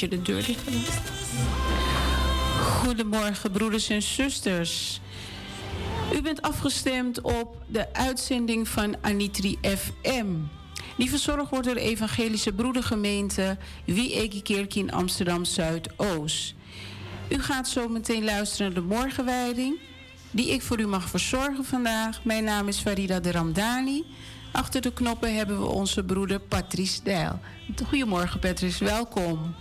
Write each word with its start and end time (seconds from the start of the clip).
Je 0.00 0.08
de 0.08 0.22
deur 0.22 0.44
dicht 0.44 0.60
Goedemorgen, 2.60 3.50
broeders 3.50 3.88
en 3.88 4.02
zusters. 4.02 5.00
U 6.14 6.22
bent 6.22 6.42
afgestemd 6.42 7.20
op 7.20 7.62
de 7.66 7.94
uitzending 7.94 8.68
van 8.68 8.96
Anitri 9.00 9.58
FM. 9.62 10.26
Die 10.96 11.10
verzorgd 11.10 11.50
wordt 11.50 11.64
door 11.64 11.74
de 11.74 11.80
Evangelische 11.80 12.52
Broedergemeente 12.52 13.56
Wie 13.84 14.42
Kerk 14.42 14.74
in 14.74 14.92
Amsterdam 14.92 15.44
Zuidoost. 15.44 16.54
U 17.28 17.38
gaat 17.38 17.68
zo 17.68 17.88
meteen 17.88 18.24
luisteren 18.24 18.72
naar 18.72 18.82
de 18.82 18.94
morgenwijding, 18.94 19.78
die 20.30 20.48
ik 20.48 20.62
voor 20.62 20.80
u 20.80 20.86
mag 20.86 21.08
verzorgen 21.08 21.64
vandaag. 21.64 22.24
Mijn 22.24 22.44
naam 22.44 22.68
is 22.68 22.78
Farida 22.78 23.20
de 23.20 23.30
Ramdani. 23.30 24.04
Achter 24.52 24.80
de 24.80 24.92
knoppen 24.92 25.36
hebben 25.36 25.60
we 25.60 25.66
onze 25.66 26.04
broeder 26.04 26.40
Patrice 26.40 27.02
Dijl. 27.02 27.38
Goedemorgen 27.86 28.40
Patrice, 28.40 28.84
welkom. 28.84 29.54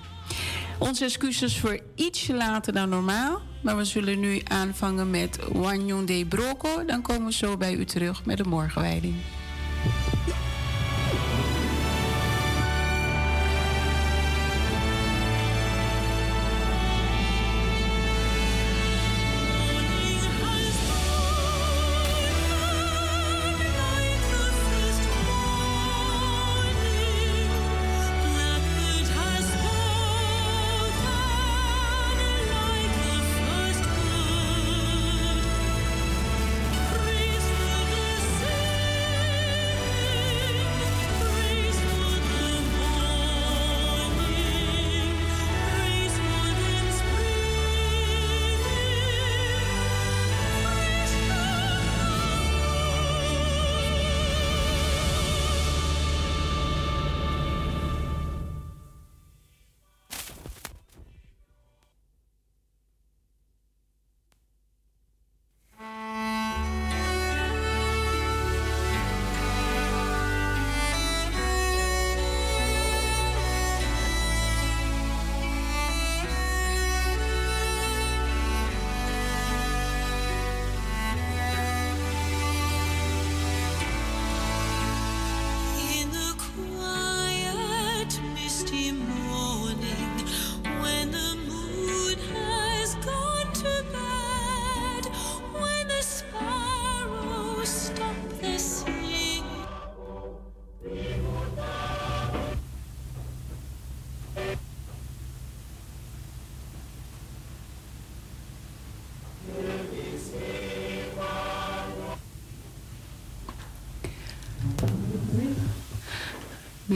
Onze 0.77 1.03
excuses 1.03 1.59
voor 1.59 1.79
ietsje 1.95 2.33
later 2.33 2.73
dan 2.73 2.89
normaal. 2.89 3.41
Maar 3.61 3.77
we 3.77 3.85
zullen 3.85 4.19
nu 4.19 4.41
aanvangen 4.43 5.09
met 5.09 5.39
Wanyon 5.51 6.05
de 6.05 6.25
Broco. 6.29 6.85
Dan 6.85 7.01
komen 7.01 7.27
we 7.27 7.33
zo 7.33 7.57
bij 7.57 7.73
u 7.73 7.85
terug 7.85 8.25
met 8.25 8.37
de 8.37 8.43
morgenwijding. 8.43 9.15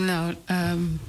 Nou, 0.06 0.36
um, 0.50 1.00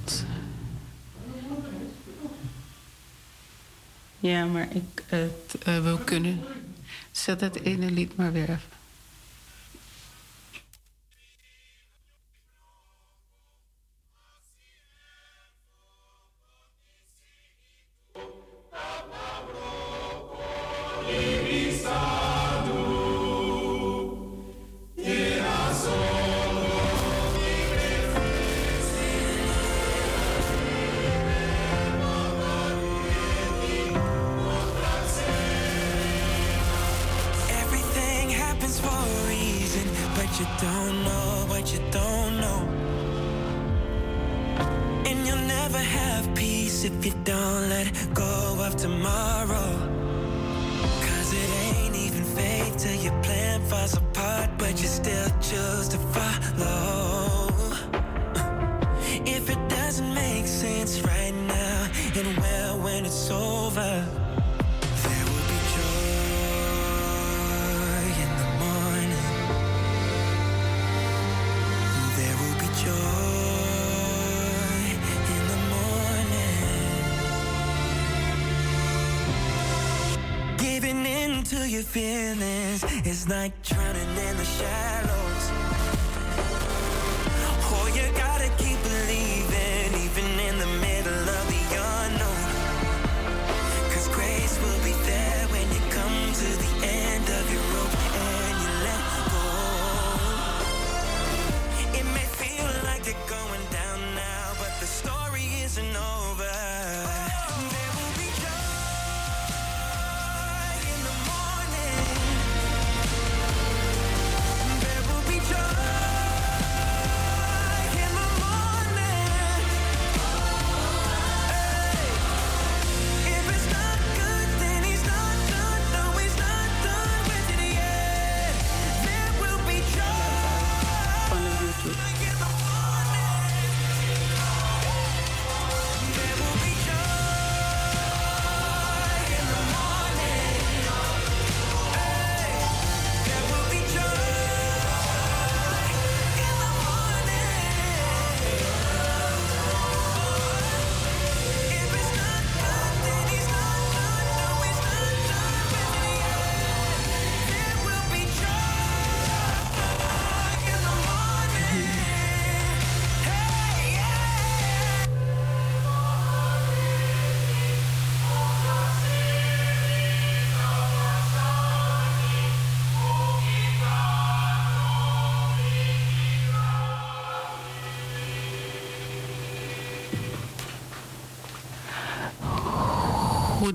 ja, 4.19 4.45
maar 4.45 4.67
ik 4.75 5.03
het, 5.05 5.55
uh, 5.67 5.79
wil 5.79 5.97
kunnen. 5.97 6.43
Zet 7.11 7.41
het 7.41 7.61
ene 7.61 7.91
lied 7.91 8.15
maar 8.15 8.31
weer 8.31 8.49
even. 8.49 8.82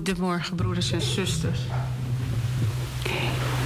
Goedemorgen, 0.09 0.55
broeders 0.55 0.91
en 0.91 1.01
zusters. 1.01 1.59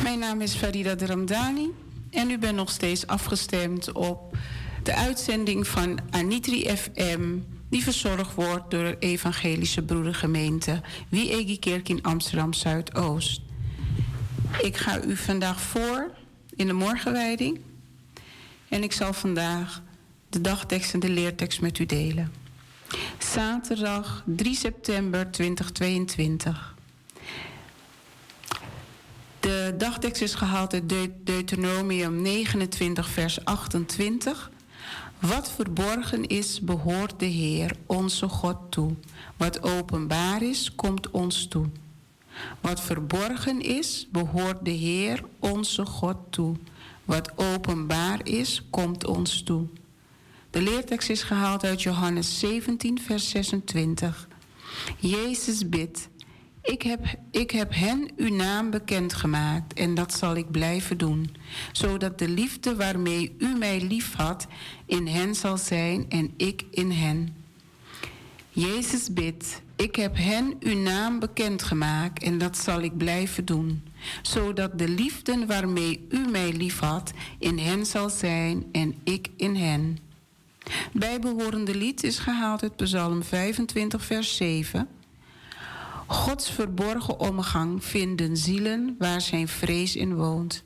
Mijn 0.04 0.20
naam 0.20 0.42
is 0.42 0.54
Farida 0.54 0.96
Ramdani 1.06 1.70
en 2.10 2.30
u 2.30 2.38
bent 2.38 2.56
nog 2.56 2.70
steeds 2.72 3.08
afgestemd 3.08 3.92
op 3.92 4.38
de 4.84 4.96
uitzending 4.96 5.68
van 5.68 6.00
Anitri 6.10 6.78
FM, 6.78 7.38
die 7.70 7.84
verzorgd 7.84 8.36
wordt 8.36 8.72
door 8.72 8.84
de 8.84 8.96
Evangelische 9.00 9.82
Broedergemeente 9.82 10.82
Wie 11.10 11.60
Kerk 11.60 11.90
in 11.90 12.02
Amsterdam 12.02 12.54
Zuidoost. 12.54 13.42
Ik 14.62 14.78
ga 14.78 15.04
u 15.04 15.16
vandaag 15.16 15.62
voor 15.62 16.12
in 16.56 16.68
de 16.68 16.74
morgenwijding 16.74 17.60
en 18.70 18.84
ik 18.84 18.92
zal 18.92 19.14
vandaag 19.14 19.82
de 20.30 20.42
dagtekst 20.42 20.94
en 20.94 21.00
de 21.00 21.10
leertekst 21.10 21.62
met 21.62 21.80
u 21.80 21.86
delen. 21.86 22.43
Zaterdag 23.18 24.24
3 24.26 24.56
september 24.56 25.32
2022. 25.32 26.76
De 29.40 29.76
dagtekst 29.78 30.22
is 30.22 30.36
gehaald 30.36 30.74
uit 30.74 30.90
Deuteronomium 31.24 32.22
29, 32.22 33.10
vers 33.10 33.46
28. 33.46 34.52
Wat 35.20 35.52
verborgen 35.52 36.28
is, 36.28 36.60
behoort 36.62 37.20
de 37.20 37.26
Heer, 37.26 37.76
onze 37.86 38.30
God, 38.30 38.58
toe. 38.70 38.96
Wat 39.38 39.64
openbaar 39.64 40.42
is, 40.42 40.76
komt 40.76 41.12
ons 41.12 41.48
toe. 41.48 41.66
Wat 42.62 42.82
verborgen 42.82 43.62
is, 43.62 44.08
behoort 44.12 44.66
de 44.66 44.72
Heer, 44.72 45.24
onze 45.40 45.86
God, 45.86 46.18
toe. 46.30 46.56
Wat 47.06 47.32
openbaar 47.36 48.20
is, 48.24 48.62
komt 48.70 49.06
ons 49.06 49.44
toe. 49.44 49.68
De 50.54 50.62
leertekst 50.62 51.10
is 51.10 51.24
gehaald 51.24 51.64
uit 51.64 51.82
Johannes 51.82 52.40
17, 52.40 53.02
vers 53.02 53.30
26. 53.30 54.28
Jezus 55.00 55.70
bidt, 55.70 56.10
ik 56.62 56.82
heb, 56.82 57.00
ik 57.32 57.52
heb 57.52 57.74
hen 57.76 58.12
uw 58.16 58.36
naam 58.36 58.70
bekendgemaakt 58.70 59.74
en 59.74 59.96
dat 59.96 60.14
zal 60.14 60.36
ik 60.36 60.52
blijven 60.52 60.98
doen, 60.98 61.36
zodat 61.72 62.20
de 62.20 62.30
liefde 62.30 62.76
waarmee 62.76 63.36
u 63.38 63.58
mij 63.58 63.82
liefhad 63.82 64.48
in 64.86 65.08
hen 65.08 65.36
zal 65.36 65.58
zijn 65.58 66.06
en 66.10 66.34
ik 66.38 66.64
in 66.72 66.92
hen. 66.92 67.36
Jezus 68.50 69.14
bidt, 69.14 69.62
ik 69.76 69.96
heb 69.96 70.18
hen 70.18 70.56
uw 70.60 70.78
naam 70.78 71.20
bekendgemaakt 71.20 72.24
en 72.24 72.38
dat 72.38 72.58
zal 72.58 72.82
ik 72.82 72.98
blijven 72.98 73.46
doen, 73.46 73.84
zodat 74.22 74.78
de 74.80 74.88
liefde 74.88 75.46
waarmee 75.46 76.06
u 76.10 76.28
mij 76.28 76.52
liefhad 76.52 77.12
in 77.40 77.58
hen 77.58 77.86
zal 77.86 78.10
zijn 78.10 78.66
en 78.72 78.96
ik 79.04 79.30
in 79.38 79.56
hen. 79.56 80.12
Bijbehorende 80.94 81.76
lied 81.76 82.04
is 82.04 82.20
gehaald 82.20 82.62
uit 82.64 82.76
Psalm 82.76 83.24
25, 83.24 84.06
vers 84.06 84.36
7. 84.36 84.88
Gods 86.08 86.50
verborgen 86.52 87.20
omgang 87.20 87.86
vinden 87.86 88.38
zielen 88.38 88.96
waar 89.00 89.22
zijn 89.22 89.48
vrees 89.48 89.96
in 89.96 90.16
woont. 90.16 90.64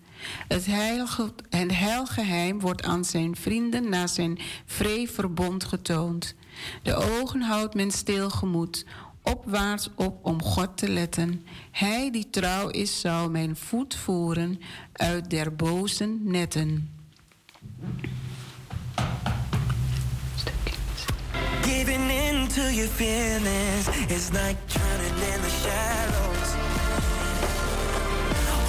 Het, 0.48 0.66
heilige, 0.66 1.32
het 1.50 1.78
heilgeheim 1.78 2.60
wordt 2.60 2.84
aan 2.84 3.06
zijn 3.06 3.36
vrienden 3.36 3.90
na 3.90 4.08
zijn 4.08 4.40
vree 4.66 5.10
verbond 5.10 5.64
getoond. 5.64 6.36
De 6.84 6.96
ogen 6.96 7.42
houdt 7.42 7.76
men 7.76 7.92
stilgemoed, 7.92 8.86
opwaarts 9.22 9.90
op 9.96 10.26
om 10.26 10.42
God 10.42 10.78
te 10.78 10.90
letten. 10.90 11.46
Hij 11.72 12.12
die 12.12 12.30
trouw 12.30 12.70
is, 12.70 13.00
zal 13.00 13.30
mijn 13.30 13.56
voet 13.56 13.96
voeren 13.96 14.60
uit 14.94 15.30
der 15.30 15.56
bozen 15.56 16.20
netten. 16.24 16.90
Giving 21.88 22.12
in 22.12 22.48
to 22.50 22.74
your 22.74 22.88
feelings 22.88 23.88
is 24.12 24.34
like 24.34 24.58
drowning 24.68 25.20
in 25.32 25.42
the 25.42 25.50
shallows. 25.50 26.50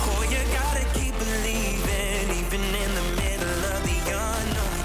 Oh, 0.06 0.22
you 0.30 0.38
gotta 0.54 0.84
keep 0.94 1.14
believing, 1.18 2.30
even 2.38 2.62
in 2.62 2.90
the 2.94 3.06
middle 3.18 3.60
of 3.75 3.80
the 3.82 3.98
unknown. 4.06 4.78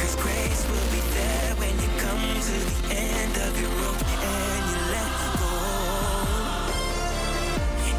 Cause 0.00 0.16
grace 0.16 0.62
will 0.66 0.88
be 0.90 1.02
there 1.14 1.54
when 1.62 1.74
you 1.78 1.90
come 2.02 2.26
to 2.48 2.56
the 2.70 2.78
end 2.98 3.34
of 3.46 3.52
your 3.60 3.70
rope 3.78 4.02
and 4.26 4.62
you 4.70 4.78
let 4.90 5.10
go. 5.38 5.54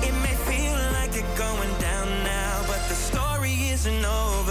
It 0.03 0.15
may 0.19 0.36
feel 0.51 0.75
like 1.00 1.15
you're 1.15 1.38
going 1.38 1.74
down 1.79 2.07
now, 2.25 2.53
but 2.67 2.81
the 2.89 2.95
story 2.95 3.55
isn't 3.71 4.03
over. 4.03 4.50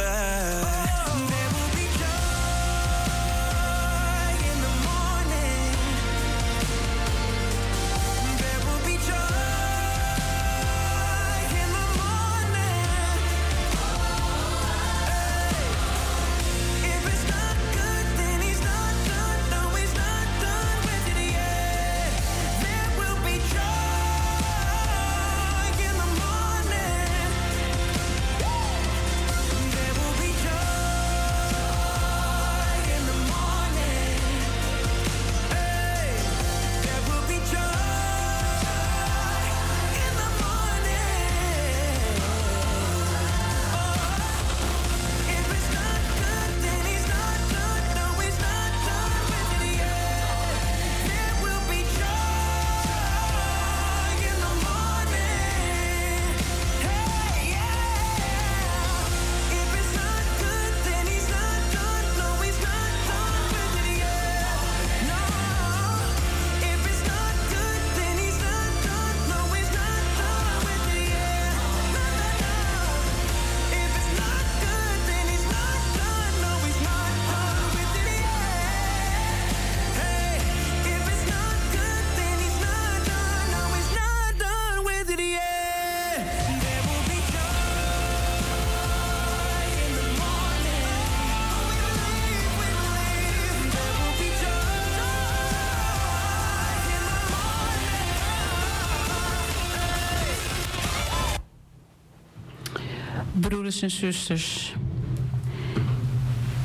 Broeders 103.70 103.82
en 103.82 104.06
zusters. 104.06 104.74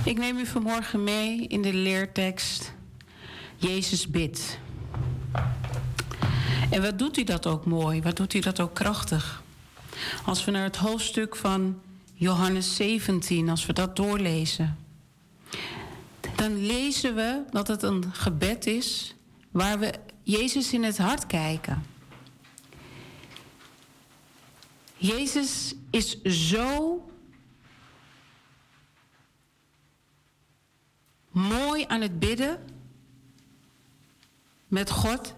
Ik 0.05 0.17
neem 0.17 0.37
u 0.37 0.45
vanmorgen 0.45 1.03
mee 1.03 1.47
in 1.47 1.61
de 1.61 1.73
leertekst 1.73 2.73
Jezus 3.55 4.07
bidt. 4.07 4.59
En 6.69 6.81
wat 6.81 6.99
doet 6.99 7.15
hij 7.15 7.25
dat 7.25 7.47
ook 7.47 7.65
mooi? 7.65 8.01
Wat 8.01 8.17
doet 8.17 8.31
hij 8.31 8.41
dat 8.41 8.59
ook 8.59 8.73
krachtig? 8.73 9.43
Als 10.25 10.45
we 10.45 10.51
naar 10.51 10.63
het 10.63 10.75
hoofdstuk 10.75 11.35
van 11.35 11.79
Johannes 12.13 12.75
17, 12.75 13.49
als 13.49 13.65
we 13.65 13.73
dat 13.73 13.95
doorlezen, 13.95 14.77
dan 16.35 16.65
lezen 16.65 17.15
we 17.15 17.41
dat 17.51 17.67
het 17.67 17.83
een 17.83 18.03
gebed 18.13 18.65
is 18.65 19.15
waar 19.51 19.79
we 19.79 19.93
Jezus 20.23 20.73
in 20.73 20.83
het 20.83 20.97
hart 20.97 21.27
kijken. 21.27 21.83
Jezus 24.97 25.73
is 25.89 26.21
zo 26.21 27.03
mooi 31.31 31.85
aan 31.87 32.01
het 32.01 32.19
bidden 32.19 32.65
met 34.67 34.89
God, 34.89 35.35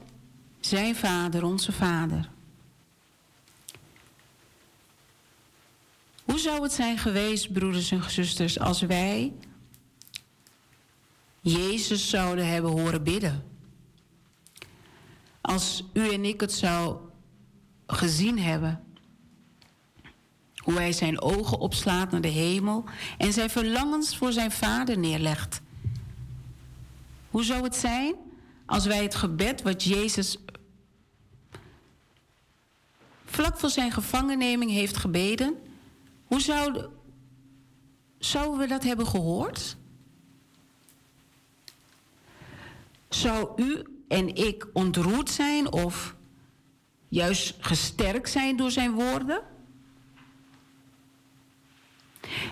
zijn 0.60 0.96
Vader, 0.96 1.43
onze 1.43 1.72
Vader. 1.72 2.30
Hoe 6.24 6.39
zou 6.39 6.63
het 6.63 6.74
zijn 6.74 6.98
geweest, 6.98 7.54
broeders 7.54 7.91
en 7.91 8.12
zusters, 8.12 8.60
als 8.60 8.82
wij 8.82 9.34
Jezus 11.41 12.10
zouden 12.10 12.48
hebben 12.48 12.72
horen 12.72 13.04
bidden? 13.04 13.56
als 15.48 15.84
u 15.93 16.10
en 16.13 16.26
ik 16.26 16.41
het 16.41 16.54
zou 16.54 16.98
gezien 17.88 18.39
hebben. 18.39 18.87
Hoe 20.67 20.75
hij 20.75 20.91
zijn 20.91 21.21
ogen 21.21 21.60
opslaat 21.60 22.12
naar 22.12 22.21
de 22.21 22.27
hemel 22.27 22.84
en 23.17 23.34
zijn 23.34 23.49
verlangens 23.49 24.17
voor 24.17 24.32
zijn 24.32 24.51
vader 24.51 24.97
neerlegt. 24.97 25.62
Hoe 27.30 27.43
zou 27.43 27.63
het 27.63 27.75
zijn 27.75 28.15
als 28.65 28.86
wij 28.86 29.03
het 29.03 29.15
gebed 29.15 29.62
wat 29.62 29.84
Jezus 29.84 30.38
vlak 33.25 33.58
voor 33.58 33.69
zijn 33.69 33.91
gevangenneming 33.91 34.71
heeft 34.71 34.97
gebeden, 34.97 35.56
hoe 36.25 36.41
zouden, 36.41 36.91
zouden 38.17 38.60
we 38.60 38.67
dat 38.67 38.84
hebben 38.84 39.08
gehoord? 39.08 39.77
Zou 43.10 43.63
u 43.63 43.84
en 44.08 44.36
ik 44.36 44.67
ontroerd 44.73 45.30
zijn 45.30 45.71
of 45.71 46.15
juist 47.08 47.56
gesterkt 47.60 48.30
zijn 48.30 48.58
door 48.58 48.71
zijn 48.71 48.91
woorden? 48.91 49.56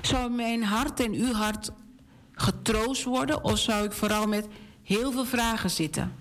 Zou 0.02 0.32
mijn 0.32 0.64
hart 0.64 1.00
en 1.00 1.14
uw 1.14 1.34
hart 1.34 1.72
getroost 2.32 3.04
worden 3.04 3.44
of 3.44 3.58
zou 3.58 3.86
ik 3.86 3.92
vooral 3.92 4.28
met 4.28 4.48
heel 4.84 5.12
veel 5.12 5.26
vragen 5.26 5.70
zitten? 5.70 6.16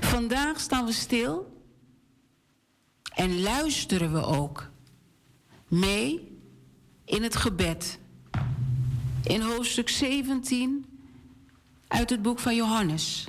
Vandaag 0.00 0.60
staan 0.60 0.84
we 0.84 0.92
stil 0.92 1.62
en 3.14 3.40
luisteren 3.40 4.12
we 4.12 4.24
ook 4.24 4.70
mee 5.68 6.38
in 7.04 7.22
het 7.22 7.36
gebed. 7.36 7.98
In 9.22 9.40
hoofdstuk 9.40 9.88
17 9.88 10.86
uit 11.88 12.10
het 12.10 12.22
boek 12.22 12.38
van 12.38 12.54
Johannes. 12.54 13.28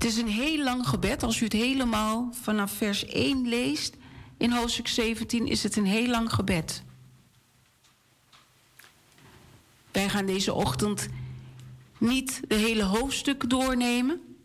Het 0.00 0.08
is 0.08 0.16
een 0.16 0.28
heel 0.28 0.62
lang 0.62 0.88
gebed. 0.88 1.22
Als 1.22 1.40
u 1.40 1.44
het 1.44 1.52
helemaal 1.52 2.28
vanaf 2.42 2.72
vers 2.72 3.06
1 3.06 3.48
leest, 3.48 3.96
in 4.36 4.52
hoofdstuk 4.52 4.88
17 4.88 5.46
is 5.46 5.62
het 5.62 5.76
een 5.76 5.86
heel 5.86 6.06
lang 6.06 6.32
gebed. 6.32 6.82
Wij 9.92 10.08
gaan 10.08 10.26
deze 10.26 10.54
ochtend 10.54 11.08
niet 11.98 12.40
de 12.48 12.54
hele 12.54 12.82
hoofdstuk 12.82 13.50
doornemen. 13.50 14.36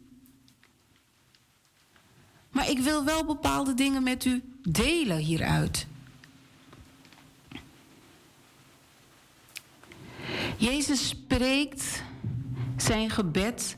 Maar 2.49 2.69
ik 2.69 2.79
wil 2.79 3.05
wel 3.05 3.25
bepaalde 3.25 3.73
dingen 3.73 4.03
met 4.03 4.25
u 4.25 4.43
delen 4.61 5.17
hieruit. 5.17 5.87
Jezus 10.57 11.07
spreekt 11.07 12.03
zijn 12.77 13.09
gebed 13.09 13.77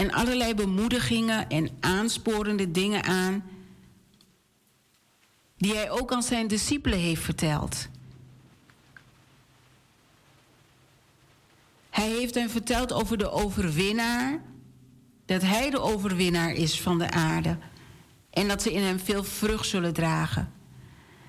en 0.00 0.12
allerlei 0.12 0.54
bemoedigingen 0.54 1.48
en 1.48 1.68
aansporende 1.80 2.70
dingen 2.70 3.04
aan 3.04 3.42
die 5.56 5.74
hij 5.74 5.90
ook 5.90 6.12
aan 6.12 6.22
zijn 6.22 6.46
discipelen 6.48 6.98
heeft 6.98 7.22
verteld. 7.22 7.88
Hij 11.90 12.08
heeft 12.08 12.34
hen 12.34 12.50
verteld 12.50 12.92
over 12.92 13.18
de 13.18 13.30
overwinnaar, 13.30 14.42
dat 15.26 15.42
hij 15.42 15.70
de 15.70 15.80
overwinnaar 15.80 16.52
is 16.52 16.80
van 16.80 16.98
de 16.98 17.10
aarde 17.10 17.58
en 18.30 18.48
dat 18.48 18.62
ze 18.62 18.72
in 18.72 18.82
hem 18.82 18.98
veel 18.98 19.24
vrucht 19.24 19.66
zullen 19.66 19.92
dragen. 19.92 20.52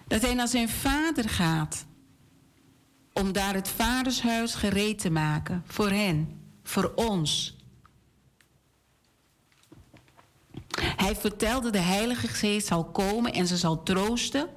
Dat 0.08 0.22
hij 0.22 0.34
naar 0.34 0.48
zijn 0.48 0.70
vader 0.70 1.30
gaat 1.30 1.86
om 3.14 3.32
daar 3.32 3.54
het 3.54 3.68
vadershuis 3.68 4.56
gereed 4.56 5.00
te 5.00 5.10
maken 5.10 5.64
voor 5.66 5.90
hen, 5.90 6.40
voor 6.64 6.92
ons. 6.96 7.60
Hij 10.80 11.16
vertelde 11.16 11.70
de 11.70 11.80
Heilige 11.80 12.28
Geest 12.28 12.68
zal 12.68 12.86
komen 12.86 13.34
en 13.34 13.48
ze 13.48 13.58
zal 13.58 13.84
troosten. 13.84 14.50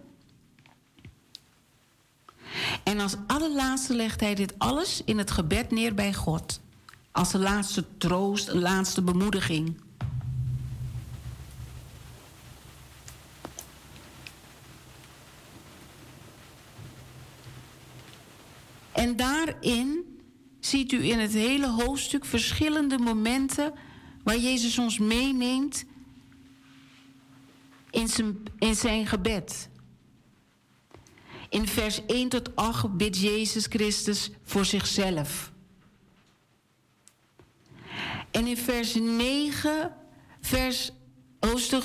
En 2.85 3.01
als 3.01 3.17
allerlaatste 3.27 3.95
legt 3.95 4.21
hij 4.21 4.35
dit 4.35 4.59
alles 4.59 5.03
in 5.05 5.19
het 5.19 5.31
gebed 5.31 5.71
neer 5.71 5.95
bij 5.95 6.15
God. 6.15 6.61
Als 7.13 7.31
de 7.31 7.39
laatste 7.39 7.85
troost, 7.99 8.49
een 8.49 8.61
laatste 8.61 9.03
bemoediging. 9.03 9.83
En 18.93 19.17
daarin 19.17 20.19
ziet 20.61 20.93
u 20.93 21.05
in 21.05 21.19
het 21.19 21.33
hele 21.33 21.71
hoofdstuk 21.71 22.25
verschillende 22.25 22.99
momenten 22.99 23.73
waar 24.23 24.39
Jezus 24.39 24.79
ons 24.79 24.99
meeneemt 24.99 25.85
in 27.95 28.09
zijn, 28.09 28.43
in 28.59 28.75
zijn 28.75 29.07
gebed. 29.07 29.69
In 31.49 31.69
vers 31.69 32.07
1 32.07 32.29
tot 32.29 32.57
8 32.57 32.97
bidt 32.97 33.19
Jezus 33.19 33.67
Christus 33.67 34.31
voor 34.43 34.65
zichzelf. 34.65 35.53
En 38.31 38.47
in 38.47 38.57
vers 38.57 38.95
9, 38.95 39.93
vers 40.41 40.91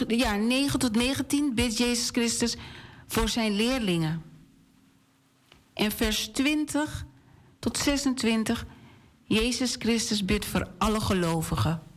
ja, 0.08 0.36
9 0.36 0.80
tot 0.80 0.96
19 0.96 1.54
bidt 1.54 1.78
Jezus 1.78 2.10
Christus 2.10 2.56
voor 3.08 3.30
zijn 3.30 3.52
leerlingen. 3.52 4.24
En 5.74 5.92
vers 5.92 6.28
20 6.28 7.06
tot 7.60 7.78
26, 7.78 8.66
Jezus 9.24 9.76
Christus 9.80 10.26
bidt 10.26 10.46
voor 10.46 10.72
alle 10.78 11.00
gelovigen. 11.00 11.89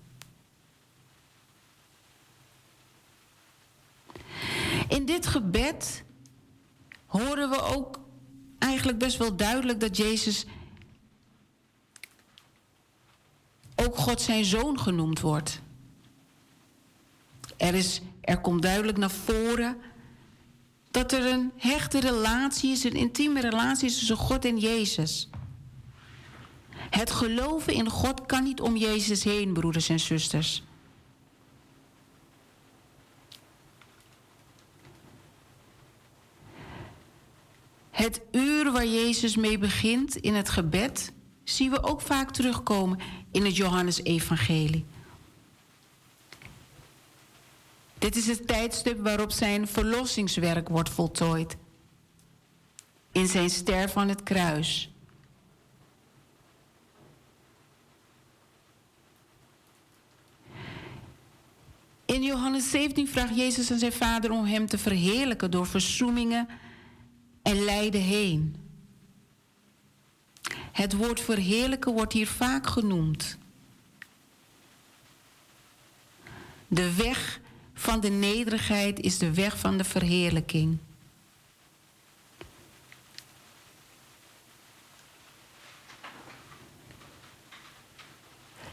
In 4.93 5.07
dit 5.07 5.27
gebed 5.27 6.05
horen 7.07 7.51
we 7.51 7.61
ook 7.61 8.01
eigenlijk 8.59 8.99
best 8.99 9.17
wel 9.17 9.37
duidelijk 9.37 9.81
dat 9.81 9.97
Jezus 9.97 10.47
ook 13.77 13.97
God 13.97 14.21
zijn 14.21 14.45
zoon 14.45 14.79
genoemd 14.79 15.21
wordt. 15.21 15.61
Er, 17.57 17.75
is, 17.75 18.01
er 18.21 18.41
komt 18.41 18.63
duidelijk 18.63 18.99
naar 18.99 19.11
voren 19.11 19.77
dat 20.91 21.13
er 21.13 21.27
een 21.27 21.53
hechte 21.57 22.01
relatie 22.01 22.71
is, 22.71 22.85
een 22.85 22.97
intieme 22.97 23.41
relatie 23.41 23.89
is 23.89 23.99
tussen 23.99 24.17
God 24.17 24.45
en 24.45 24.59
Jezus. 24.59 25.29
Het 26.71 27.11
geloven 27.11 27.73
in 27.73 27.89
God 27.89 28.27
kan 28.27 28.43
niet 28.43 28.61
om 28.61 28.77
Jezus 28.77 29.25
heen, 29.25 29.53
broeders 29.53 29.89
en 29.89 30.01
zusters. 30.01 30.63
Het 37.93 38.21
uur 38.31 38.73
waar 38.73 38.87
Jezus 38.87 39.37
mee 39.37 39.59
begint 39.59 40.17
in 40.17 40.35
het 40.35 40.49
gebed, 40.49 41.13
zien 41.45 41.71
we 41.71 41.83
ook 41.83 42.01
vaak 42.01 42.31
terugkomen 42.31 42.99
in 43.33 43.45
het 43.45 43.57
Johannesevangelie. 43.57 44.85
Dit 47.99 48.17
is 48.17 48.27
het 48.27 48.47
tijdstip 48.47 49.03
waarop 49.03 49.31
zijn 49.31 49.69
verlossingswerk 49.69 50.69
wordt 50.69 50.91
voltooid. 50.91 51.57
In 53.13 53.27
zijn 53.27 53.51
sterf 53.51 53.97
aan 53.97 54.09
het 54.09 54.23
kruis. 54.23 54.91
In 62.05 62.23
Johannes 62.23 62.71
17 62.71 63.09
vraagt 63.09 63.37
Jezus 63.37 63.71
aan 63.71 63.79
zijn 63.79 63.93
vader 63.93 64.31
om 64.31 64.45
hem 64.45 64.67
te 64.67 64.79
verheerlijken 64.79 65.51
door 65.51 65.67
verzoemingen 65.67 66.49
en 67.43 67.65
lijden 67.65 68.03
heen. 68.03 68.57
Het 70.73 70.93
woord 70.93 71.21
verheerlijken 71.21 71.93
wordt 71.93 72.13
hier 72.13 72.27
vaak 72.27 72.67
genoemd. 72.67 73.39
De 76.69 76.95
weg 76.95 77.41
van 77.75 78.01
de 78.01 78.09
nederigheid 78.09 79.01
is 79.01 79.19
de 79.19 79.35
weg 79.35 79.59
van 79.59 79.77
de 79.77 79.85
verheerlijking. 79.85 80.79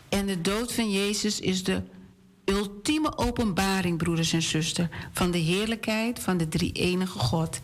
En 0.10 0.26
de 0.26 0.42
dood 0.42 0.74
van 0.74 0.92
Jezus 0.92 1.40
is 1.40 1.64
de 1.64 1.84
ultieme 2.46 3.18
openbaring, 3.18 3.98
broeders 3.98 4.34
en 4.34 4.42
zusters, 4.42 4.88
van 5.12 5.32
de 5.32 5.38
heerlijkheid 5.38 6.20
van 6.20 6.38
de 6.38 6.48
drie-enige 6.48 7.20
God. 7.20 7.62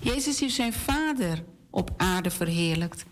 Jezus 0.00 0.40
heeft 0.40 0.54
zijn 0.54 0.72
Vader 0.72 1.44
op 1.70 1.90
aarde 1.96 2.30
verheerlijkt. 2.30 3.04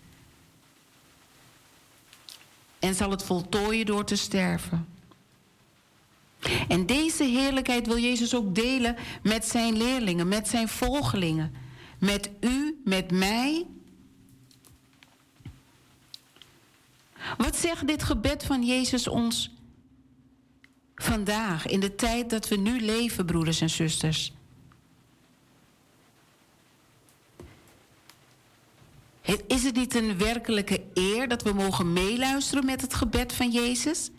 En 2.79 2.95
zal 2.95 3.11
het 3.11 3.23
voltooien 3.23 3.87
door 3.87 4.05
te 4.05 4.17
sterven. 4.17 4.87
En 6.69 6.87
deze 6.87 7.25
heerlijkheid 7.25 7.87
wil 7.87 7.99
Jezus 7.99 8.35
ook 8.35 8.55
delen 8.55 8.97
met 9.23 9.45
zijn 9.45 9.77
leerlingen, 9.77 10.29
met 10.29 10.49
zijn 10.49 10.69
volgelingen. 10.69 11.55
Met 11.99 12.31
u, 12.41 12.81
met 12.85 13.11
mij. 13.11 13.67
Wat 17.37 17.57
zegt 17.57 17.87
dit 17.87 18.03
gebed 18.03 18.45
van 18.45 18.67
Jezus 18.67 19.09
ons 19.09 19.55
vandaag, 20.95 21.67
in 21.67 21.81
de 21.81 21.95
tijd 21.95 22.31
dat 22.31 22.49
we 22.49 22.57
nu 22.57 22.81
leven, 22.81 23.27
broeders 23.27 23.61
en 23.61 23.71
zusters? 23.71 24.33
Is 29.47 29.63
het 29.63 29.75
niet 29.75 29.95
een 29.95 30.19
werkelijke 30.19 30.83
eer 30.95 31.29
dat 31.29 31.43
we 31.43 31.53
mogen 31.53 31.93
meeluisteren 31.93 32.65
met 32.65 32.81
het 32.81 32.95
gebed 32.95 33.33
van 33.33 33.51
Jezus? 33.51 34.11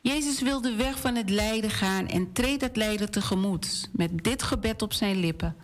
Jezus 0.00 0.40
wil 0.40 0.60
de 0.60 0.74
weg 0.74 1.00
van 1.00 1.14
het 1.14 1.30
lijden 1.30 1.70
gaan 1.70 2.06
en 2.06 2.32
treedt 2.32 2.62
het 2.62 2.76
lijden 2.76 3.10
tegemoet 3.10 3.90
met 3.92 4.24
dit 4.24 4.42
gebed 4.42 4.82
op 4.82 4.92
zijn 4.92 5.16
lippen. 5.16 5.56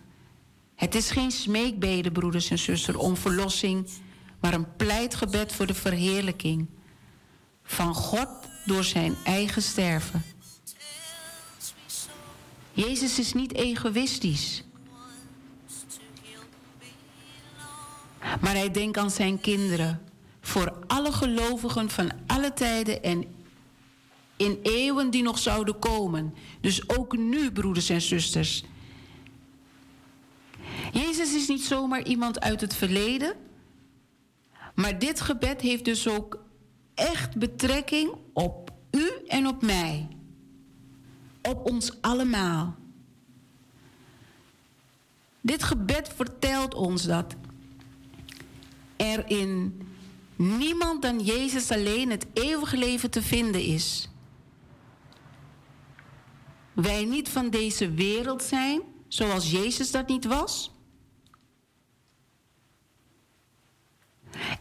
Het 0.75 0.95
is 0.95 1.11
geen 1.11 1.31
smeekbede, 1.31 2.11
broeders 2.11 2.49
en 2.49 2.59
zusters, 2.59 2.97
om 2.97 3.17
verlossing, 3.17 3.87
maar 4.39 4.53
een 4.53 4.75
pleitgebed 4.75 5.53
voor 5.53 5.65
de 5.65 5.73
verheerlijking 5.73 6.67
van 7.63 7.95
God 7.95 8.29
door 8.65 8.83
zijn 8.83 9.15
eigen 9.23 9.61
sterven. 9.61 10.32
Jezus 12.73 13.19
is 13.19 13.33
niet 13.33 13.53
egoïstisch. 13.53 14.63
Maar 18.19 18.55
hij 18.55 18.71
denkt 18.71 18.97
aan 18.97 19.11
zijn 19.11 19.41
kinderen. 19.41 20.01
Voor 20.41 20.73
alle 20.87 21.11
gelovigen 21.11 21.89
van 21.89 22.11
alle 22.27 22.53
tijden 22.53 23.03
en 23.03 23.25
in 24.37 24.59
eeuwen 24.61 25.09
die 25.09 25.23
nog 25.23 25.39
zouden 25.39 25.79
komen. 25.79 26.33
Dus 26.61 26.89
ook 26.89 27.17
nu, 27.17 27.51
broeders 27.51 27.89
en 27.89 28.01
zusters. 28.01 28.63
Jezus 30.91 31.35
is 31.35 31.47
niet 31.47 31.63
zomaar 31.63 32.03
iemand 32.03 32.39
uit 32.39 32.61
het 32.61 32.75
verleden. 32.75 33.35
Maar 34.75 34.99
dit 34.99 35.21
gebed 35.21 35.61
heeft 35.61 35.85
dus 35.85 36.07
ook 36.07 36.43
echt 36.93 37.37
betrekking 37.37 38.15
op 38.33 38.71
u 38.91 39.11
en 39.27 39.47
op 39.47 39.61
mij. 39.61 40.07
Op 41.49 41.69
ons 41.69 42.01
allemaal. 42.01 42.75
Dit 45.41 45.63
gebed 45.63 46.11
vertelt 46.15 46.73
ons 46.73 47.03
dat 47.03 47.35
er 48.95 49.29
in 49.29 49.81
niemand 50.35 51.01
dan 51.01 51.19
Jezus 51.19 51.71
alleen 51.71 52.09
het 52.09 52.25
eeuwige 52.33 52.77
leven 52.77 53.11
te 53.11 53.21
vinden 53.21 53.61
is. 53.61 54.09
Wij 56.73 57.05
niet 57.05 57.29
van 57.29 57.49
deze 57.49 57.91
wereld 57.91 58.43
zijn, 58.43 58.81
zoals 59.07 59.51
Jezus 59.51 59.91
dat 59.91 60.07
niet 60.07 60.25
was. 60.25 60.71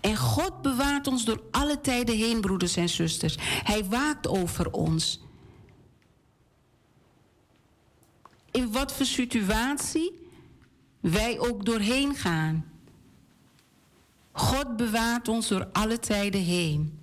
En 0.01 0.17
God 0.17 0.63
bewaart 0.63 1.07
ons 1.07 1.25
door 1.25 1.43
alle 1.51 1.81
tijden 1.81 2.17
heen, 2.17 2.41
broeders 2.41 2.77
en 2.77 2.89
zusters. 2.89 3.37
Hij 3.41 3.85
waakt 3.85 4.29
over 4.29 4.73
ons. 4.73 5.21
In 8.53 8.73
wat 8.73 8.93
voor 8.93 9.07
situatie 9.07 10.13
wij 11.01 11.39
ook 11.39 11.65
doorheen 11.65 12.15
gaan. 12.15 12.71
God 14.33 14.77
bewaart 14.77 15.29
ons 15.29 15.49
door 15.49 15.69
alle 15.73 15.99
tijden 15.99 16.43
heen. 16.43 16.99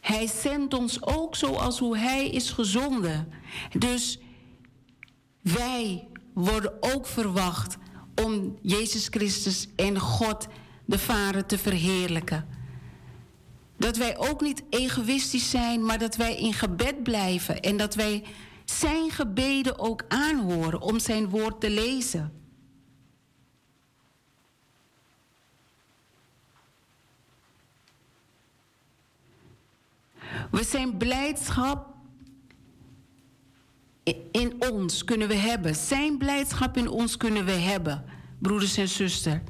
Hij 0.00 0.26
zendt 0.26 0.74
ons 0.74 1.02
ook 1.02 1.36
zoals 1.36 1.78
hoe 1.78 1.98
Hij 1.98 2.28
is 2.28 2.50
gezonden. 2.50 3.32
Dus 3.78 4.18
wij 5.40 6.08
worden 6.32 6.72
ook 6.80 7.06
verwacht 7.06 7.76
om 8.24 8.58
Jezus 8.62 9.06
Christus 9.10 9.68
en 9.76 9.98
God 9.98 10.46
de 10.84 10.98
Vader 10.98 11.46
te 11.46 11.58
verheerlijken. 11.58 12.48
Dat 13.76 13.96
wij 13.96 14.16
ook 14.16 14.40
niet 14.40 14.62
egoïstisch 14.70 15.50
zijn, 15.50 15.84
maar 15.84 15.98
dat 15.98 16.16
wij 16.16 16.36
in 16.36 16.52
gebed 16.52 17.02
blijven 17.02 17.60
en 17.60 17.76
dat 17.76 17.94
wij 17.94 18.24
zijn 18.64 19.10
gebeden 19.10 19.78
ook 19.78 20.04
aanhoren 20.08 20.80
om 20.80 20.98
zijn 20.98 21.28
woord 21.28 21.60
te 21.60 21.70
lezen. 21.70 22.32
We 30.50 30.64
zijn 30.64 30.96
blijdschap 30.96 31.94
in 34.30 34.54
ons 34.70 35.04
kunnen 35.04 35.28
we 35.28 35.34
hebben. 35.34 35.74
Zijn 35.74 36.18
blijdschap 36.18 36.76
in 36.76 36.88
ons 36.88 37.16
kunnen 37.16 37.44
we 37.44 37.52
hebben, 37.52 38.04
broeders 38.38 38.76
en 38.76 38.88
zusters. 38.88 39.40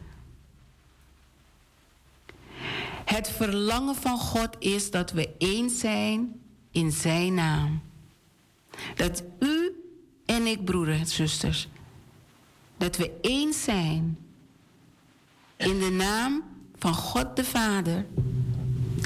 Het 3.04 3.30
verlangen 3.30 3.94
van 3.94 4.18
God 4.18 4.56
is 4.58 4.90
dat 4.90 5.10
we 5.10 5.34
één 5.38 5.70
zijn 5.70 6.40
in 6.70 6.92
Zijn 6.92 7.34
naam. 7.34 7.82
Dat 8.94 9.22
u 9.38 9.72
en 10.26 10.46
ik, 10.46 10.64
broeders 10.64 10.98
en 10.98 11.06
zusters, 11.06 11.68
dat 12.76 12.96
we 12.96 13.10
één 13.20 13.52
zijn 13.52 14.18
in 15.56 15.78
de 15.78 15.90
naam 15.90 16.42
van 16.78 16.94
God 16.94 17.36
de 17.36 17.44
Vader 17.44 18.06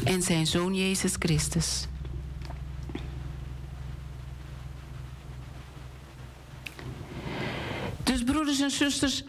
en 0.04 0.22
Zijn 0.22 0.46
Zoon 0.46 0.74
Jezus 0.74 1.14
Christus. 1.18 1.86
Dus 8.02 8.22
broeders 8.24 8.60
en 8.60 8.70
zusters, 8.70 9.24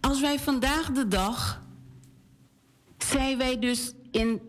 als 0.00 0.20
wij 0.20 0.38
vandaag 0.38 0.90
de 0.90 1.08
dag 1.08 1.62
zijn 2.98 3.38
wij 3.38 3.58
dus 3.58 3.92
in 4.10 4.40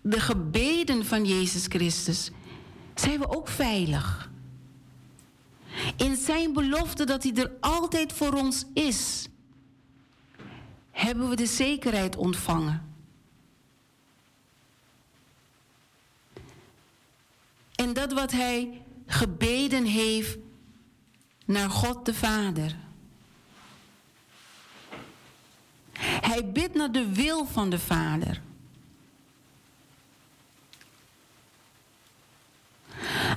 de 0.00 0.20
gebeden 0.20 1.06
van 1.06 1.24
Jezus 1.24 1.64
Christus, 1.66 2.30
zijn 2.94 3.18
we 3.18 3.36
ook 3.36 3.48
veilig. 3.48 4.30
In 5.96 6.16
zijn 6.16 6.52
belofte 6.52 7.04
dat 7.04 7.22
hij 7.22 7.34
er 7.34 7.52
altijd 7.60 8.12
voor 8.12 8.32
ons 8.32 8.64
is, 8.72 9.28
hebben 10.90 11.28
we 11.28 11.36
de 11.36 11.46
zekerheid 11.46 12.16
ontvangen. 12.16 12.92
En 17.74 17.92
dat 17.92 18.12
wat 18.12 18.30
hij 18.30 18.82
gebeden 19.06 19.84
heeft 19.84 20.38
naar 21.44 21.70
God 21.70 22.04
de 22.04 22.14
Vader. 22.14 22.83
Hij 26.34 26.50
bidt 26.52 26.74
naar 26.74 26.92
de 26.92 27.12
wil 27.12 27.46
van 27.46 27.70
de 27.70 27.78
Vader. 27.78 28.40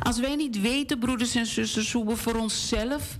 Als 0.03 0.19
wij 0.19 0.35
niet 0.35 0.61
weten, 0.61 0.99
broeders 0.99 1.35
en 1.35 1.45
zusters, 1.45 1.91
hoe 1.91 2.05
we 2.07 2.15
voor 2.15 2.35
onszelf 2.35 3.17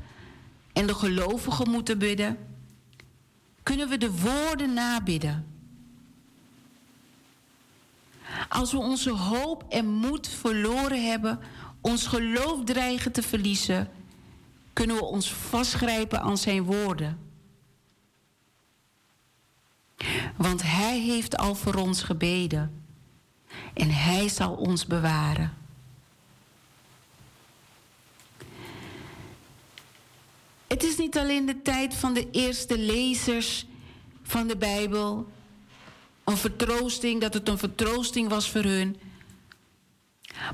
en 0.74 0.88
de 0.88 0.94
gelovigen 0.94 1.70
moeten 1.70 1.98
bidden, 1.98 2.38
kunnen 3.64 3.90
we 3.90 3.98
de 3.98 4.12
woorden 4.12 4.74
nabidden. 4.74 5.46
Als 8.50 8.72
we 8.72 8.78
onze 8.78 9.12
hoop 9.12 9.66
en 9.70 9.88
moed 9.88 10.28
verloren 10.28 11.10
hebben, 11.10 11.40
ons 11.82 12.08
geloof 12.08 12.64
dreigen 12.64 13.12
te 13.12 13.22
verliezen, 13.22 13.90
kunnen 14.74 14.96
we 14.96 15.04
ons 15.04 15.34
vastgrijpen 15.34 16.22
aan 16.22 16.38
zijn 16.38 16.64
woorden. 16.64 17.27
Want 20.36 20.62
Hij 20.62 21.00
heeft 21.00 21.38
al 21.38 21.56
voor 21.56 21.76
ons 21.76 22.04
gebeden 22.04 22.84
en 23.74 23.90
Hij 23.90 24.30
zal 24.30 24.54
ons 24.54 24.86
bewaren. 24.86 25.58
Het 30.68 30.84
is 30.84 30.98
niet 30.98 31.18
alleen 31.18 31.46
de 31.46 31.62
tijd 31.62 31.94
van 31.94 32.14
de 32.14 32.30
eerste 32.32 32.78
lezers 32.78 33.66
van 34.24 34.48
de 34.48 34.58
Bijbel, 34.58 35.28
een 36.24 36.38
vertroosting, 36.38 37.22
dat 37.22 37.34
het 37.34 37.48
een 37.48 37.58
vertroosting 37.58 38.30
was 38.30 38.50
voor 38.50 38.64
hun. 38.64 38.98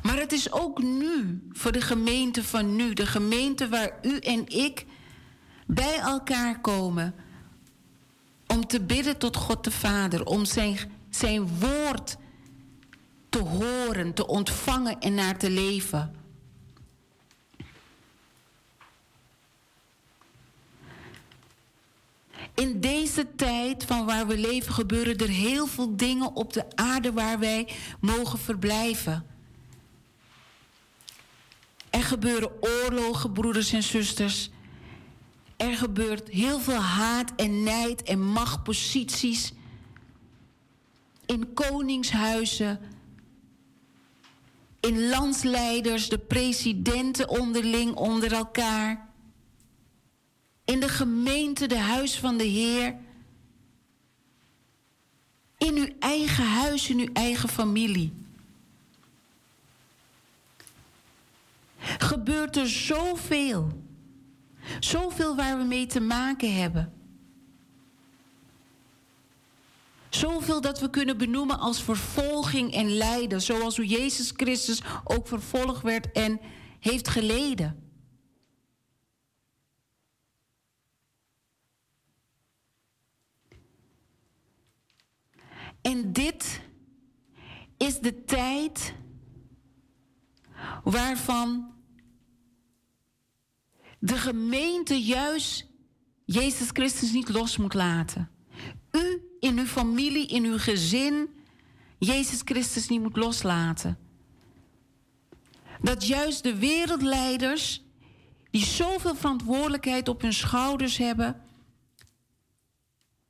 Maar 0.04 0.18
het 0.18 0.32
is 0.32 0.52
ook 0.52 0.82
nu, 0.82 1.42
voor 1.52 1.72
de 1.72 1.82
gemeente 1.82 2.44
van 2.44 2.76
nu, 2.76 2.94
de 2.94 3.06
gemeente 3.06 3.70
waar 3.70 3.92
u 4.02 4.18
en 4.18 4.48
ik 4.48 4.86
bij 5.66 5.98
elkaar 5.98 6.62
komen. 6.62 7.16
Om 8.54 8.68
te 8.68 8.82
bidden 8.82 9.18
tot 9.18 9.36
God 9.36 9.64
de 9.64 9.72
Vader, 9.72 10.26
om 10.26 10.46
zijn, 10.46 10.78
zijn 11.10 11.60
woord 11.60 12.18
te 13.30 13.40
horen, 13.40 14.14
te 14.14 14.28
ontvangen 14.28 15.00
en 15.00 15.14
naar 15.14 15.38
te 15.38 15.50
leven. 15.50 16.16
In 22.54 22.80
deze 22.80 23.36
tijd 23.36 23.86
van 23.86 24.06
waar 24.06 24.28
we 24.28 24.38
leven 24.38 24.74
gebeuren 24.74 25.18
er 25.18 25.30
heel 25.30 25.68
veel 25.68 25.96
dingen 25.96 26.36
op 26.36 26.54
de 26.54 26.66
aarde 26.76 27.12
waar 27.12 27.40
wij 27.40 27.74
mogen 28.00 28.40
verblijven. 28.40 29.26
Er 31.90 32.04
gebeuren 32.04 32.52
oorlogen, 32.64 33.32
broeders 33.32 33.74
en 33.74 33.84
zusters. 33.84 34.50
Er 35.64 35.78
gebeurt 35.78 36.30
heel 36.30 36.60
veel 36.60 36.82
haat 36.82 37.34
en 37.36 37.64
nijd 37.64 38.04
en 38.04 38.22
machtposities 38.22 39.54
in 41.26 41.54
koningshuizen, 41.54 42.80
in 44.80 45.08
landsleiders, 45.08 46.10
de 46.10 46.18
presidenten 46.18 47.30
onderling 47.30 47.96
onder 47.96 48.34
elkaar, 48.34 49.08
in 50.66 50.80
de 50.80 50.90
gemeente, 50.90 51.68
de 51.68 51.80
huis 51.80 52.20
van 52.20 52.38
de 52.38 52.44
Heer, 52.44 52.96
in 55.58 55.76
uw 55.76 55.90
eigen 56.00 56.48
huis, 56.48 56.90
in 56.90 57.00
uw 57.00 57.14
eigen 57.14 57.50
familie. 57.50 58.14
Gebeurt 61.80 62.58
er 62.58 62.70
zoveel. 62.70 63.83
Zoveel 64.80 65.36
waar 65.36 65.58
we 65.58 65.64
mee 65.64 65.86
te 65.86 66.00
maken 66.00 66.56
hebben. 66.56 66.94
Zoveel 70.10 70.62
dat 70.62 70.80
we 70.80 70.90
kunnen 70.90 71.18
benoemen 71.18 71.60
als 71.60 71.84
vervolging 71.84 72.74
en 72.74 72.90
lijden, 72.98 73.42
zoals 73.42 73.76
hoe 73.76 73.88
Jezus 73.88 74.34
Christus 74.36 74.82
ook 75.04 75.28
vervolgd 75.28 75.82
werd 75.82 76.12
en 76.12 76.40
heeft 76.80 77.08
geleden. 77.08 77.84
En 85.82 86.14
dit 86.14 86.62
is 87.78 88.00
de 88.00 88.24
tijd 88.24 88.94
waarvan 90.84 91.73
de 94.04 94.18
gemeente 94.18 95.04
juist 95.04 95.66
Jezus 96.26 96.70
Christus 96.74 97.12
niet 97.12 97.30
los 97.30 97.58
moet 97.58 97.74
laten. 97.74 98.30
U 98.92 99.22
in 99.40 99.58
uw 99.58 99.66
familie, 99.66 100.28
in 100.28 100.44
uw 100.46 100.58
gezin, 100.58 101.30
Jezus 101.98 102.42
Christus 102.46 102.88
niet 102.88 103.02
moet 103.02 103.18
loslaten. 103.18 103.98
Dat 105.82 106.08
juist 106.08 106.44
de 106.44 106.56
wereldleiders, 106.56 107.84
die 108.52 108.66
zoveel 108.66 109.16
verantwoordelijkheid 109.16 110.08
op 110.08 110.22
hun 110.22 110.34
schouders 110.34 110.98
hebben, 110.98 111.42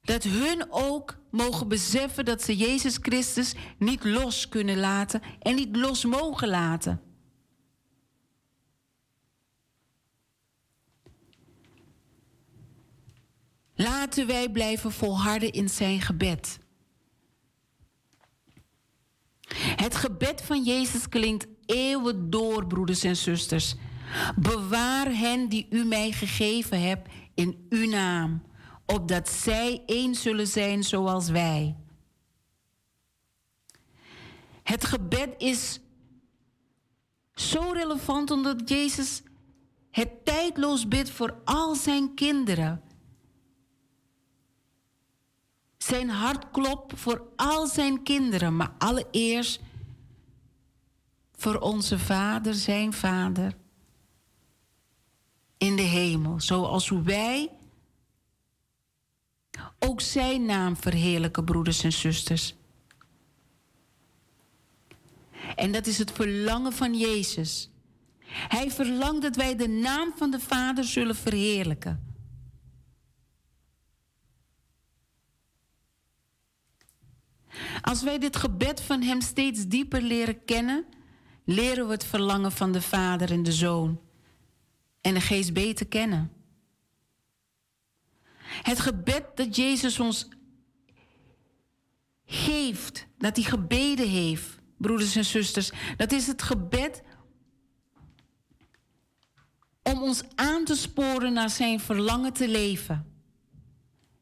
dat 0.02 0.24
hun 0.24 0.66
ook 0.70 1.18
mogen 1.32 1.68
beseffen 1.68 2.26
dat 2.26 2.44
ze 2.44 2.56
Jezus 2.56 2.98
Christus 3.02 3.54
niet 3.78 4.04
los 4.04 4.50
kunnen 4.50 4.78
laten 4.78 5.22
en 5.40 5.56
niet 5.56 5.76
los 5.76 6.06
mogen 6.06 6.48
laten. 6.48 7.13
Laten 13.84 14.28
wij 14.28 14.50
blijven 14.50 14.92
volharden 14.92 15.52
in 15.52 15.70
zijn 15.70 16.02
gebed. 16.02 16.60
Het 19.56 19.96
gebed 19.96 20.42
van 20.42 20.64
Jezus 20.64 21.10
klinkt 21.10 21.48
eeuwen 21.66 22.30
door, 22.30 22.68
broeders 22.68 23.04
en 23.04 23.16
zusters. 23.16 23.76
Bewaar 24.36 25.06
hen 25.06 25.50
die 25.50 25.68
u 25.70 25.84
mij 25.84 26.12
gegeven 26.12 26.82
hebt 26.82 27.10
in 27.34 27.66
uw 27.70 27.90
naam, 27.90 28.44
opdat 28.86 29.30
zij 29.30 29.84
één 29.86 30.16
zullen 30.16 30.48
zijn 30.48 30.84
zoals 30.84 31.30
wij. 31.30 31.76
Het 34.64 34.86
gebed 34.86 35.30
is 35.38 35.80
zo 37.34 37.72
relevant 37.72 38.32
omdat 38.32 38.70
Jezus 38.70 39.22
het 39.92 40.26
tijdloos 40.26 40.88
bidt 40.88 41.10
voor 41.10 41.42
al 41.44 41.76
zijn 41.76 42.14
kinderen. 42.14 42.83
Zijn 45.88 46.10
hart 46.10 46.52
klopt 46.52 47.00
voor 47.00 47.22
al 47.36 47.68
zijn 47.68 48.04
kinderen, 48.04 48.56
maar 48.56 48.72
allereerst 48.78 49.60
voor 51.36 51.60
onze 51.60 52.00
Vader, 52.00 52.54
zijn 52.54 52.94
Vader 52.94 53.56
in 55.58 55.76
de 55.76 55.82
hemel. 55.82 56.40
Zoals 56.40 56.90
wij 56.90 57.50
ook 59.80 60.02
zijn 60.02 60.46
naam 60.46 60.78
verheerlijken, 60.78 61.46
broeders 61.46 61.84
en 61.84 61.94
zusters. 61.94 62.56
En 65.56 65.72
dat 65.72 65.88
is 65.88 65.98
het 65.98 66.12
verlangen 66.12 66.74
van 66.74 66.98
Jezus. 66.98 67.70
Hij 68.28 68.72
verlangt 68.72 69.22
dat 69.22 69.36
wij 69.36 69.56
de 69.56 69.68
naam 69.68 70.14
van 70.16 70.32
de 70.32 70.40
Vader 70.40 70.84
zullen 70.84 71.16
verheerlijken. 71.16 72.13
Als 77.84 78.04
wij 78.04 78.20
dit 78.20 78.36
gebed 78.36 78.82
van 78.82 79.02
Hem 79.02 79.22
steeds 79.22 79.68
dieper 79.68 80.02
leren 80.02 80.46
kennen, 80.46 80.86
leren 81.44 81.86
we 81.86 81.92
het 81.92 82.06
verlangen 82.06 82.52
van 82.52 82.72
de 82.72 82.82
Vader 82.82 83.32
en 83.32 83.44
de 83.44 83.52
Zoon 83.52 84.00
en 85.02 85.14
de 85.14 85.22
Geest 85.22 85.54
beter 85.54 85.88
kennen. 85.88 86.32
Het 88.42 88.80
gebed 88.80 89.26
dat 89.36 89.56
Jezus 89.56 90.00
ons 90.00 90.28
geeft, 92.26 93.08
dat 93.18 93.36
hij 93.36 93.46
gebeden 93.46 94.10
heeft, 94.10 94.58
broeders 94.78 95.16
en 95.16 95.26
zusters, 95.26 95.72
dat 95.98 96.12
is 96.12 96.28
het 96.28 96.42
gebed 96.42 97.04
om 99.82 100.02
ons 100.02 100.24
aan 100.36 100.66
te 100.66 100.76
sporen 100.76 101.34
naar 101.34 101.50
zijn 101.50 101.80
verlangen 101.80 102.34
te 102.34 102.48
leven. 102.48 103.12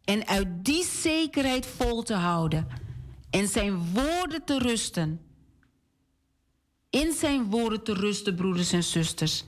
En 0.04 0.28
uit 0.28 0.66
die 0.66 0.84
zekerheid 0.84 1.66
vol 1.66 2.04
te 2.04 2.14
houden 2.14 2.81
en 3.32 3.48
zijn 3.48 3.94
woorden 3.94 4.44
te 4.46 4.58
rusten. 4.58 5.26
In 6.90 7.12
zijn 7.12 7.50
woorden 7.50 7.84
te 7.84 7.94
rusten, 7.94 8.36
broeders 8.36 8.72
en 8.72 8.84
zusters, 8.84 9.44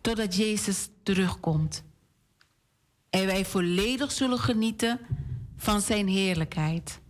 totdat 0.00 0.36
Jezus 0.36 0.88
terugkomt. 1.02 1.82
En 3.10 3.26
wij 3.26 3.44
volledig 3.44 4.12
zullen 4.12 4.38
genieten 4.38 5.00
van 5.56 5.80
zijn 5.80 6.08
heerlijkheid. 6.08 7.00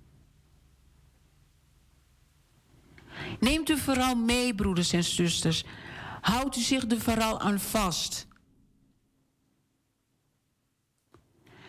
Neemt 3.41 3.71
u 3.71 3.79
vooral 3.79 4.15
mee, 4.15 4.55
broeders 4.55 4.93
en 4.93 5.05
zusters. 5.05 5.65
Houdt 6.21 6.57
u 6.57 6.61
zich 6.61 6.91
er 6.91 7.01
vooral 7.01 7.41
aan 7.41 7.61
vast. 7.61 8.27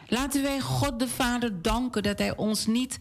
Laten 0.07 0.41
wij 0.41 0.59
God 0.59 0.99
de 0.99 1.07
Vader 1.07 1.61
danken 1.61 2.03
dat 2.03 2.19
Hij 2.19 2.35
ons 2.35 2.65
niet 2.65 2.97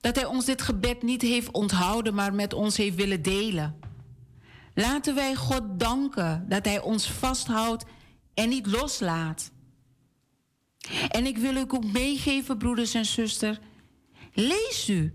dat 0.00 0.16
Hij 0.16 0.24
ons 0.24 0.44
dit 0.44 0.62
gebed 0.62 1.02
niet 1.02 1.22
heeft 1.22 1.50
onthouden, 1.50 2.14
maar 2.14 2.34
met 2.34 2.52
ons 2.52 2.76
heeft 2.76 2.96
willen 2.96 3.22
delen. 3.22 3.78
Laten 4.74 5.14
wij 5.14 5.34
God 5.34 5.62
danken 5.80 6.48
dat 6.48 6.64
Hij 6.64 6.80
ons 6.80 7.10
vasthoudt 7.10 7.84
en 8.34 8.48
niet 8.48 8.66
loslaat. 8.66 9.50
En 11.08 11.26
ik 11.26 11.38
wil 11.38 11.56
u 11.56 11.64
ook 11.68 11.84
meegeven, 11.84 12.58
broeders 12.58 12.94
en 12.94 13.04
zusters. 13.04 13.58
Lees 14.32 14.88
u 14.88 15.14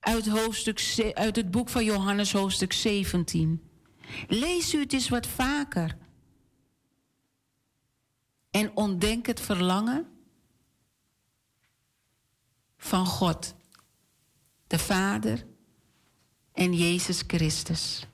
uit, 0.00 0.28
hoofdstuk, 0.28 1.12
uit 1.14 1.36
het 1.36 1.50
boek 1.50 1.68
van 1.68 1.84
Johannes, 1.84 2.32
hoofdstuk 2.32 2.72
17. 2.72 3.62
Lees 4.28 4.74
u 4.74 4.80
het 4.80 4.92
eens 4.92 5.08
wat 5.08 5.26
vaker. 5.26 5.96
En 8.50 8.76
ontdek 8.76 9.26
het 9.26 9.40
verlangen 9.40 10.15
van 12.86 13.06
God, 13.06 13.54
de 14.66 14.78
Vader 14.78 15.46
en 16.52 16.74
Jezus 16.74 17.22
Christus. 17.26 18.06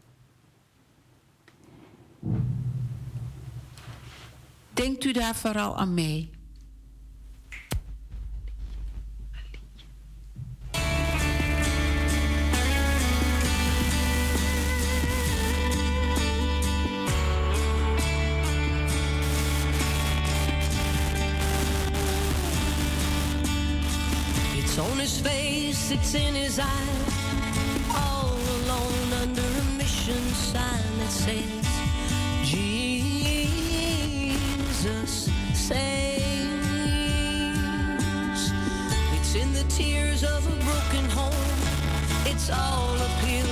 Denkt 4.73 5.05
u 5.05 5.13
daar 5.13 5.35
vooral 5.35 5.77
aan 5.77 5.95
mee? 5.95 6.31
His 25.03 25.19
face, 25.19 25.91
it's 25.91 26.15
in 26.15 26.33
his 26.33 26.61
eyes. 26.61 27.15
All 27.93 28.39
alone 28.59 29.13
under 29.21 29.43
a 29.43 29.65
mission 29.77 30.23
sign 30.53 30.99
that 31.01 31.11
says, 31.11 31.67
Jesus 32.45 32.89
saves. 35.55 36.53
It's 39.17 39.35
in 39.35 39.53
the 39.53 39.65
tears 39.69 40.23
of 40.23 40.47
a 40.47 40.57
broken 40.71 41.11
home. 41.11 41.51
It's 42.25 42.49
all 42.51 42.95
uphill 42.95 43.52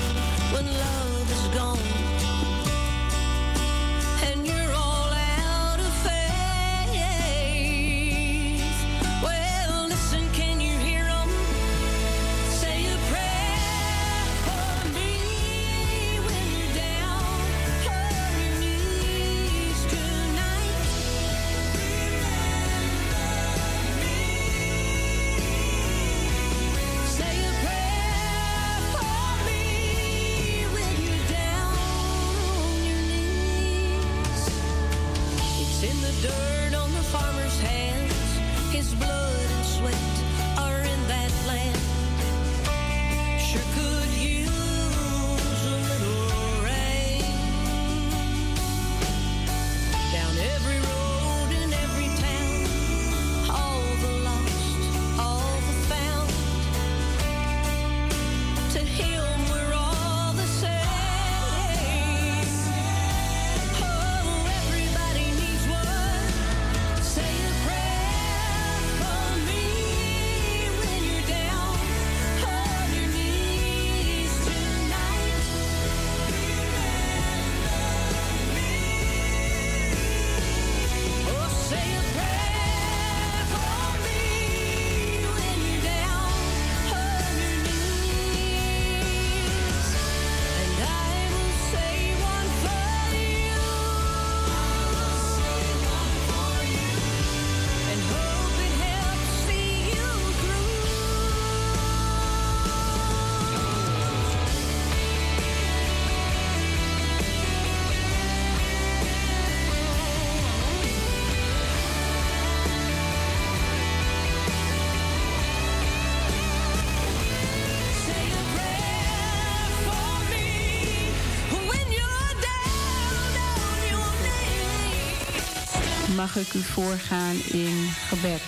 mag 126.34 126.46
ik 126.46 126.54
u 126.54 126.62
voorgaan 126.62 127.34
in 127.34 127.88
gebed. 127.88 128.42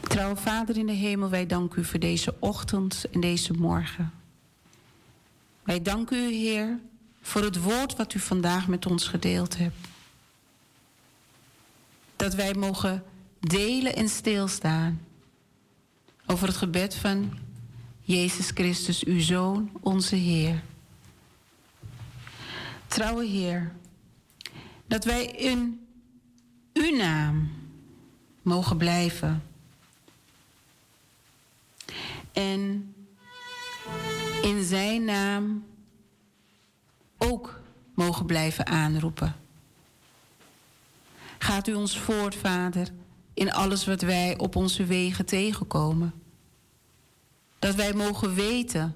Trouwe 0.00 0.36
Vader 0.36 0.76
in 0.76 0.86
de 0.86 0.92
hemel, 0.92 1.30
wij 1.30 1.46
danken 1.46 1.80
u 1.80 1.84
voor 1.84 2.00
deze 2.00 2.34
ochtend 2.38 3.04
en 3.12 3.20
deze 3.20 3.52
morgen. 3.52 4.12
Wij 5.62 5.82
danken 5.82 6.18
u, 6.18 6.32
Heer, 6.32 6.78
voor 7.22 7.42
het 7.42 7.62
woord 7.62 7.96
wat 7.96 8.14
u 8.14 8.18
vandaag 8.18 8.68
met 8.68 8.86
ons 8.86 9.08
gedeeld 9.08 9.56
hebt. 9.56 9.76
Dat 12.16 12.34
wij 12.34 12.54
mogen 12.54 13.02
delen 13.40 13.94
en 13.96 14.08
stilstaan 14.08 15.00
over 16.26 16.46
het 16.46 16.56
gebed 16.56 16.94
van 16.94 17.38
Jezus 18.02 18.50
Christus, 18.50 19.04
uw 19.04 19.20
Zoon, 19.20 19.70
onze 19.80 20.16
Heer. 20.16 20.62
Trouwe 22.86 23.24
Heer, 23.24 23.72
dat 24.86 25.04
wij 25.04 25.24
in 25.24 25.86
uw 26.72 26.96
naam 26.96 27.50
mogen 28.42 28.76
blijven. 28.76 29.42
En 32.32 32.94
in 34.42 34.64
zijn 34.64 35.04
naam 35.04 35.64
ook 37.18 37.60
mogen 37.94 38.26
blijven 38.26 38.66
aanroepen. 38.66 39.36
Gaat 41.38 41.68
u 41.68 41.74
ons 41.74 41.98
voort, 41.98 42.34
Vader, 42.34 42.88
in 43.34 43.52
alles 43.52 43.86
wat 43.86 44.02
wij 44.02 44.38
op 44.38 44.56
onze 44.56 44.84
wegen 44.84 45.26
tegenkomen. 45.26 46.14
Dat 47.58 47.74
wij 47.74 47.92
mogen 47.92 48.34
weten 48.34 48.94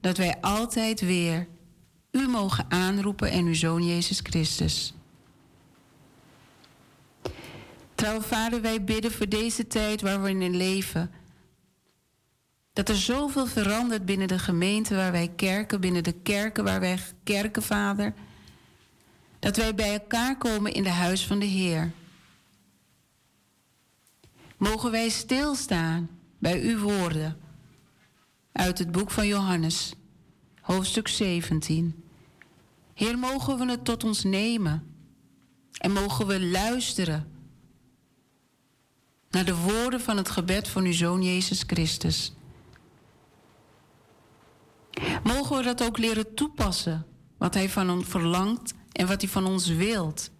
dat 0.00 0.16
wij 0.16 0.40
altijd 0.40 1.00
weer 1.00 1.46
u 2.10 2.28
mogen 2.28 2.66
aanroepen 2.68 3.30
en 3.30 3.46
uw 3.46 3.54
Zoon 3.54 3.86
Jezus 3.86 4.20
Christus. 4.22 4.94
Trouwe 8.00 8.22
Vader, 8.22 8.60
wij 8.60 8.84
bidden 8.84 9.12
voor 9.12 9.28
deze 9.28 9.66
tijd 9.66 10.00
waar 10.00 10.22
we 10.22 10.30
in 10.30 10.56
leven. 10.56 11.10
Dat 12.72 12.88
er 12.88 12.96
zoveel 12.96 13.46
verandert 13.46 14.04
binnen 14.04 14.28
de 14.28 14.38
gemeente 14.38 14.94
waar 14.94 15.12
wij 15.12 15.28
kerken, 15.28 15.80
binnen 15.80 16.02
de 16.02 16.12
kerken 16.12 16.64
waar 16.64 16.80
wij 16.80 16.98
kerken, 17.24 17.62
Vader. 17.62 18.14
Dat 19.38 19.56
wij 19.56 19.74
bij 19.74 19.92
elkaar 19.92 20.38
komen 20.38 20.72
in 20.72 20.82
de 20.82 20.90
huis 20.90 21.26
van 21.26 21.38
de 21.38 21.46
Heer. 21.46 21.92
Mogen 24.56 24.90
wij 24.90 25.08
stilstaan 25.08 26.10
bij 26.38 26.60
uw 26.60 26.78
woorden 26.78 27.36
uit 28.52 28.78
het 28.78 28.92
boek 28.92 29.10
van 29.10 29.26
Johannes, 29.26 29.92
hoofdstuk 30.60 31.08
17. 31.08 32.04
Heer, 32.94 33.18
mogen 33.18 33.58
we 33.58 33.70
het 33.70 33.84
tot 33.84 34.04
ons 34.04 34.24
nemen 34.24 34.94
en 35.78 35.92
mogen 35.92 36.26
we 36.26 36.40
luisteren 36.46 37.38
naar 39.30 39.44
de 39.44 39.56
woorden 39.56 40.00
van 40.00 40.16
het 40.16 40.30
gebed 40.30 40.68
van 40.68 40.84
uw 40.84 40.92
Zoon 40.92 41.22
Jezus 41.22 41.62
Christus. 41.66 42.32
Mogen 45.22 45.56
we 45.56 45.62
dat 45.62 45.82
ook 45.82 45.98
leren 45.98 46.34
toepassen, 46.34 47.06
wat 47.36 47.54
Hij 47.54 47.68
van 47.68 47.90
ons 47.90 48.06
verlangt 48.06 48.74
en 48.92 49.06
wat 49.06 49.20
Hij 49.20 49.30
van 49.30 49.46
ons 49.46 49.66
wilt. 49.66 50.30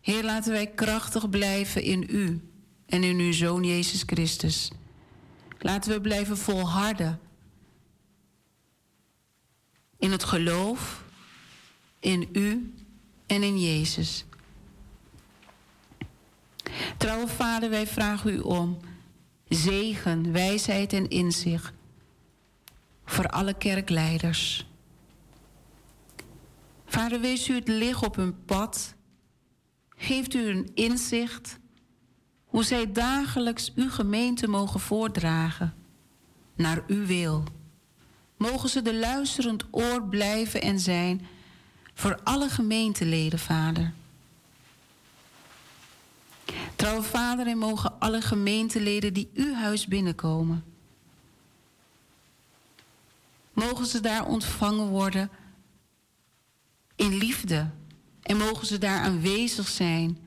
Heer, 0.00 0.24
laten 0.24 0.52
wij 0.52 0.66
krachtig 0.66 1.30
blijven 1.30 1.82
in 1.82 2.06
U 2.10 2.48
en 2.86 3.02
in 3.02 3.18
Uw 3.18 3.32
Zoon 3.32 3.64
Jezus 3.64 4.02
Christus. 4.06 4.70
Laten 5.58 5.92
we 5.92 6.00
blijven 6.00 6.38
volharden 6.38 7.20
in 9.98 10.12
het 10.12 10.24
geloof, 10.24 11.04
in 12.00 12.28
U 12.32 12.74
en 13.26 13.42
in 13.42 13.60
Jezus. 13.60 14.24
Trouwe 16.96 17.28
Vader, 17.28 17.70
wij 17.70 17.86
vragen 17.86 18.34
U 18.34 18.38
om 18.38 18.78
zegen, 19.48 20.32
wijsheid 20.32 20.92
en 20.92 21.08
inzicht 21.08 21.72
voor 23.04 23.28
alle 23.28 23.54
kerkleiders. 23.54 24.66
Vader, 26.86 27.20
wees 27.20 27.48
u 27.48 27.54
het 27.54 27.68
licht 27.68 28.04
op 28.04 28.16
hun 28.16 28.44
pad. 28.44 28.94
Geeft 29.96 30.34
u 30.34 30.48
een 30.48 30.70
inzicht 30.74 31.58
hoe 32.44 32.64
zij 32.64 32.92
dagelijks 32.92 33.72
uw 33.74 33.90
gemeente 33.90 34.48
mogen 34.48 34.80
voordragen 34.80 35.74
naar 36.56 36.84
uw 36.86 37.06
wil. 37.06 37.44
Mogen 38.36 38.68
ze 38.68 38.82
de 38.82 38.94
luisterend 38.94 39.64
oor 39.70 40.08
blijven 40.08 40.62
en 40.62 40.80
zijn 40.80 41.26
voor 41.94 42.20
alle 42.24 42.48
gemeenteleden, 42.48 43.38
Vader. 43.38 43.92
Trouwe 46.76 47.02
Vader, 47.02 47.46
en 47.46 47.58
mogen 47.58 48.00
alle 48.00 48.20
gemeenteleden 48.20 49.12
die 49.12 49.30
uw 49.34 49.54
huis 49.54 49.86
binnenkomen, 49.86 50.64
mogen 53.52 53.86
ze 53.86 54.00
daar 54.00 54.26
ontvangen 54.26 54.88
worden 54.88 55.30
in 56.96 57.14
liefde 57.14 57.70
en 58.22 58.36
mogen 58.36 58.66
ze 58.66 58.78
daar 58.78 59.00
aanwezig 59.00 59.68
zijn. 59.68 60.18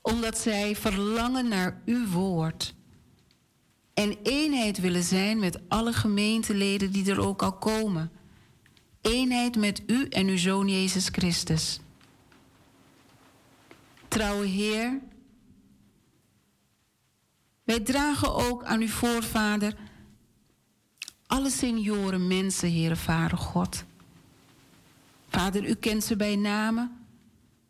Omdat 0.00 0.38
zij 0.38 0.76
verlangen 0.76 1.48
naar 1.48 1.80
uw 1.84 2.08
woord. 2.08 2.74
En 3.94 4.16
eenheid 4.22 4.80
willen 4.80 5.02
zijn 5.02 5.38
met 5.38 5.60
alle 5.68 5.92
gemeenteleden 5.92 6.92
die 6.92 7.10
er 7.10 7.20
ook 7.20 7.42
al 7.42 7.52
komen. 7.52 8.10
Eenheid 9.00 9.56
met 9.56 9.82
u 9.86 10.08
en 10.08 10.26
uw 10.26 10.36
Zoon 10.36 10.68
Jezus 10.68 11.08
Christus. 11.08 11.80
Trouwe 14.12 14.46
Heer, 14.46 15.00
wij 17.64 17.80
dragen 17.80 18.34
ook 18.34 18.64
aan 18.64 18.80
uw 18.80 18.88
voorvader 18.88 19.74
alle 21.26 21.50
senioren 21.50 22.26
mensen, 22.26 22.72
Heere 22.72 22.96
Vader 22.96 23.38
God. 23.38 23.84
Vader, 25.28 25.68
u 25.68 25.74
kent 25.74 26.04
ze 26.04 26.16
bij 26.16 26.36
namen 26.36 27.06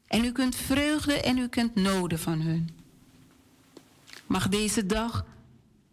en 0.07 0.25
u 0.25 0.33
kunt 0.33 0.57
vreugde 0.57 1.21
en 1.21 1.39
u 1.39 1.49
kent 1.49 1.75
noden 1.75 2.19
van 2.19 2.41
hun. 2.41 2.71
Mag 4.27 4.49
deze 4.49 4.87
dag 4.87 5.25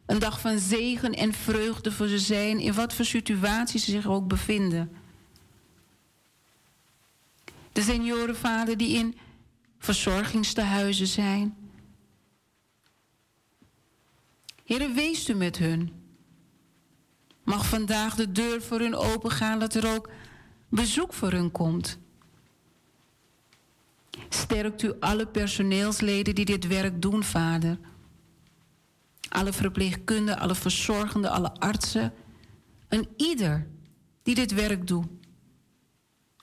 een 0.05 0.19
dag 0.19 0.39
van 0.39 0.59
zegen 0.59 1.13
en 1.13 1.33
vreugde 1.33 1.91
voor 1.91 2.07
ze 2.07 2.19
zijn, 2.19 2.59
in 2.59 2.73
wat 2.73 2.93
voor 2.93 3.05
situaties 3.05 3.85
ze 3.85 3.91
zich 3.91 4.07
ook 4.07 4.27
bevinden. 4.27 4.91
De 7.71 7.81
seniorenvader 7.81 8.77
die 8.77 8.97
in 8.97 9.15
verzorgingstehuizen 9.79 11.07
zijn. 11.07 11.55
Heer, 14.63 14.93
wees 14.93 15.29
u 15.29 15.33
met 15.33 15.57
hun. 15.57 15.91
Mag 17.43 17.65
vandaag 17.65 18.15
de 18.15 18.31
deur 18.31 18.61
voor 18.61 18.79
hun 18.79 18.95
opengaan, 18.95 19.59
dat 19.59 19.73
er 19.73 19.95
ook 19.95 20.09
bezoek 20.69 21.13
voor 21.13 21.31
hun 21.31 21.51
komt. 21.51 21.97
Sterkt 24.29 24.81
u 24.81 24.93
alle 24.99 25.27
personeelsleden 25.27 26.35
die 26.35 26.45
dit 26.45 26.67
werk 26.67 27.01
doen, 27.01 27.23
Vader. 27.23 27.79
Alle 29.29 29.53
verpleegkundigen, 29.53 30.41
alle 30.41 30.55
verzorgenden, 30.55 31.31
alle 31.31 31.53
artsen. 31.53 32.13
En 32.87 33.07
ieder 33.17 33.67
die 34.23 34.35
dit 34.35 34.53
werk 34.53 34.87
doet. 34.87 35.18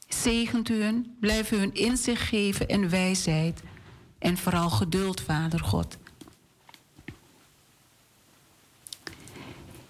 Zegent 0.09 0.69
u 0.69 0.83
hun, 0.83 1.17
blijf 1.21 1.49
hun 1.49 1.75
inzicht 1.75 2.23
geven 2.23 2.69
en 2.69 2.91
wijsheid. 2.91 3.63
En 4.19 4.37
vooral 4.37 4.71
geduld, 4.71 5.21
Vader 5.21 5.61
God. 5.61 5.99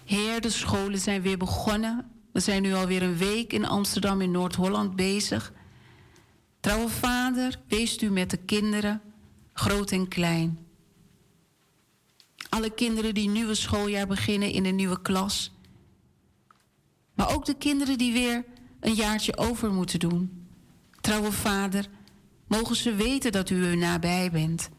Heer, 0.05 0.41
de 0.41 0.49
scholen 0.49 0.99
zijn 0.99 1.21
weer 1.21 1.37
begonnen. 1.37 2.11
We 2.31 2.39
zijn 2.39 2.61
nu 2.61 2.73
alweer 2.73 3.03
een 3.03 3.17
week 3.17 3.53
in 3.53 3.65
Amsterdam 3.65 4.21
in 4.21 4.31
Noord-Holland 4.31 4.95
bezig. 4.95 5.53
Trouwe 6.59 6.89
Vader, 6.89 7.59
wees 7.67 8.01
u 8.01 8.09
met 8.09 8.29
de 8.29 8.37
kinderen, 8.37 9.01
groot 9.53 9.91
en 9.91 10.07
klein. 10.07 10.67
Alle 12.49 12.69
kinderen 12.69 13.13
die 13.13 13.29
nieuwe 13.29 13.55
schooljaar 13.55 14.07
beginnen 14.07 14.51
in 14.51 14.65
een 14.65 14.75
nieuwe 14.75 15.01
klas. 15.01 15.51
Maar 17.13 17.33
ook 17.33 17.45
de 17.45 17.55
kinderen 17.55 17.97
die 17.97 18.13
weer 18.13 18.45
een 18.87 18.93
jaartje 18.93 19.37
over 19.37 19.73
moeten 19.73 19.99
doen. 19.99 20.47
Trouwe 21.01 21.31
Vader, 21.31 21.87
mogen 22.47 22.75
ze 22.75 22.95
weten 22.95 23.31
dat 23.31 23.49
u 23.49 23.65
hun 23.65 23.79
nabij 23.79 24.31
bent. 24.31 24.69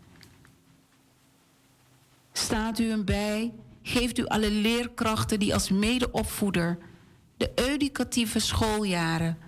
Staat 2.33 2.79
u 2.79 2.89
hem 2.89 3.05
bij, 3.05 3.53
geeft 3.83 4.19
u 4.19 4.27
alle 4.27 4.51
leerkrachten 4.51 5.39
die 5.39 5.55
als 5.55 5.71
medeopvoeder 5.71 6.79
de 7.37 7.53
educatieve 7.55 8.39
schooljaren 8.39 9.39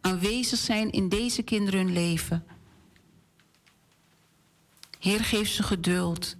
aanwezig 0.00 0.58
zijn 0.58 0.90
in 0.90 1.08
deze 1.08 1.42
kinderen 1.42 1.80
hun 1.80 1.92
leven. 1.92 2.44
Heer, 4.98 5.20
geef 5.20 5.48
ze 5.48 5.62
geduld. 5.62 6.36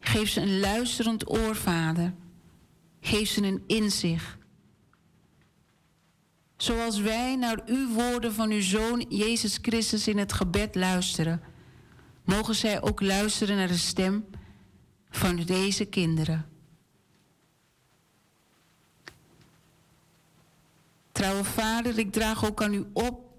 Geef 0.00 0.28
ze 0.28 0.40
een 0.40 0.60
luisterend 0.60 1.30
oor, 1.30 1.56
Vader. 1.56 2.14
Geef 3.00 3.28
ze 3.28 3.42
een 3.42 3.64
inzicht. 3.66 4.39
Zoals 6.62 7.00
wij 7.00 7.36
naar 7.36 7.62
uw 7.66 7.92
woorden 7.92 8.32
van 8.32 8.50
uw 8.50 8.60
Zoon 8.60 9.04
Jezus 9.08 9.58
Christus 9.62 10.08
in 10.08 10.18
het 10.18 10.32
gebed 10.32 10.74
luisteren, 10.74 11.42
mogen 12.24 12.54
zij 12.54 12.82
ook 12.82 13.00
luisteren 13.00 13.56
naar 13.56 13.68
de 13.68 13.76
stem 13.76 14.26
van 15.10 15.36
deze 15.36 15.84
kinderen. 15.84 16.48
Trouwe 21.12 21.44
Vader, 21.44 21.98
ik 21.98 22.12
draag 22.12 22.44
ook 22.44 22.62
aan 22.62 22.74
u 22.74 22.86
op 22.92 23.34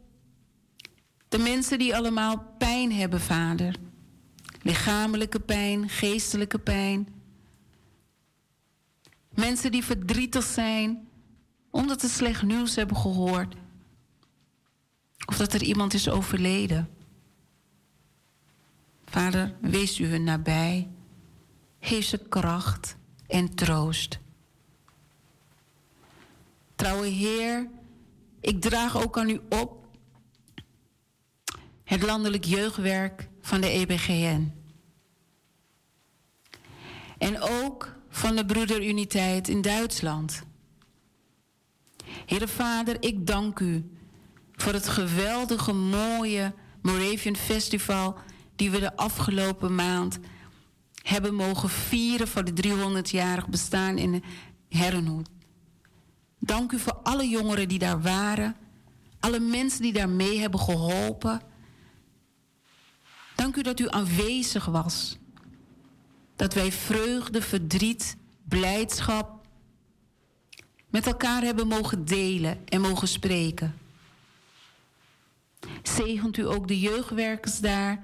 de 1.27 1.37
mensen 1.37 1.79
die 1.79 1.95
allemaal 1.95 2.55
pijn 2.57 2.91
hebben, 2.91 3.21
Vader. 3.21 3.75
Lichamelijke 4.61 5.39
pijn, 5.39 5.89
geestelijke 5.89 6.59
pijn. 6.59 7.07
Mensen 9.33 9.71
die 9.71 9.83
verdrietig 9.83 10.43
zijn 10.43 11.09
omdat 11.71 12.01
ze 12.01 12.09
slecht 12.09 12.43
nieuws 12.43 12.75
hebben 12.75 12.97
gehoord. 12.97 13.55
Of 15.25 15.37
dat 15.37 15.53
er 15.53 15.63
iemand 15.63 15.93
is 15.93 16.09
overleden. 16.09 16.89
Vader, 19.05 19.55
wees 19.61 19.99
u 19.99 20.05
hun 20.05 20.23
nabij. 20.23 20.89
Geef 21.79 22.05
ze 22.05 22.17
kracht 22.17 22.95
en 23.27 23.55
troost. 23.55 24.19
Trouwe 26.75 27.07
Heer, 27.07 27.69
ik 28.39 28.61
draag 28.61 29.03
ook 29.03 29.17
aan 29.17 29.29
u 29.29 29.41
op 29.49 29.85
het 31.83 32.01
landelijk 32.01 32.43
jeugdwerk 32.43 33.29
van 33.41 33.61
de 33.61 33.69
EBGN. 33.69 34.53
En 37.17 37.39
ook 37.39 37.95
van 38.09 38.35
de 38.35 38.45
Broederuniteit 38.45 39.47
in 39.47 39.61
Duitsland. 39.61 40.43
Heere 42.25 42.47
Vader, 42.47 42.97
ik 42.99 43.27
dank 43.27 43.59
u 43.59 43.91
voor 44.51 44.73
het 44.73 44.87
geweldige, 44.87 45.73
mooie 45.73 46.53
Moravian 46.81 47.35
Festival 47.35 48.17
die 48.55 48.71
we 48.71 48.79
de 48.79 48.95
afgelopen 48.95 49.75
maand 49.75 50.19
hebben 51.03 51.33
mogen 51.33 51.69
vieren 51.69 52.27
voor 52.27 52.43
de 52.43 52.67
300-jarig 52.67 53.47
bestaan 53.49 53.97
in 53.97 54.23
Herrenhoed. 54.69 55.29
Dank 56.39 56.71
u 56.71 56.79
voor 56.79 56.99
alle 57.03 57.27
jongeren 57.29 57.67
die 57.67 57.79
daar 57.79 58.01
waren, 58.01 58.55
alle 59.19 59.39
mensen 59.39 59.81
die 59.81 59.93
daar 59.93 60.09
mee 60.09 60.39
hebben 60.39 60.59
geholpen. 60.59 61.41
Dank 63.35 63.55
u 63.55 63.61
dat 63.61 63.79
u 63.79 63.89
aanwezig 63.89 64.65
was. 64.65 65.17
Dat 66.35 66.53
wij 66.53 66.71
vreugde, 66.71 67.41
verdriet, 67.41 68.17
blijdschap 68.47 69.40
met 70.91 71.05
elkaar 71.05 71.41
hebben 71.41 71.67
mogen 71.67 72.05
delen 72.05 72.67
en 72.67 72.81
mogen 72.81 73.07
spreken. 73.07 73.77
Zegent 75.83 76.37
u 76.37 76.47
ook 76.47 76.67
de 76.67 76.79
jeugdwerkers 76.79 77.59
daar 77.59 78.03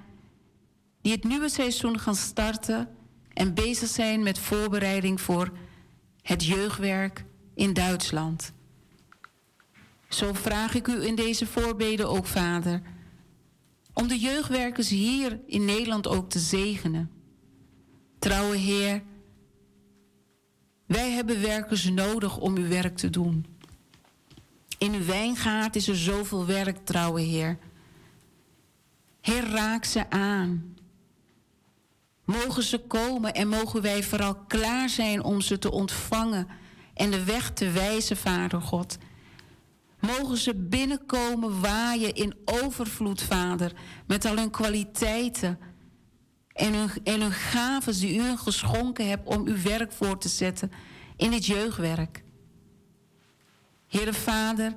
die 1.00 1.12
het 1.12 1.24
nieuwe 1.24 1.48
seizoen 1.48 1.98
gaan 1.98 2.14
starten 2.14 2.88
en 3.32 3.54
bezig 3.54 3.88
zijn 3.88 4.22
met 4.22 4.38
voorbereiding 4.38 5.20
voor 5.20 5.52
het 6.22 6.44
jeugdwerk 6.44 7.24
in 7.54 7.72
Duitsland. 7.72 8.52
Zo 10.08 10.32
vraag 10.32 10.74
ik 10.74 10.86
u 10.86 11.06
in 11.06 11.14
deze 11.14 11.46
voorbeden 11.46 12.08
ook, 12.08 12.26
Vader, 12.26 12.82
om 13.92 14.08
de 14.08 14.18
jeugdwerkers 14.18 14.88
hier 14.88 15.40
in 15.46 15.64
Nederland 15.64 16.08
ook 16.08 16.30
te 16.30 16.38
zegenen. 16.38 17.10
Trouwe 18.18 18.56
Heer, 18.56 19.02
wij 20.88 21.10
hebben 21.10 21.40
werkers 21.40 21.90
nodig 21.90 22.38
om 22.38 22.56
uw 22.56 22.68
werk 22.68 22.96
te 22.96 23.10
doen. 23.10 23.46
In 24.78 24.92
uw 24.94 25.04
wijngaard 25.04 25.76
is 25.76 25.88
er 25.88 25.96
zoveel 25.96 26.46
werk, 26.46 26.84
trouwe 26.84 27.20
Heer. 27.20 27.58
Heer, 29.20 29.50
raak 29.50 29.84
ze 29.84 30.10
aan. 30.10 30.76
Mogen 32.24 32.62
ze 32.62 32.78
komen 32.78 33.34
en 33.34 33.48
mogen 33.48 33.82
wij 33.82 34.02
vooral 34.02 34.34
klaar 34.34 34.88
zijn 34.88 35.22
om 35.22 35.40
ze 35.40 35.58
te 35.58 35.70
ontvangen 35.70 36.48
en 36.94 37.10
de 37.10 37.24
weg 37.24 37.50
te 37.50 37.70
wijzen, 37.70 38.16
Vader 38.16 38.60
God. 38.60 38.98
Mogen 40.00 40.36
ze 40.36 40.54
binnenkomen 40.54 41.60
waaien 41.60 42.14
in 42.14 42.34
overvloed, 42.44 43.22
Vader, 43.22 43.72
met 44.06 44.24
al 44.24 44.36
hun 44.36 44.50
kwaliteiten 44.50 45.58
en 46.58 46.74
hun, 46.74 46.90
en 47.04 47.20
hun 47.20 47.32
gaven 47.32 47.98
die 47.98 48.18
u 48.18 48.36
geschonken 48.36 49.08
hebt 49.08 49.26
om 49.26 49.46
uw 49.46 49.62
werk 49.62 49.92
voor 49.92 50.18
te 50.18 50.28
zetten 50.28 50.72
in 51.16 51.32
het 51.32 51.46
jeugdwerk. 51.46 52.22
Heere 53.86 54.12
Vader, 54.12 54.74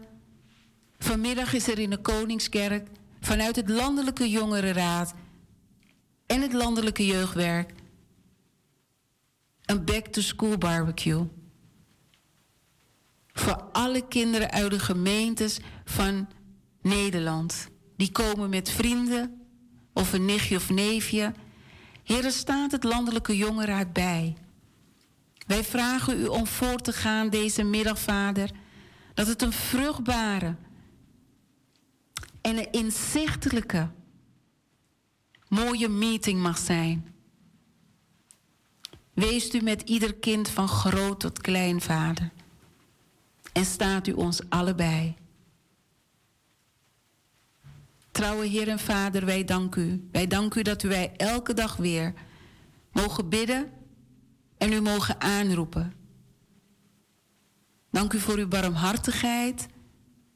vanmiddag 1.00 1.54
is 1.54 1.68
er 1.68 1.80
in 1.80 1.90
de 1.90 1.98
Koningskerk 1.98 2.88
vanuit 3.20 3.56
het 3.56 3.70
Landelijke 3.70 4.30
Jongerenraad 4.30 5.14
en 6.26 6.42
het 6.42 6.54
Landelijke 6.54 7.06
Jeugdwerk 7.06 7.74
een 9.66 9.86
back-to-school 9.86 10.58
barbecue. 10.58 11.28
Voor 13.34 13.64
alle 13.72 14.08
kinderen 14.08 14.52
uit 14.52 14.72
de 14.72 14.80
gemeentes 14.80 15.60
van 15.86 16.28
Nederland. 16.82 17.68
Die 17.98 18.12
komen 18.12 18.50
met 18.50 18.70
vrienden 18.70 19.42
of 19.94 20.14
een 20.14 20.26
nichtje 20.26 20.56
of 20.56 20.70
neefje. 20.70 21.34
Heer, 22.12 22.26
er 22.26 22.32
staat 22.32 22.72
het 22.72 22.84
Landelijke 22.84 23.38
Jongerenraad 23.38 23.94
bij. 23.94 24.36
Wij 25.48 25.64
vragen 25.64 26.20
u 26.20 26.26
om 26.26 26.48
voor 26.48 26.78
te 26.78 26.94
gaan 26.94 27.30
deze 27.30 27.64
middag, 27.64 28.00
Vader. 28.00 28.52
Dat 29.14 29.28
het 29.28 29.42
een 29.42 29.52
vruchtbare 29.52 30.56
en 32.42 32.58
een 32.58 32.72
inzichtelijke, 32.72 33.90
mooie 35.48 35.88
meeting 35.88 36.42
mag 36.42 36.58
zijn. 36.58 37.14
Wees 39.14 39.54
u 39.54 39.62
met 39.62 39.82
ieder 39.82 40.16
kind 40.16 40.50
van 40.50 40.68
groot 40.68 41.20
tot 41.20 41.42
klein, 41.42 41.82
Vader. 41.82 42.32
En 43.54 43.66
staat 43.66 44.08
u 44.08 44.12
ons 44.12 44.50
allebei. 44.50 45.16
Trouwe 48.12 48.46
Heer 48.46 48.68
en 48.68 48.80
Vader, 48.80 49.26
wij 49.26 49.44
danken 49.44 49.90
u. 49.90 50.08
Wij 50.12 50.28
danken 50.28 50.60
u 50.60 50.64
dat 50.64 50.82
wij 50.82 51.12
elke 51.18 51.54
dag 51.54 51.76
weer 51.76 52.14
mogen 52.92 53.30
bidden 53.30 53.72
en 54.58 54.74
u 54.74 54.82
mogen 54.82 55.22
aanroepen. 55.22 55.94
Dank 57.92 58.14
u 58.14 58.20
voor 58.20 58.38
uw 58.38 58.48
barmhartigheid. 58.48 59.68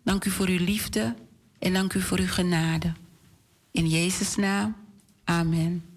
Dank 0.03 0.25
u 0.25 0.29
voor 0.29 0.47
uw 0.47 0.63
liefde. 0.63 1.15
En 1.59 1.73
dank 1.73 1.93
u 1.93 2.01
voor 2.01 2.19
uw 2.19 2.27
genade. 2.27 2.93
In 3.71 3.87
Jezus' 3.87 4.35
naam. 4.35 4.75
Amen. 5.23 5.94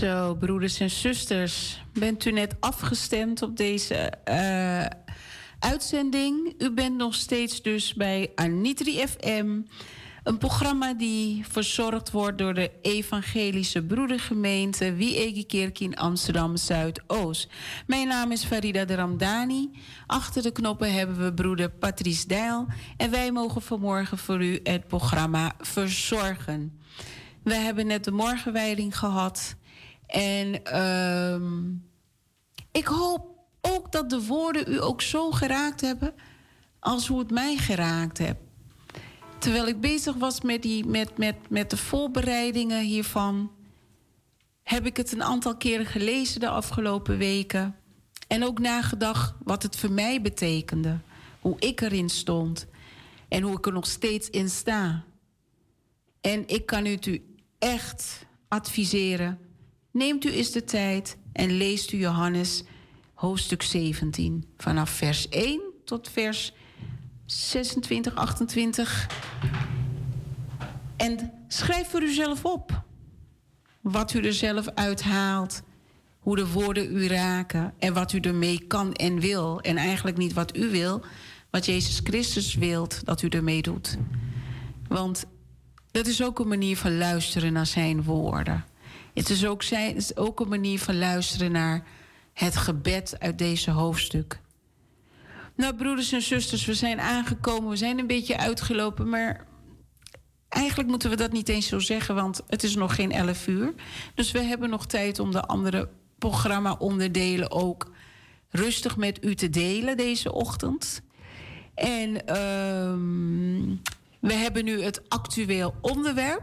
Zo, 0.00 0.34
broeders 0.34 0.80
en 0.80 0.90
zusters, 0.90 1.82
bent 1.92 2.24
u 2.24 2.30
net 2.30 2.54
afgestemd 2.60 3.42
op 3.42 3.56
deze 3.56 4.12
uh, 4.28 4.86
uitzending? 5.58 6.54
U 6.58 6.70
bent 6.70 6.96
nog 6.96 7.14
steeds 7.14 7.62
dus 7.62 7.94
bij 7.94 8.32
Anitri 8.34 9.06
FM, 9.06 9.60
een 10.22 10.38
programma 10.38 10.94
die 10.94 11.44
verzorgd 11.48 12.10
wordt 12.10 12.38
door 12.38 12.54
de 12.54 12.70
Evangelische 12.82 13.82
Broedergemeente 13.82 14.92
Wiegekerk 14.92 15.80
in 15.80 15.96
Amsterdam 15.96 16.56
Zuidoost. 16.56 17.48
Mijn 17.86 18.08
naam 18.08 18.32
is 18.32 18.44
Farida 18.44 18.84
de 18.84 18.94
Ramdani. 18.94 19.70
Achter 20.06 20.42
de 20.42 20.52
knoppen 20.52 20.92
hebben 20.92 21.24
we 21.24 21.34
broeder 21.34 21.70
Patrice 21.70 22.26
Dijl 22.26 22.66
en 22.96 23.10
wij 23.10 23.32
mogen 23.32 23.62
vanmorgen 23.62 24.18
voor 24.18 24.44
u 24.44 24.60
het 24.62 24.86
programma 24.86 25.52
verzorgen. 25.58 26.78
We 27.42 27.54
hebben 27.54 27.86
net 27.86 28.04
de 28.04 28.10
morgenwijding 28.10 28.98
gehad. 28.98 29.58
En 30.10 30.78
um, 30.80 31.84
ik 32.72 32.86
hoop 32.86 33.38
ook 33.60 33.92
dat 33.92 34.10
de 34.10 34.26
woorden 34.26 34.72
u 34.72 34.82
ook 34.82 35.02
zo 35.02 35.30
geraakt 35.30 35.80
hebben 35.80 36.14
als 36.80 37.06
hoe 37.06 37.18
het 37.18 37.30
mij 37.30 37.56
geraakt 37.56 38.18
heeft. 38.18 38.38
Terwijl 39.38 39.66
ik 39.66 39.80
bezig 39.80 40.14
was 40.14 40.40
met, 40.40 40.62
die, 40.62 40.86
met, 40.86 41.18
met, 41.18 41.36
met 41.48 41.70
de 41.70 41.76
voorbereidingen 41.76 42.84
hiervan, 42.84 43.50
heb 44.62 44.86
ik 44.86 44.96
het 44.96 45.12
een 45.12 45.22
aantal 45.22 45.56
keren 45.56 45.86
gelezen 45.86 46.40
de 46.40 46.48
afgelopen 46.48 47.18
weken. 47.18 47.76
En 48.28 48.44
ook 48.44 48.58
nagedacht 48.58 49.34
wat 49.44 49.62
het 49.62 49.76
voor 49.76 49.92
mij 49.92 50.22
betekende. 50.22 50.98
Hoe 51.40 51.56
ik 51.58 51.80
erin 51.80 52.08
stond. 52.08 52.66
En 53.28 53.42
hoe 53.42 53.56
ik 53.56 53.66
er 53.66 53.72
nog 53.72 53.86
steeds 53.86 54.30
in 54.30 54.48
sta. 54.48 55.04
En 56.20 56.48
ik 56.48 56.66
kan 56.66 56.86
u 56.86 56.98
echt 57.58 58.26
adviseren 58.48 59.49
Neemt 59.90 60.24
u 60.24 60.30
eens 60.32 60.50
de 60.50 60.64
tijd 60.64 61.16
en 61.32 61.50
leest 61.50 61.92
u 61.92 61.98
Johannes 61.98 62.64
hoofdstuk 63.14 63.62
17 63.62 64.44
vanaf 64.56 64.90
vers 64.90 65.28
1 65.28 65.60
tot 65.84 66.08
vers 66.08 66.52
26, 67.26 68.14
28. 68.14 69.06
En 70.96 71.32
schrijf 71.48 71.88
voor 71.88 72.02
uzelf 72.02 72.44
op 72.44 72.82
wat 73.80 74.14
u 74.14 74.20
er 74.20 74.32
zelf 74.32 74.68
uithaalt, 74.68 75.62
hoe 76.18 76.36
de 76.36 76.48
woorden 76.52 76.96
u 76.96 77.06
raken 77.06 77.74
en 77.78 77.94
wat 77.94 78.12
u 78.12 78.18
ermee 78.18 78.66
kan 78.66 78.92
en 78.92 79.20
wil. 79.20 79.60
En 79.60 79.76
eigenlijk 79.76 80.16
niet 80.16 80.32
wat 80.32 80.56
u 80.56 80.70
wil, 80.70 81.02
wat 81.50 81.66
Jezus 81.66 82.00
Christus 82.04 82.54
wilt 82.54 83.04
dat 83.04 83.22
u 83.22 83.28
ermee 83.28 83.62
doet. 83.62 83.96
Want 84.88 85.24
dat 85.90 86.06
is 86.06 86.22
ook 86.22 86.38
een 86.38 86.48
manier 86.48 86.76
van 86.76 86.98
luisteren 86.98 87.52
naar 87.52 87.66
zijn 87.66 88.02
woorden. 88.02 88.64
Het 89.14 89.30
is 89.30 89.46
ook, 89.46 89.62
zijn, 89.62 89.96
is 89.96 90.16
ook 90.16 90.40
een 90.40 90.48
manier 90.48 90.78
van 90.78 90.98
luisteren 90.98 91.52
naar 91.52 91.84
het 92.32 92.56
gebed 92.56 93.16
uit 93.18 93.38
deze 93.38 93.70
hoofdstuk. 93.70 94.40
Nou, 95.56 95.74
broeders 95.74 96.12
en 96.12 96.22
zusters, 96.22 96.64
we 96.64 96.74
zijn 96.74 97.00
aangekomen. 97.00 97.70
We 97.70 97.76
zijn 97.76 97.98
een 97.98 98.06
beetje 98.06 98.38
uitgelopen, 98.38 99.08
maar 99.08 99.46
eigenlijk 100.48 100.88
moeten 100.88 101.10
we 101.10 101.16
dat 101.16 101.32
niet 101.32 101.48
eens 101.48 101.66
zo 101.66 101.78
zeggen, 101.78 102.14
want 102.14 102.40
het 102.46 102.62
is 102.62 102.74
nog 102.74 102.94
geen 102.94 103.12
11 103.12 103.46
uur. 103.46 103.74
Dus 104.14 104.30
we 104.30 104.40
hebben 104.40 104.70
nog 104.70 104.86
tijd 104.86 105.18
om 105.18 105.30
de 105.30 105.42
andere 105.42 105.88
programma-onderdelen 106.18 107.50
ook 107.50 107.90
rustig 108.50 108.96
met 108.96 109.24
u 109.24 109.34
te 109.34 109.50
delen 109.50 109.96
deze 109.96 110.32
ochtend. 110.32 111.02
En 111.74 112.10
uh, 112.10 112.94
we 114.20 114.32
hebben 114.32 114.64
nu 114.64 114.82
het 114.82 115.08
actueel 115.08 115.74
onderwerp. 115.80 116.42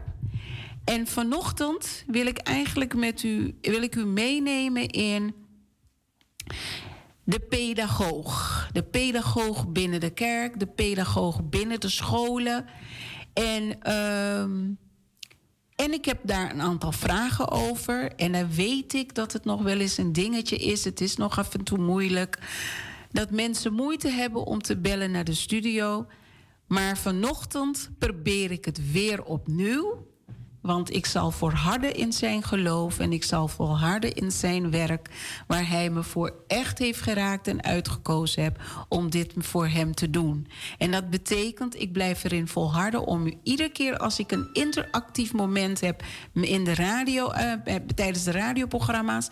En 0.88 1.06
vanochtend 1.06 2.04
wil 2.06 2.26
ik 2.26 2.38
eigenlijk 2.38 2.94
met 2.94 3.22
u, 3.22 3.58
wil 3.60 3.82
ik 3.82 3.96
u 3.96 4.04
meenemen 4.04 4.88
in 4.88 5.34
de 7.24 7.40
pedagoog. 7.40 8.68
De 8.72 8.82
pedagoog 8.82 9.68
binnen 9.68 10.00
de 10.00 10.10
kerk, 10.10 10.60
de 10.60 10.66
pedagoog 10.66 11.48
binnen 11.48 11.80
de 11.80 11.88
scholen. 11.88 12.64
En, 13.32 13.92
um, 13.94 14.78
en 15.76 15.92
ik 15.92 16.04
heb 16.04 16.18
daar 16.22 16.50
een 16.50 16.60
aantal 16.60 16.92
vragen 16.92 17.50
over. 17.50 18.14
En 18.14 18.32
dan 18.32 18.50
weet 18.50 18.94
ik 18.94 19.14
dat 19.14 19.32
het 19.32 19.44
nog 19.44 19.62
wel 19.62 19.78
eens 19.78 19.98
een 19.98 20.12
dingetje 20.12 20.56
is. 20.56 20.84
Het 20.84 21.00
is 21.00 21.16
nog 21.16 21.38
af 21.38 21.54
en 21.54 21.64
toe 21.64 21.78
moeilijk. 21.78 22.38
Dat 23.10 23.30
mensen 23.30 23.72
moeite 23.72 24.08
hebben 24.08 24.44
om 24.44 24.62
te 24.62 24.76
bellen 24.76 25.10
naar 25.10 25.24
de 25.24 25.34
studio. 25.34 26.06
Maar 26.66 26.98
vanochtend 26.98 27.90
probeer 27.98 28.50
ik 28.50 28.64
het 28.64 28.92
weer 28.92 29.24
opnieuw. 29.24 30.07
Want 30.68 30.94
ik 30.94 31.06
zal 31.06 31.30
volharden 31.30 31.94
in 31.94 32.12
zijn 32.12 32.42
geloof 32.42 32.98
en 32.98 33.12
ik 33.12 33.24
zal 33.24 33.48
volharden 33.48 34.14
in 34.14 34.32
zijn 34.32 34.70
werk, 34.70 35.08
waar 35.46 35.68
hij 35.68 35.90
me 35.90 36.02
voor 36.02 36.34
echt 36.46 36.78
heeft 36.78 37.00
geraakt 37.00 37.46
en 37.48 37.62
uitgekozen 37.62 38.42
heb 38.42 38.60
om 38.88 39.10
dit 39.10 39.32
voor 39.36 39.68
hem 39.68 39.94
te 39.94 40.10
doen. 40.10 40.46
En 40.78 40.90
dat 40.90 41.10
betekent, 41.10 41.80
ik 41.80 41.92
blijf 41.92 42.24
erin 42.24 42.48
volharden 42.48 43.06
om 43.06 43.26
u 43.26 43.34
iedere 43.42 43.68
keer 43.68 43.96
als 43.96 44.18
ik 44.18 44.32
een 44.32 44.48
interactief 44.52 45.32
moment 45.32 45.80
heb 45.80 46.02
in 46.32 46.64
de 46.64 46.74
radio, 46.74 47.32
uh, 47.32 47.52
tijdens 47.94 48.24
de 48.24 48.30
radioprogramma's, 48.32 49.28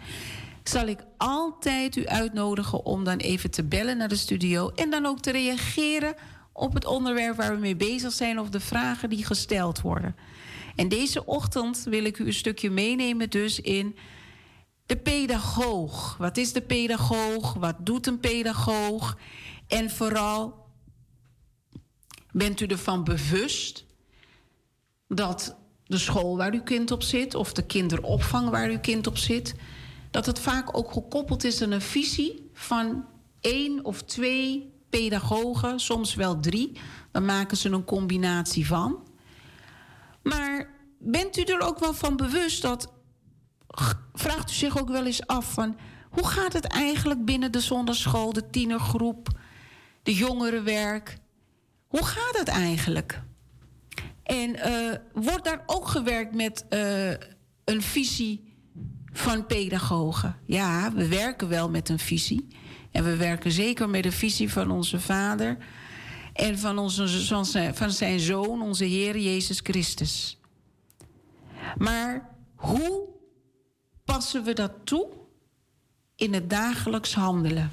zal 0.62 0.86
ik 0.86 0.98
altijd 1.16 1.96
u 1.96 2.06
uitnodigen 2.06 2.84
om 2.84 3.04
dan 3.04 3.18
even 3.18 3.50
te 3.50 3.64
bellen 3.64 3.96
naar 3.96 4.08
de 4.08 4.16
studio 4.16 4.70
en 4.74 4.90
dan 4.90 5.06
ook 5.06 5.20
te 5.20 5.30
reageren 5.30 6.14
op 6.52 6.74
het 6.74 6.84
onderwerp 6.84 7.36
waar 7.36 7.54
we 7.54 7.60
mee 7.60 7.76
bezig 7.76 8.12
zijn 8.12 8.38
of 8.38 8.48
de 8.48 8.60
vragen 8.60 9.10
die 9.10 9.24
gesteld 9.24 9.80
worden. 9.80 10.14
En 10.76 10.88
deze 10.88 11.24
ochtend 11.24 11.82
wil 11.88 12.04
ik 12.04 12.18
u 12.18 12.26
een 12.26 12.34
stukje 12.34 12.70
meenemen 12.70 13.30
dus 13.30 13.60
in 13.60 13.96
de 14.86 14.96
pedagoog. 14.96 16.16
Wat 16.16 16.36
is 16.36 16.52
de 16.52 16.60
pedagoog? 16.60 17.54
Wat 17.54 17.76
doet 17.78 18.06
een 18.06 18.20
pedagoog? 18.20 19.18
En 19.66 19.90
vooral, 19.90 20.66
bent 22.32 22.60
u 22.60 22.66
ervan 22.66 23.04
bewust 23.04 23.84
dat 25.08 25.56
de 25.86 25.98
school 25.98 26.36
waar 26.36 26.52
uw 26.52 26.62
kind 26.62 26.90
op 26.90 27.02
zit, 27.02 27.34
of 27.34 27.52
de 27.52 27.66
kinderopvang 27.66 28.48
waar 28.48 28.68
uw 28.68 28.80
kind 28.80 29.06
op 29.06 29.16
zit, 29.16 29.54
dat 30.10 30.26
het 30.26 30.38
vaak 30.38 30.76
ook 30.76 30.92
gekoppeld 30.92 31.44
is 31.44 31.62
aan 31.62 31.70
een 31.70 31.80
visie 31.80 32.50
van 32.52 33.04
één 33.40 33.84
of 33.84 34.02
twee 34.02 34.72
pedagogen, 34.90 35.80
soms 35.80 36.14
wel 36.14 36.40
drie. 36.40 36.72
Dan 37.12 37.24
maken 37.24 37.56
ze 37.56 37.68
een 37.68 37.84
combinatie 37.84 38.66
van. 38.66 39.05
Maar 40.26 40.66
bent 40.98 41.36
u 41.36 41.42
er 41.42 41.60
ook 41.60 41.78
wel 41.78 41.94
van 41.94 42.16
bewust 42.16 42.62
dat. 42.62 42.92
Vraagt 44.14 44.50
u 44.50 44.54
zich 44.54 44.78
ook 44.80 44.88
wel 44.88 45.06
eens 45.06 45.26
af 45.26 45.52
van. 45.52 45.76
Hoe 46.10 46.26
gaat 46.26 46.52
het 46.52 46.66
eigenlijk 46.66 47.24
binnen 47.24 47.52
de 47.52 47.60
zonderschool, 47.60 48.32
de 48.32 48.50
tienergroep, 48.50 49.28
de 50.02 50.14
jongerenwerk? 50.14 51.18
Hoe 51.86 52.04
gaat 52.04 52.38
het 52.38 52.48
eigenlijk? 52.48 53.22
En 54.22 54.50
uh, 54.50 54.94
wordt 55.12 55.44
daar 55.44 55.62
ook 55.66 55.88
gewerkt 55.88 56.34
met 56.34 56.64
uh, 56.70 57.10
een 57.64 57.82
visie 57.82 58.54
van 59.12 59.46
pedagogen? 59.46 60.36
Ja, 60.44 60.92
we 60.92 61.08
werken 61.08 61.48
wel 61.48 61.70
met 61.70 61.88
een 61.88 61.98
visie. 61.98 62.48
En 62.90 63.04
we 63.04 63.16
werken 63.16 63.50
zeker 63.50 63.88
met 63.88 64.02
de 64.02 64.12
visie 64.12 64.52
van 64.52 64.70
onze 64.70 65.00
Vader 65.00 65.56
en 66.36 66.58
van, 66.58 66.78
onze, 66.78 67.24
van 67.74 67.90
zijn 67.90 68.20
Zoon, 68.20 68.62
onze 68.62 68.84
Heer 68.84 69.18
Jezus 69.18 69.60
Christus. 69.62 70.38
Maar 71.78 72.36
hoe 72.54 73.08
passen 74.04 74.44
we 74.44 74.52
dat 74.52 74.72
toe 74.84 75.08
in 76.16 76.34
het 76.34 76.50
dagelijks 76.50 77.14
handelen? 77.14 77.70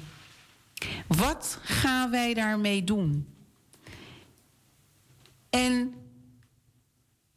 Wat 1.06 1.58
gaan 1.62 2.10
wij 2.10 2.34
daarmee 2.34 2.84
doen? 2.84 3.28
En 5.50 5.94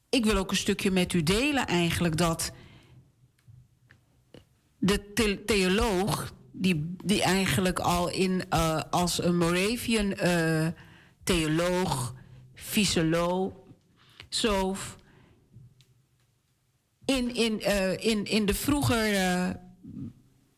ik 0.10 0.26
wil 0.26 0.38
ook 0.38 0.52
een 0.52 0.58
stukje 0.58 0.92
met 0.92 1.14
u 1.14 1.24
delen 1.24 1.68
eigenlijk 1.68 2.18
dat 2.18 2.52
de 4.78 5.44
theoloog, 5.46 6.34
die, 6.52 6.96
die 7.04 7.22
eigenlijk 7.22 7.80
al 7.80 8.10
in, 8.10 8.44
uh, 8.54 8.82
als 8.90 9.24
een 9.24 9.38
Moravian 9.38 10.14
uh, 10.24 10.68
theoloog, 11.28 12.14
fysioloog, 12.54 13.54
zoof, 14.30 14.98
in, 17.06 17.36
in, 17.36 17.60
uh, 17.60 17.92
in, 17.92 18.26
in 18.26 18.46
de 18.46 18.54
vroegere 18.54 19.60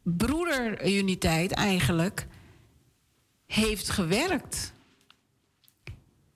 broederuniteit 0.04 1.52
eigenlijk 1.52 2.28
heeft 3.46 3.90
gewerkt. 3.90 4.74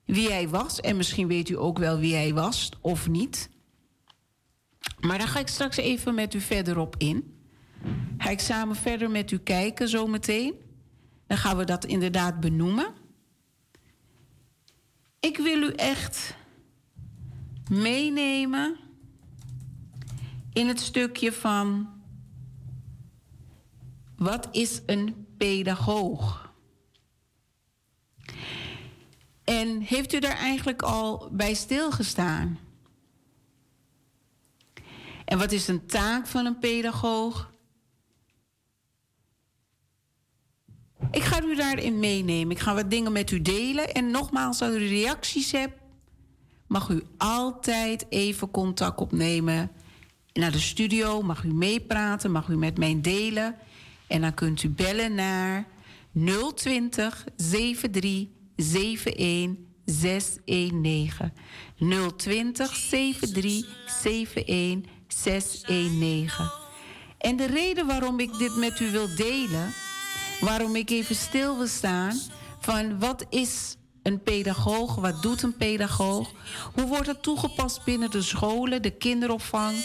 Wie 0.04 0.30
hij 0.30 0.48
was, 0.48 0.80
en 0.80 0.96
misschien 0.96 1.28
weet 1.28 1.48
u 1.48 1.58
ook 1.58 1.78
wel 1.78 1.98
wie 1.98 2.14
hij 2.14 2.34
was 2.34 2.70
of 2.80 3.08
niet. 3.08 3.48
Maar 5.00 5.18
daar 5.18 5.28
ga 5.28 5.38
ik 5.38 5.48
straks 5.48 5.76
even 5.76 6.14
met 6.14 6.34
u 6.34 6.40
verder 6.40 6.78
op 6.78 6.94
in. 6.98 7.38
Ga 8.18 8.30
ik 8.30 8.40
samen 8.40 8.76
verder 8.76 9.10
met 9.10 9.30
u 9.30 9.38
kijken 9.38 9.88
zometeen. 9.88 10.54
Dan 11.26 11.36
gaan 11.36 11.56
we 11.56 11.64
dat 11.64 11.84
inderdaad 11.84 12.40
benoemen. 12.40 13.02
Ik 15.24 15.36
wil 15.36 15.62
u 15.62 15.72
echt 15.72 16.34
meenemen 17.70 18.76
in 20.52 20.68
het 20.68 20.80
stukje 20.80 21.32
van 21.32 21.88
Wat 24.16 24.48
is 24.50 24.82
een 24.86 25.26
pedagoog? 25.36 26.52
En 29.44 29.80
heeft 29.80 30.12
u 30.12 30.18
daar 30.18 30.36
eigenlijk 30.36 30.82
al 30.82 31.28
bij 31.32 31.54
stilgestaan? 31.54 32.58
En 35.24 35.38
wat 35.38 35.52
is 35.52 35.68
een 35.68 35.86
taak 35.86 36.26
van 36.26 36.46
een 36.46 36.58
pedagoog? 36.58 37.53
Ik 41.10 41.22
ga 41.22 41.42
u 41.42 41.56
daarin 41.56 41.98
meenemen. 41.98 42.50
Ik 42.50 42.58
ga 42.58 42.74
wat 42.74 42.90
dingen 42.90 43.12
met 43.12 43.30
u 43.30 43.42
delen. 43.42 43.92
En 43.92 44.10
nogmaals, 44.10 44.62
als 44.62 44.74
u 44.74 44.88
reacties 44.88 45.52
hebt, 45.52 45.78
mag 46.66 46.88
u 46.88 47.02
altijd 47.16 48.06
even 48.08 48.50
contact 48.50 49.00
opnemen 49.00 49.70
naar 50.32 50.52
de 50.52 50.58
studio. 50.58 51.22
Mag 51.22 51.44
u 51.44 51.52
meepraten, 51.52 52.30
mag 52.30 52.48
u 52.48 52.56
met 52.56 52.78
mij 52.78 53.00
delen. 53.00 53.56
En 54.06 54.20
dan 54.20 54.34
kunt 54.34 54.62
u 54.62 54.68
bellen 54.68 55.14
naar 55.14 55.66
020 56.54 57.24
73 57.36 59.14
71 59.16 59.72
619. 59.84 61.32
020 62.16 62.88
73 62.88 64.44
71 64.44 64.92
619. 65.08 66.50
En 67.18 67.36
de 67.36 67.46
reden 67.46 67.86
waarom 67.86 68.20
ik 68.20 68.38
dit 68.38 68.56
met 68.56 68.80
u 68.80 68.90
wil 68.90 69.14
delen, 69.16 69.72
waarom 70.40 70.76
ik 70.76 70.90
even 70.90 71.16
stil 71.16 71.56
wil 71.56 71.66
staan 71.66 72.20
van 72.60 72.98
wat 72.98 73.26
is 73.28 73.76
een 74.02 74.22
pedagoog, 74.22 74.94
wat 74.94 75.22
doet 75.22 75.42
een 75.42 75.56
pedagoog, 75.56 76.30
hoe 76.74 76.86
wordt 76.86 77.06
het 77.06 77.22
toegepast 77.22 77.84
binnen 77.84 78.10
de 78.10 78.22
scholen, 78.22 78.82
de 78.82 78.90
kinderopvang 78.90 79.76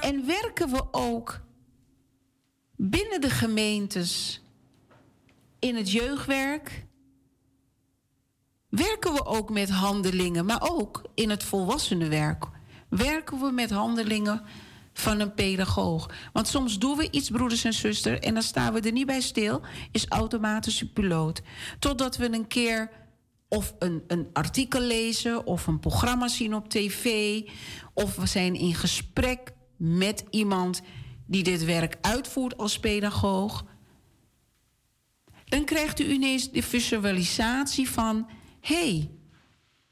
en 0.00 0.26
werken 0.26 0.70
we 0.70 0.82
ook 0.90 1.40
binnen 2.76 3.20
de 3.20 3.30
gemeentes 3.30 4.42
in 5.58 5.76
het 5.76 5.90
jeugdwerk? 5.90 6.86
Werken 8.68 9.12
we 9.12 9.24
ook 9.24 9.50
met 9.50 9.70
handelingen, 9.70 10.46
maar 10.46 10.70
ook 10.70 11.02
in 11.14 11.30
het 11.30 11.44
volwassenenwerk? 11.44 12.44
Werken 12.88 13.40
we 13.40 13.50
met 13.50 13.70
handelingen 13.70 14.42
van 15.00 15.20
een 15.20 15.34
pedagoog? 15.34 16.10
Want 16.32 16.48
soms 16.48 16.78
doen 16.78 16.96
we 16.96 17.10
iets, 17.10 17.30
broeders 17.30 17.64
en 17.64 17.72
zusters, 17.72 18.18
en 18.18 18.34
dan 18.34 18.42
staan 18.42 18.72
we 18.72 18.80
er 18.80 18.92
niet 18.92 19.06
bij 19.06 19.20
stil, 19.20 19.60
is 19.92 20.08
automatische 20.08 20.92
piloot. 20.92 21.42
Totdat 21.78 22.16
we 22.16 22.32
een 22.32 22.46
keer 22.46 22.90
of 23.48 23.74
een, 23.78 24.02
een 24.06 24.28
artikel 24.32 24.80
lezen 24.80 25.46
of 25.46 25.66
een 25.66 25.80
programma 25.80 26.28
zien 26.28 26.54
op 26.54 26.68
tv, 26.68 27.40
of 27.94 28.16
we 28.16 28.26
zijn 28.26 28.54
in 28.54 28.74
gesprek 28.74 29.52
met 29.76 30.24
iemand 30.30 30.82
die 31.26 31.42
dit 31.42 31.64
werk 31.64 31.96
uitvoert 32.00 32.56
als 32.56 32.78
pedagoog, 32.78 33.64
dan 35.44 35.64
krijgt 35.64 36.00
u 36.00 36.10
ineens 36.10 36.50
de 36.50 36.62
visualisatie 36.62 37.90
van: 37.90 38.28
hé, 38.60 38.90
hey, 38.90 39.10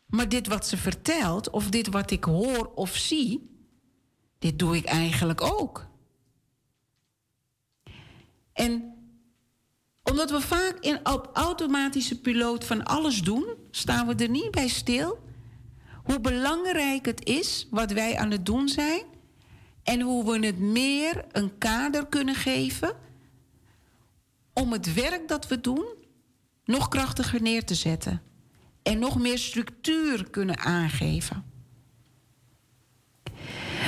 maar 0.06 0.28
dit 0.28 0.46
wat 0.46 0.66
ze 0.66 0.76
vertelt, 0.76 1.50
of 1.50 1.68
dit 1.68 1.88
wat 1.88 2.10
ik 2.10 2.24
hoor 2.24 2.72
of 2.74 2.96
zie, 2.96 3.55
dit 4.38 4.58
doe 4.58 4.76
ik 4.76 4.84
eigenlijk 4.84 5.40
ook. 5.40 5.86
En 8.52 8.94
omdat 10.02 10.30
we 10.30 10.40
vaak 10.40 10.76
in, 10.80 11.08
op 11.08 11.30
automatische 11.32 12.20
piloot 12.20 12.64
van 12.64 12.84
alles 12.84 13.22
doen, 13.22 13.46
staan 13.70 14.06
we 14.06 14.14
er 14.14 14.28
niet 14.28 14.50
bij 14.50 14.68
stil. 14.68 15.24
Hoe 16.04 16.20
belangrijk 16.20 17.06
het 17.06 17.24
is 17.24 17.66
wat 17.70 17.92
wij 17.92 18.16
aan 18.16 18.30
het 18.30 18.46
doen 18.46 18.68
zijn. 18.68 19.02
En 19.82 20.00
hoe 20.00 20.24
we 20.24 20.46
het 20.46 20.58
meer 20.58 21.24
een 21.32 21.58
kader 21.58 22.06
kunnen 22.06 22.34
geven 22.34 22.96
om 24.52 24.72
het 24.72 24.94
werk 24.94 25.28
dat 25.28 25.48
we 25.48 25.60
doen 25.60 25.86
nog 26.64 26.88
krachtiger 26.88 27.42
neer 27.42 27.64
te 27.64 27.74
zetten. 27.74 28.22
En 28.82 28.98
nog 28.98 29.18
meer 29.18 29.38
structuur 29.38 30.30
kunnen 30.30 30.58
aangeven. 30.58 31.44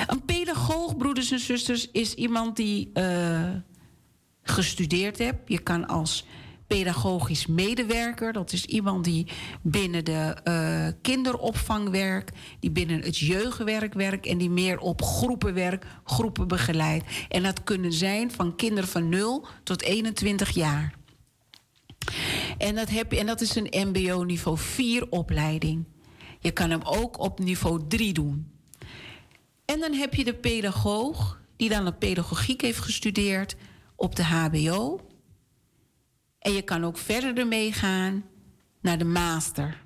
Een 0.08 0.24
pedagoog, 0.24 0.96
broeders 0.96 1.30
en 1.30 1.38
zusters, 1.38 1.90
is 1.90 2.14
iemand 2.14 2.56
die 2.56 2.90
uh, 2.94 3.50
gestudeerd 4.42 5.18
heeft. 5.18 5.36
Je 5.46 5.58
kan 5.58 5.86
als 5.86 6.26
pedagogisch 6.66 7.46
medewerker. 7.46 8.32
Dat 8.32 8.52
is 8.52 8.64
iemand 8.64 9.04
die 9.04 9.26
binnen 9.62 10.04
de 10.04 10.36
uh, 10.44 11.00
kinderopvang 11.02 11.88
werkt, 11.88 12.36
die 12.60 12.70
binnen 12.70 13.00
het 13.00 13.18
jeugdwerk 13.18 13.94
werkt 13.94 14.26
en 14.26 14.38
die 14.38 14.50
meer 14.50 14.78
op 14.78 15.02
groepen 15.02 15.54
werkt, 15.54 15.86
groepen 16.04 16.48
begeleidt. 16.48 17.04
En 17.28 17.42
dat 17.42 17.64
kunnen 17.64 17.92
zijn 17.92 18.30
van 18.30 18.56
kinderen 18.56 18.88
van 18.88 19.08
0 19.08 19.46
tot 19.62 19.82
21 19.82 20.50
jaar. 20.50 20.94
En 22.58 22.74
dat, 22.74 22.88
heb 22.88 23.12
en 23.12 23.26
dat 23.26 23.40
is 23.40 23.54
een 23.54 23.88
MBO 23.88 24.22
niveau 24.22 24.58
4 24.58 25.10
opleiding. 25.10 25.84
Je 26.40 26.50
kan 26.50 26.70
hem 26.70 26.82
ook 26.82 27.18
op 27.18 27.38
niveau 27.38 27.80
3 27.88 28.12
doen. 28.12 28.57
En 29.70 29.80
dan 29.80 29.92
heb 29.92 30.14
je 30.14 30.24
de 30.24 30.34
pedagoog, 30.34 31.40
die 31.56 31.68
dan 31.68 31.84
de 31.84 31.92
pedagogiek 31.92 32.60
heeft 32.60 32.78
gestudeerd 32.78 33.56
op 33.96 34.16
de 34.16 34.24
HBO. 34.24 35.00
En 36.38 36.52
je 36.52 36.62
kan 36.62 36.84
ook 36.84 36.98
verder 36.98 37.38
ermee 37.38 37.72
gaan 37.72 38.24
naar 38.80 38.98
de 38.98 39.04
master. 39.04 39.84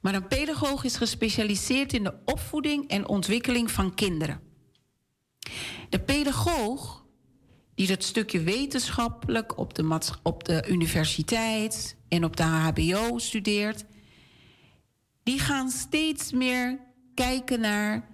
Maar 0.00 0.14
een 0.14 0.28
pedagoog 0.28 0.84
is 0.84 0.96
gespecialiseerd 0.96 1.92
in 1.92 2.04
de 2.04 2.14
opvoeding 2.24 2.88
en 2.88 3.08
ontwikkeling 3.08 3.70
van 3.70 3.94
kinderen. 3.94 4.40
De 5.88 6.00
pedagoog 6.00 7.04
die 7.74 7.86
dat 7.86 8.02
stukje 8.02 8.40
wetenschappelijk 8.40 9.58
op 9.58 9.74
de, 9.74 10.00
op 10.22 10.44
de 10.44 10.64
universiteit 10.68 11.96
en 12.08 12.24
op 12.24 12.36
de 12.36 12.42
HBO 12.42 13.18
studeert, 13.18 13.84
die 15.22 15.38
gaan 15.38 15.70
steeds 15.70 16.32
meer 16.32 16.90
kijken 17.22 17.60
naar 17.60 18.08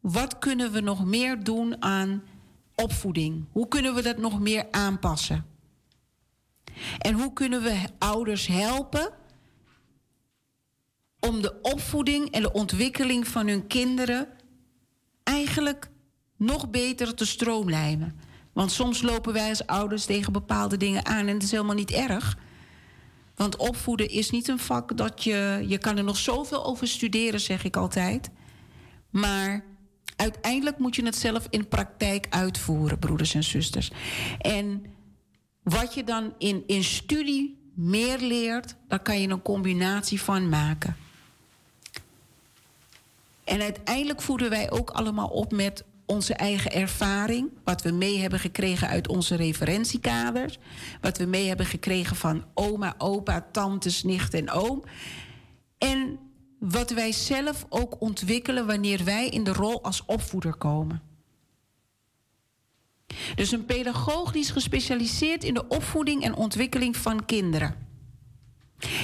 wat 0.00 0.38
kunnen 0.38 0.72
we 0.72 0.80
nog 0.80 1.04
meer 1.04 1.44
doen 1.44 1.82
aan 1.82 2.22
opvoeding? 2.74 3.44
Hoe 3.52 3.68
kunnen 3.68 3.94
we 3.94 4.02
dat 4.02 4.18
nog 4.18 4.40
meer 4.40 4.66
aanpassen? 4.70 5.46
En 6.98 7.14
hoe 7.14 7.32
kunnen 7.32 7.62
we 7.62 7.82
ouders 7.98 8.46
helpen 8.46 9.10
om 11.20 11.42
de 11.42 11.60
opvoeding 11.62 12.30
en 12.30 12.42
de 12.42 12.52
ontwikkeling 12.52 13.28
van 13.28 13.48
hun 13.48 13.66
kinderen 13.66 14.28
eigenlijk 15.22 15.90
nog 16.36 16.70
beter 16.70 17.14
te 17.14 17.26
stroomlijnen? 17.26 18.20
Want 18.52 18.72
soms 18.72 19.02
lopen 19.02 19.32
wij 19.32 19.48
als 19.48 19.66
ouders 19.66 20.04
tegen 20.04 20.32
bepaalde 20.32 20.76
dingen 20.76 21.06
aan 21.06 21.26
en 21.26 21.34
het 21.34 21.42
is 21.42 21.50
helemaal 21.50 21.74
niet 21.74 21.90
erg. 21.90 22.38
Want 23.34 23.56
opvoeden 23.56 24.08
is 24.08 24.30
niet 24.30 24.48
een 24.48 24.58
vak 24.58 24.96
dat 24.96 25.24
je. 25.24 25.64
Je 25.68 25.78
kan 25.78 25.96
er 25.96 26.04
nog 26.04 26.16
zoveel 26.16 26.64
over 26.64 26.88
studeren, 26.88 27.40
zeg 27.40 27.64
ik 27.64 27.76
altijd. 27.76 28.30
Maar 29.14 29.64
uiteindelijk 30.16 30.78
moet 30.78 30.96
je 30.96 31.04
het 31.04 31.16
zelf 31.16 31.46
in 31.50 31.68
praktijk 31.68 32.26
uitvoeren, 32.30 32.98
broeders 32.98 33.34
en 33.34 33.44
zusters. 33.44 33.90
En 34.38 34.86
wat 35.62 35.94
je 35.94 36.04
dan 36.04 36.34
in, 36.38 36.62
in 36.66 36.84
studie 36.84 37.70
meer 37.74 38.18
leert, 38.18 38.76
daar 38.88 39.00
kan 39.00 39.20
je 39.20 39.28
een 39.28 39.42
combinatie 39.42 40.22
van 40.22 40.48
maken. 40.48 40.96
En 43.44 43.60
uiteindelijk 43.60 44.22
voeden 44.22 44.50
wij 44.50 44.70
ook 44.70 44.90
allemaal 44.90 45.28
op 45.28 45.52
met 45.52 45.84
onze 46.06 46.34
eigen 46.34 46.72
ervaring, 46.72 47.50
wat 47.64 47.82
we 47.82 47.90
mee 47.90 48.18
hebben 48.18 48.38
gekregen 48.38 48.88
uit 48.88 49.08
onze 49.08 49.34
referentiekaders, 49.34 50.58
wat 51.00 51.18
we 51.18 51.24
mee 51.24 51.48
hebben 51.48 51.66
gekregen 51.66 52.16
van 52.16 52.44
oma, 52.54 52.94
opa, 52.98 53.46
tantes, 53.52 54.02
nicht 54.02 54.34
en 54.34 54.50
oom. 54.50 54.84
En 55.78 56.18
wat 56.70 56.90
wij 56.90 57.12
zelf 57.12 57.66
ook 57.68 58.00
ontwikkelen 58.00 58.66
wanneer 58.66 59.04
wij 59.04 59.28
in 59.28 59.44
de 59.44 59.52
rol 59.52 59.82
als 59.82 60.04
opvoeder 60.04 60.54
komen. 60.54 61.02
Dus 63.34 63.52
een 63.52 63.64
pedagoog 63.64 64.32
die 64.32 64.42
is 64.42 64.50
gespecialiseerd 64.50 65.44
in 65.44 65.54
de 65.54 65.68
opvoeding 65.68 66.22
en 66.22 66.34
ontwikkeling 66.34 66.96
van 66.96 67.24
kinderen. 67.24 67.74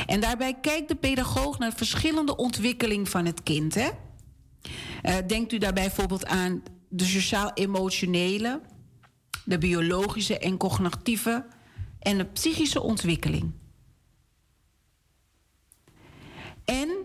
En 0.06 0.20
daarbij 0.20 0.54
kijkt 0.60 0.88
de 0.88 0.94
pedagoog 0.94 1.58
naar 1.58 1.72
verschillende 1.72 2.36
ontwikkeling 2.36 3.08
van 3.08 3.26
het 3.26 3.42
kind. 3.42 3.74
Hè? 3.74 3.88
Uh, 5.02 5.14
denkt 5.26 5.52
u 5.52 5.58
daarbij 5.58 5.84
bijvoorbeeld 5.84 6.26
aan 6.26 6.62
de 6.88 7.04
sociaal-emotionele, 7.04 8.60
de 9.44 9.58
biologische 9.58 10.38
en 10.38 10.56
cognitieve 10.56 11.46
en 11.98 12.18
de 12.18 12.24
psychische 12.24 12.82
ontwikkeling. 12.82 13.52
En 16.64 16.99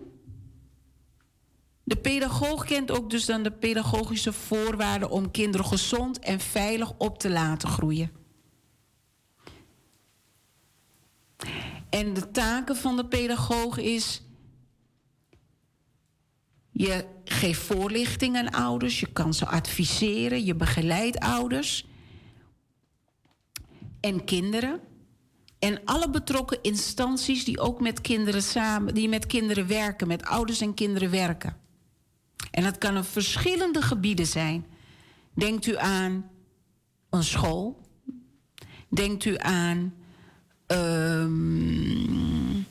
de 1.86 1.96
pedagoog 1.96 2.66
kent 2.66 2.92
ook 2.92 3.10
dus 3.10 3.26
dan 3.26 3.44
de 3.44 3.52
pedagogische 3.52 4.34
voorwaarden 4.34 5.10
om 5.10 5.32
kinderen 5.32 5.66
gezond 5.66 6.20
en 6.20 6.40
veilig 6.40 6.94
op 6.98 7.20
te 7.20 7.30
laten 7.30 7.70
groeien. 7.70 8.12
En 11.90 12.14
de 12.14 12.32
taken 12.32 12.76
van 12.76 12.96
de 12.96 13.06
pedagoog 13.06 13.78
is 13.78 14.22
je 16.72 17.06
geeft 17.24 17.62
voorlichting 17.62 18.38
aan 18.38 18.50
ouders, 18.50 19.00
je 19.00 19.12
kan 19.12 19.34
ze 19.34 19.46
adviseren, 19.46 20.46
je 20.46 20.56
begeleidt 20.56 21.20
ouders. 21.20 21.88
en 24.00 24.24
kinderen. 24.24 24.80
En 25.60 25.82
alle 25.86 26.10
betrokken 26.10 26.62
instanties 26.62 27.46
die 27.46 27.60
ook 27.60 27.82
met 27.82 28.02
kinderen 28.02 28.44
samen, 28.44 28.94
die 28.94 29.10
met 29.10 29.26
kinderen 29.26 29.68
werken, 29.68 30.08
met 30.08 30.24
ouders 30.26 30.62
en 30.62 30.74
kinderen 30.74 31.12
werken. 31.12 31.65
En 32.52 32.64
dat 32.64 32.78
kan 32.78 32.98
op 32.98 33.06
verschillende 33.06 33.82
gebieden 33.82 34.28
zijn. 34.28 34.66
Denkt 35.34 35.66
u 35.66 35.78
aan 35.78 36.30
een 37.10 37.24
school? 37.24 37.82
Denkt 38.90 39.26
u 39.26 39.38
aan 39.38 39.94
um, 40.68 42.66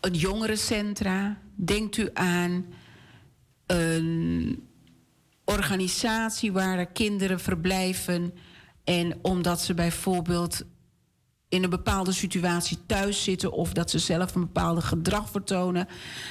een 0.00 0.14
jongerencentra? 0.14 1.38
Denkt 1.54 1.96
u 1.96 2.10
aan 2.12 2.66
een 3.66 4.62
organisatie 5.44 6.52
waar 6.52 6.86
kinderen 6.86 7.40
verblijven 7.40 8.34
en 8.84 9.18
omdat 9.22 9.60
ze 9.60 9.74
bijvoorbeeld 9.74 10.64
in 11.48 11.62
een 11.62 11.70
bepaalde 11.70 12.12
situatie 12.12 12.78
thuis 12.86 13.24
zitten 13.24 13.52
of 13.52 13.72
dat 13.72 13.90
ze 13.90 13.98
zelf 13.98 14.34
een 14.34 14.40
bepaalde 14.40 14.80
gedrag 14.80 15.30
vertonen, 15.30 15.88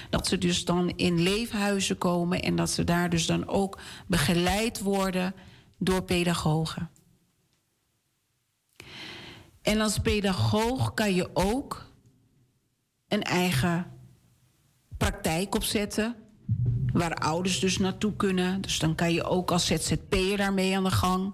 dat 0.09 0.27
ze 0.27 0.37
dus 0.37 0.65
dan 0.65 0.89
in 0.89 1.21
leefhuizen 1.21 1.97
komen 1.97 2.41
en 2.41 2.55
dat 2.55 2.69
ze 2.69 2.83
daar 2.83 3.09
dus 3.09 3.25
dan 3.25 3.47
ook 3.47 3.79
begeleid 4.07 4.79
worden 4.79 5.33
door 5.77 6.03
pedagogen. 6.03 6.89
En 9.61 9.81
als 9.81 9.99
pedagoog 9.99 10.93
kan 10.93 11.13
je 11.13 11.29
ook 11.33 11.85
een 13.07 13.23
eigen 13.23 13.91
praktijk 14.97 15.55
opzetten. 15.55 16.15
Waar 16.93 17.13
ouders 17.13 17.59
dus 17.59 17.77
naartoe 17.77 18.15
kunnen. 18.15 18.61
Dus 18.61 18.79
dan 18.79 18.95
kan 18.95 19.13
je 19.13 19.23
ook 19.23 19.51
als 19.51 19.65
ZZP'er 19.65 20.37
daarmee 20.37 20.77
aan 20.77 20.83
de 20.83 20.91
gang. 20.91 21.33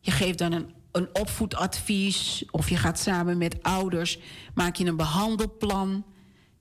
Je 0.00 0.10
geeft 0.10 0.38
dan 0.38 0.52
een, 0.52 0.72
een 0.92 1.08
opvoedadvies. 1.12 2.44
Of 2.50 2.68
je 2.68 2.76
gaat 2.76 2.98
samen 2.98 3.38
met 3.38 3.62
ouders. 3.62 4.18
Maak 4.54 4.76
je 4.76 4.84
een 4.84 4.96
behandelplan. 4.96 6.04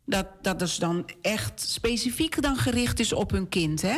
Dat, 0.05 0.27
dat 0.41 0.59
dus 0.59 0.77
dan 0.77 1.09
echt 1.21 1.61
specifiek 1.61 2.41
dan 2.41 2.55
gericht 2.55 2.99
is 2.99 3.13
op 3.13 3.31
hun 3.31 3.49
kind. 3.49 3.81
Hè? 3.81 3.97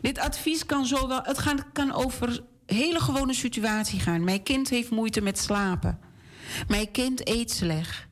Dit 0.00 0.18
advies 0.18 0.66
kan 0.66 0.86
zowel. 0.86 1.22
Het 1.22 1.38
gaan, 1.38 1.72
kan 1.72 1.92
over 1.92 2.40
hele 2.66 3.00
gewone 3.00 3.34
situatie 3.34 4.00
gaan. 4.00 4.24
Mijn 4.24 4.42
kind 4.42 4.68
heeft 4.68 4.90
moeite 4.90 5.20
met 5.20 5.38
slapen. 5.38 5.98
Mijn 6.68 6.90
kind 6.90 7.28
eet 7.28 7.50
slecht. 7.50 8.06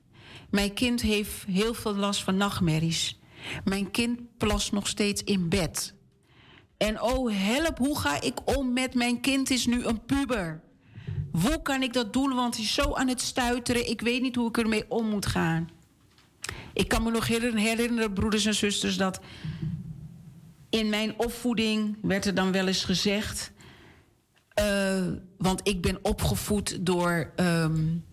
Mijn 0.50 0.74
kind 0.74 1.00
heeft 1.00 1.44
heel 1.44 1.74
veel 1.74 1.94
last 1.94 2.22
van 2.22 2.36
nachtmerries. 2.36 3.18
Mijn 3.64 3.90
kind 3.90 4.36
plast 4.38 4.72
nog 4.72 4.86
steeds 4.86 5.22
in 5.24 5.48
bed. 5.48 5.94
En 6.76 7.02
oh 7.02 7.32
help, 7.32 7.78
hoe 7.78 7.98
ga 7.98 8.20
ik 8.20 8.56
om 8.58 8.72
met 8.72 8.94
mijn 8.94 9.20
kind 9.20 9.50
is 9.50 9.66
nu 9.66 9.84
een 9.84 10.04
puber? 10.04 10.60
Hoe 11.30 11.62
kan 11.62 11.82
ik 11.82 11.92
dat 11.92 12.12
doen? 12.12 12.34
Want 12.34 12.54
hij 12.54 12.64
is 12.64 12.74
zo 12.74 12.94
aan 12.94 13.08
het 13.08 13.20
stuiteren. 13.20 13.88
Ik 13.88 14.00
weet 14.00 14.22
niet 14.22 14.36
hoe 14.36 14.48
ik 14.48 14.58
ermee 14.58 14.84
om 14.88 15.08
moet 15.08 15.26
gaan. 15.26 15.68
Ik 16.72 16.88
kan 16.88 17.02
me 17.02 17.10
nog 17.10 17.26
herinneren, 17.26 18.12
broeders 18.12 18.44
en 18.44 18.54
zusters, 18.54 18.96
dat 18.96 19.20
in 20.70 20.88
mijn 20.88 21.14
opvoeding 21.16 21.96
werd 22.02 22.24
er 22.24 22.34
dan 22.34 22.52
wel 22.52 22.66
eens 22.66 22.84
gezegd. 22.84 23.52
Uh, 24.60 25.06
want 25.38 25.60
ik 25.62 25.82
ben 25.82 25.98
opgevoed 26.02 26.86
door 26.86 27.32
um, 27.36 28.04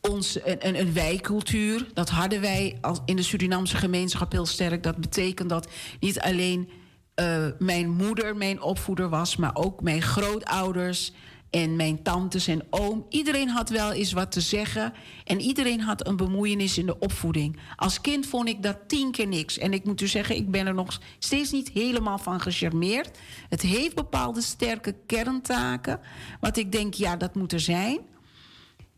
ons, 0.00 0.38
een, 0.44 0.78
een, 0.78 0.92
wijkcultuur. 0.92 1.86
Dat 1.94 2.08
hadden 2.08 2.40
wij 2.40 2.78
als 2.80 2.98
in 3.04 3.16
de 3.16 3.22
Surinaamse 3.22 3.76
gemeenschap 3.76 4.32
heel 4.32 4.46
sterk. 4.46 4.82
Dat 4.82 4.96
betekent 4.96 5.48
dat 5.48 5.68
niet 6.00 6.20
alleen 6.20 6.68
uh, 7.20 7.46
mijn 7.58 7.90
moeder 7.90 8.36
mijn 8.36 8.62
opvoeder 8.62 9.08
was, 9.08 9.36
maar 9.36 9.54
ook 9.54 9.82
mijn 9.82 10.02
grootouders 10.02 11.12
en 11.50 11.76
mijn 11.76 12.02
tantes 12.02 12.46
en 12.46 12.62
oom. 12.70 13.06
Iedereen 13.08 13.48
had 13.48 13.70
wel 13.70 13.92
eens 13.92 14.12
wat 14.12 14.32
te 14.32 14.40
zeggen 14.40 14.92
en 15.24 15.40
iedereen 15.40 15.80
had 15.80 16.06
een 16.06 16.16
bemoeienis 16.16 16.78
in 16.78 16.86
de 16.86 16.98
opvoeding. 16.98 17.58
Als 17.76 18.00
kind 18.00 18.26
vond 18.26 18.48
ik 18.48 18.62
dat 18.62 18.78
tien 18.86 19.10
keer 19.10 19.26
niks. 19.26 19.58
En 19.58 19.72
ik 19.72 19.84
moet 19.84 20.00
u 20.00 20.06
zeggen, 20.06 20.36
ik 20.36 20.50
ben 20.50 20.66
er 20.66 20.74
nog 20.74 21.00
steeds 21.18 21.50
niet 21.50 21.68
helemaal 21.68 22.18
van 22.18 22.40
gecharmeerd. 22.40 23.18
Het 23.48 23.62
heeft 23.62 23.94
bepaalde 23.94 24.40
sterke 24.40 24.94
kerntaken, 25.06 26.00
wat 26.40 26.56
ik 26.56 26.72
denk, 26.72 26.94
ja, 26.94 27.16
dat 27.16 27.34
moet 27.34 27.52
er 27.52 27.60
zijn. 27.60 27.98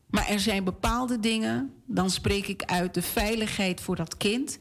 Maar 0.06 0.28
er 0.28 0.40
zijn 0.40 0.64
bepaalde 0.64 1.20
dingen, 1.20 1.72
dan 1.86 2.10
spreek 2.10 2.46
ik 2.46 2.62
uit 2.62 2.94
de 2.94 3.02
veiligheid 3.02 3.80
voor 3.80 3.96
dat 3.96 4.16
kind. 4.16 4.58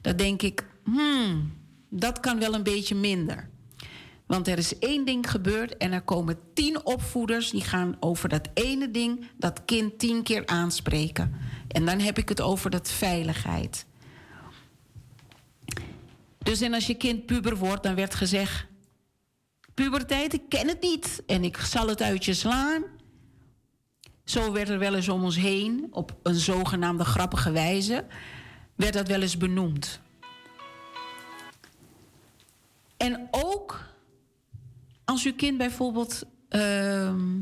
Dan 0.00 0.16
denk 0.16 0.42
ik, 0.42 0.66
hmm, 0.84 1.52
dat 1.88 2.20
kan 2.20 2.38
wel 2.38 2.54
een 2.54 2.62
beetje 2.62 2.94
minder. 2.94 3.48
Want 4.26 4.48
er 4.48 4.58
is 4.58 4.78
één 4.78 5.04
ding 5.04 5.30
gebeurd 5.30 5.76
en 5.76 5.92
er 5.92 6.02
komen 6.02 6.38
tien 6.54 6.86
opvoeders 6.86 7.50
die 7.50 7.64
gaan 7.64 7.96
over 8.00 8.28
dat 8.28 8.48
ene 8.54 8.90
ding 8.90 9.26
dat 9.36 9.64
kind 9.64 9.98
tien 9.98 10.22
keer 10.22 10.46
aanspreken. 10.46 11.34
En 11.68 11.84
dan 11.84 11.98
heb 11.98 12.18
ik 12.18 12.28
het 12.28 12.40
over 12.40 12.70
dat 12.70 12.90
veiligheid. 12.90 13.86
Dus 16.38 16.60
en 16.60 16.74
als 16.74 16.86
je 16.86 16.94
kind 16.94 17.26
puber 17.26 17.56
wordt, 17.56 17.82
dan 17.82 17.94
werd 17.94 18.14
gezegd: 18.14 18.66
puberteit, 19.74 20.32
ik 20.32 20.42
ken 20.48 20.68
het 20.68 20.80
niet 20.80 21.22
en 21.26 21.44
ik 21.44 21.56
zal 21.56 21.88
het 21.88 22.02
uit 22.02 22.24
je 22.24 22.34
slaan. 22.34 22.82
Zo 24.24 24.52
werd 24.52 24.68
er 24.68 24.78
wel 24.78 24.94
eens 24.94 25.08
om 25.08 25.24
ons 25.24 25.36
heen, 25.36 25.88
op 25.90 26.16
een 26.22 26.34
zogenaamde 26.34 27.04
grappige 27.04 27.50
wijze, 27.50 28.04
werd 28.74 28.92
dat 28.92 29.08
wel 29.08 29.22
eens 29.22 29.36
benoemd. 29.36 30.00
En 32.98 33.28
ook 33.30 33.84
als 35.04 35.24
uw 35.24 35.34
kind 35.34 35.58
bijvoorbeeld 35.58 36.22
ehm, 36.48 37.40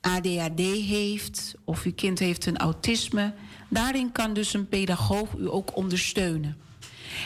ADHD 0.00 0.60
heeft 0.86 1.54
of 1.64 1.84
uw 1.84 1.94
kind 1.94 2.18
heeft 2.18 2.46
een 2.46 2.56
autisme, 2.56 3.34
daarin 3.70 4.12
kan 4.12 4.34
dus 4.34 4.54
een 4.54 4.68
pedagoog 4.68 5.34
u 5.34 5.50
ook 5.50 5.76
ondersteunen. 5.76 6.56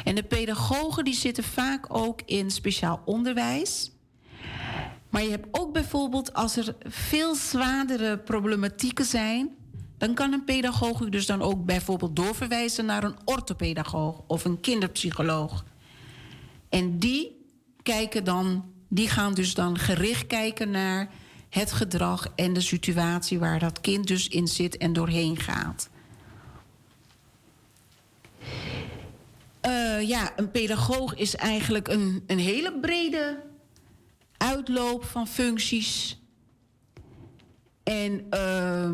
En 0.04 0.14
de 0.14 0.22
pedagogen 0.22 1.04
die 1.04 1.14
zitten 1.14 1.44
vaak 1.44 1.86
ook 1.88 2.20
in 2.24 2.50
speciaal 2.50 3.02
onderwijs. 3.04 3.90
Maar 5.08 5.22
je 5.22 5.30
hebt 5.30 5.48
ook 5.50 5.72
bijvoorbeeld 5.72 6.34
als 6.34 6.56
er 6.56 6.76
veel 6.84 7.34
zwaardere 7.34 8.18
problematieken 8.18 9.04
zijn, 9.04 9.50
dan 9.98 10.14
kan 10.14 10.32
een 10.32 10.44
pedagoog 10.44 11.00
u 11.00 11.08
dus 11.08 11.26
dan 11.26 11.42
ook 11.42 11.64
bijvoorbeeld 11.64 12.16
doorverwijzen 12.16 12.86
naar 12.86 13.04
een 13.04 13.16
orthopedagoog 13.24 14.22
of 14.26 14.44
een 14.44 14.60
kinderpsycholoog. 14.60 15.64
En 16.70 16.98
die 16.98 17.46
kijken 17.82 18.24
dan, 18.24 18.72
die 18.88 19.08
gaan 19.08 19.34
dus 19.34 19.54
dan 19.54 19.78
gericht 19.78 20.26
kijken 20.26 20.70
naar 20.70 21.10
het 21.48 21.72
gedrag 21.72 22.32
en 22.34 22.52
de 22.52 22.60
situatie 22.60 23.38
waar 23.38 23.58
dat 23.58 23.80
kind 23.80 24.06
dus 24.06 24.28
in 24.28 24.48
zit 24.48 24.76
en 24.76 24.92
doorheen 24.92 25.38
gaat. 25.38 25.90
Uh, 29.66 30.08
ja, 30.08 30.32
een 30.36 30.50
pedagoog 30.50 31.14
is 31.14 31.36
eigenlijk 31.36 31.88
een, 31.88 32.24
een 32.26 32.38
hele 32.38 32.78
brede 32.80 33.42
uitloop 34.36 35.04
van 35.04 35.26
functies. 35.28 36.20
En 37.82 38.12
uh, 38.30 38.90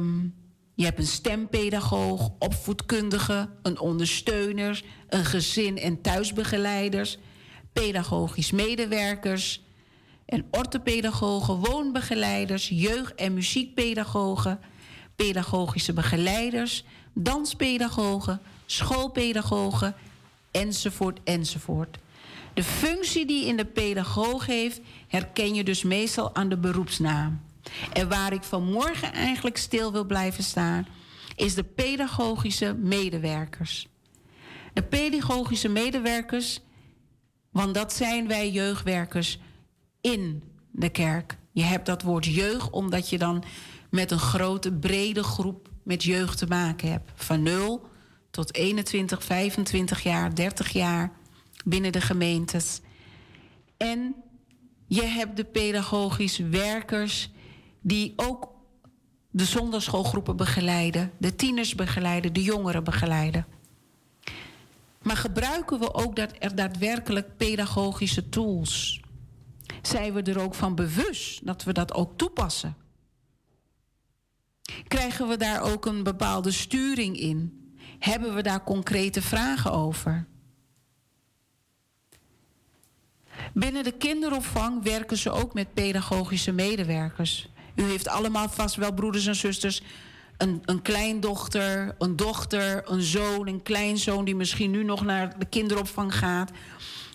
je 0.74 0.84
hebt 0.84 0.98
een 0.98 1.06
stempedagoog, 1.06 2.30
opvoedkundige, 2.38 3.48
een 3.62 3.78
ondersteuner, 3.78 4.84
een 5.08 5.24
gezin- 5.24 5.78
en 5.78 6.00
thuisbegeleiders, 6.00 7.18
pedagogisch 7.80 8.50
medewerkers 8.50 9.62
en 10.26 10.46
orthopedagogen, 10.50 11.54
woonbegeleiders, 11.54 12.68
jeugd- 12.68 13.14
en 13.14 13.34
muziekpedagogen, 13.34 14.60
pedagogische 15.16 15.92
begeleiders, 15.92 16.84
danspedagogen, 17.14 18.40
schoolpedagogen, 18.66 19.94
enzovoort, 20.50 21.20
enzovoort. 21.24 21.98
De 22.54 22.62
functie 22.62 23.26
die 23.26 23.46
in 23.46 23.56
de 23.56 23.64
pedagoog 23.64 24.46
heeft, 24.46 24.80
herken 25.08 25.54
je 25.54 25.64
dus 25.64 25.82
meestal 25.82 26.34
aan 26.34 26.48
de 26.48 26.58
beroepsnaam. 26.58 27.40
En 27.92 28.08
waar 28.08 28.32
ik 28.32 28.42
vanmorgen 28.42 29.12
eigenlijk 29.12 29.56
stil 29.56 29.92
wil 29.92 30.04
blijven 30.04 30.44
staan, 30.44 30.86
is 31.34 31.54
de 31.54 31.64
pedagogische 31.64 32.74
medewerkers. 32.74 33.88
De 34.72 34.82
pedagogische 34.82 35.68
medewerkers 35.68 36.60
want 37.56 37.74
dat 37.74 37.92
zijn 37.92 38.28
wij 38.28 38.50
jeugdwerkers 38.50 39.38
in 40.00 40.42
de 40.70 40.88
kerk. 40.88 41.38
Je 41.52 41.62
hebt 41.62 41.86
dat 41.86 42.02
woord 42.02 42.26
jeugd 42.26 42.70
omdat 42.70 43.10
je 43.10 43.18
dan 43.18 43.44
met 43.90 44.10
een 44.10 44.18
grote, 44.18 44.72
brede 44.72 45.22
groep 45.22 45.68
met 45.82 46.02
jeugd 46.02 46.38
te 46.38 46.46
maken 46.46 46.90
hebt. 46.90 47.10
Van 47.14 47.42
0 47.42 47.86
tot 48.30 48.54
21, 48.54 49.24
25 49.24 50.02
jaar, 50.02 50.34
30 50.34 50.68
jaar 50.68 51.12
binnen 51.64 51.92
de 51.92 52.00
gemeentes. 52.00 52.80
En 53.76 54.14
je 54.86 55.02
hebt 55.02 55.36
de 55.36 55.44
pedagogische 55.44 56.48
werkers 56.48 57.30
die 57.80 58.12
ook 58.16 58.48
de 59.30 59.44
zondagschoolgroepen 59.44 60.36
begeleiden, 60.36 61.12
de 61.18 61.34
tieners 61.34 61.74
begeleiden, 61.74 62.32
de 62.32 62.42
jongeren 62.42 62.84
begeleiden. 62.84 63.46
Maar 65.06 65.16
gebruiken 65.16 65.78
we 65.78 65.94
ook 65.94 66.16
dat 66.16 66.32
er 66.38 66.54
daadwerkelijk 66.54 67.36
pedagogische 67.36 68.28
tools? 68.28 69.00
Zijn 69.82 70.12
we 70.12 70.22
er 70.22 70.40
ook 70.40 70.54
van 70.54 70.74
bewust 70.74 71.46
dat 71.46 71.64
we 71.64 71.72
dat 71.72 71.94
ook 71.94 72.18
toepassen? 72.18 72.76
Krijgen 74.88 75.28
we 75.28 75.36
daar 75.36 75.60
ook 75.60 75.86
een 75.86 76.02
bepaalde 76.02 76.50
sturing 76.50 77.18
in? 77.18 77.70
Hebben 77.98 78.34
we 78.34 78.42
daar 78.42 78.64
concrete 78.64 79.22
vragen 79.22 79.72
over? 79.72 80.26
Binnen 83.54 83.84
de 83.84 83.92
kinderopvang 83.92 84.82
werken 84.82 85.16
ze 85.16 85.30
ook 85.30 85.54
met 85.54 85.74
pedagogische 85.74 86.52
medewerkers. 86.52 87.48
U 87.74 87.82
heeft 87.82 88.08
allemaal 88.08 88.48
vast 88.48 88.74
wel 88.74 88.92
broeders 88.92 89.26
en 89.26 89.36
zusters, 89.36 89.82
een, 90.36 90.62
een 90.64 90.82
kleindochter, 90.82 91.94
een 91.98 92.16
dochter, 92.16 92.90
een 92.90 93.02
zoon, 93.02 93.46
een 93.46 93.62
kleinzoon 93.62 94.24
die 94.24 94.36
misschien 94.36 94.70
nu 94.70 94.84
nog 94.84 95.04
naar 95.04 95.38
de 95.38 95.46
kinderopvang 95.46 96.14
gaat 96.18 96.50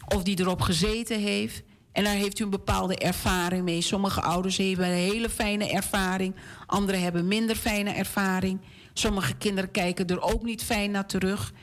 of 0.07 0.23
die 0.23 0.39
erop 0.39 0.61
gezeten 0.61 1.19
heeft. 1.19 1.63
En 1.91 2.03
daar 2.03 2.15
heeft 2.15 2.39
u 2.39 2.43
een 2.43 2.49
bepaalde 2.49 2.95
ervaring 2.95 3.63
mee. 3.63 3.81
Sommige 3.81 4.21
ouders 4.21 4.57
hebben 4.57 4.87
een 4.87 4.93
hele 4.93 5.29
fijne 5.29 5.71
ervaring, 5.71 6.35
anderen 6.65 7.01
hebben 7.01 7.27
minder 7.27 7.55
fijne 7.55 7.91
ervaring. 7.91 8.59
Sommige 8.93 9.33
kinderen 9.33 9.71
kijken 9.71 10.07
er 10.07 10.21
ook 10.21 10.43
niet 10.43 10.63
fijn 10.63 10.91
naar 10.91 11.05
terug. 11.05 11.53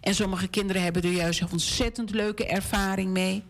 En 0.00 0.14
sommige 0.14 0.48
kinderen 0.48 0.82
hebben 0.82 1.02
er 1.02 1.10
juist 1.10 1.40
een 1.40 1.50
ontzettend 1.52 2.10
leuke 2.10 2.46
ervaring 2.46 3.10
mee. 3.10 3.44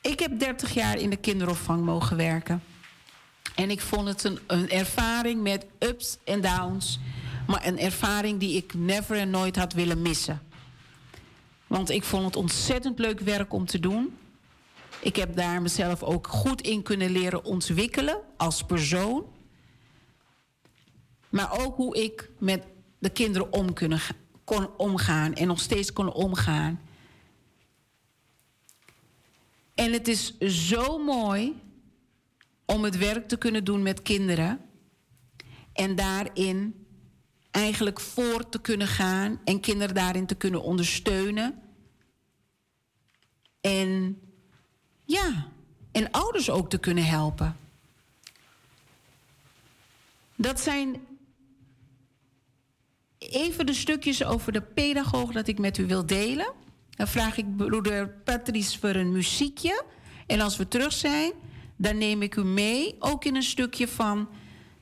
Ik 0.00 0.20
heb 0.20 0.38
30 0.38 0.74
jaar 0.74 0.98
in 0.98 1.10
de 1.10 1.16
kinderopvang 1.16 1.84
mogen 1.84 2.16
werken. 2.16 2.62
En 3.54 3.70
ik 3.70 3.80
vond 3.80 4.08
het 4.08 4.24
een, 4.24 4.38
een 4.46 4.70
ervaring 4.70 5.42
met 5.42 5.66
ups 5.78 6.18
en 6.24 6.40
downs. 6.40 6.98
Maar 7.46 7.66
een 7.66 7.78
ervaring 7.78 8.40
die 8.40 8.56
ik 8.56 8.74
never 8.74 9.16
en 9.16 9.30
nooit 9.30 9.56
had 9.56 9.72
willen 9.72 10.02
missen. 10.02 10.42
Want 11.66 11.90
ik 11.90 12.04
vond 12.04 12.24
het 12.24 12.36
ontzettend 12.36 12.98
leuk 12.98 13.20
werk 13.20 13.52
om 13.52 13.66
te 13.66 13.80
doen. 13.80 14.16
Ik 15.00 15.16
heb 15.16 15.36
daar 15.36 15.62
mezelf 15.62 16.02
ook 16.02 16.26
goed 16.26 16.60
in 16.60 16.82
kunnen 16.82 17.10
leren 17.10 17.44
ontwikkelen 17.44 18.20
als 18.36 18.62
persoon. 18.62 19.24
Maar 21.28 21.60
ook 21.60 21.76
hoe 21.76 22.02
ik 22.02 22.30
met 22.38 22.64
de 22.98 23.10
kinderen 23.10 23.52
om 23.52 23.72
kunnen, 23.72 24.00
kon 24.44 24.68
omgaan 24.76 25.34
en 25.34 25.46
nog 25.46 25.60
steeds 25.60 25.92
kon 25.92 26.12
omgaan. 26.12 26.80
En 29.74 29.92
het 29.92 30.08
is 30.08 30.38
zo 30.38 30.98
mooi 30.98 31.60
om 32.72 32.84
het 32.84 32.98
werk 32.98 33.28
te 33.28 33.36
kunnen 33.36 33.64
doen 33.64 33.82
met 33.82 34.02
kinderen. 34.02 34.60
En 35.72 35.94
daarin 35.94 36.86
eigenlijk 37.50 38.00
voor 38.00 38.48
te 38.48 38.60
kunnen 38.60 38.86
gaan 38.86 39.40
en 39.44 39.60
kinderen 39.60 39.94
daarin 39.94 40.26
te 40.26 40.34
kunnen 40.34 40.62
ondersteunen. 40.62 41.62
En 43.60 44.20
ja, 45.04 45.48
en 45.92 46.10
ouders 46.10 46.50
ook 46.50 46.70
te 46.70 46.78
kunnen 46.78 47.04
helpen. 47.04 47.56
Dat 50.36 50.60
zijn 50.60 51.06
even 53.18 53.66
de 53.66 53.74
stukjes 53.74 54.24
over 54.24 54.52
de 54.52 54.62
pedagoog 54.62 55.32
dat 55.32 55.48
ik 55.48 55.58
met 55.58 55.78
u 55.78 55.86
wil 55.86 56.06
delen. 56.06 56.52
Dan 56.90 57.08
vraag 57.08 57.36
ik 57.36 57.56
broeder 57.56 58.08
Patrice 58.08 58.78
voor 58.78 58.94
een 58.94 59.12
muziekje. 59.12 59.84
En 60.26 60.40
als 60.40 60.56
we 60.56 60.68
terug 60.68 60.92
zijn, 60.92 61.32
dan 61.76 61.98
neem 61.98 62.22
ik 62.22 62.36
u 62.36 62.44
mee, 62.44 62.96
ook 62.98 63.24
in 63.24 63.36
een 63.36 63.42
stukje 63.42 63.88
van 63.88 64.28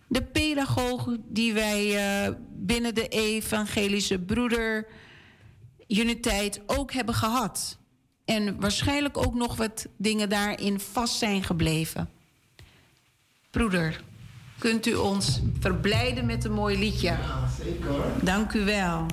de 0.09 0.23
pedagogen 0.23 1.25
die 1.29 1.53
wij 1.53 1.87
uh, 2.27 2.35
binnen 2.53 2.95
de 2.95 3.09
evangelische 3.09 4.19
broeder 4.19 4.87
Uniteit 5.89 6.61
ook 6.67 6.93
hebben 6.93 7.15
gehad. 7.15 7.79
En 8.25 8.61
waarschijnlijk 8.61 9.17
ook 9.17 9.35
nog 9.35 9.57
wat 9.57 9.87
dingen 9.97 10.29
daarin 10.29 10.81
vast 10.81 11.15
zijn 11.15 11.43
gebleven. 11.43 12.11
Broeder, 13.51 14.03
kunt 14.59 14.87
u 14.87 14.95
ons 14.95 15.41
verblijden 15.61 16.27
met 16.27 16.45
een 16.45 16.53
mooi 16.53 16.79
liedje? 16.79 17.09
Ja, 17.09 17.49
zeker 17.65 17.91
hoor. 17.91 18.05
Dank 18.23 18.53
u 18.53 18.65
wel. 18.65 19.07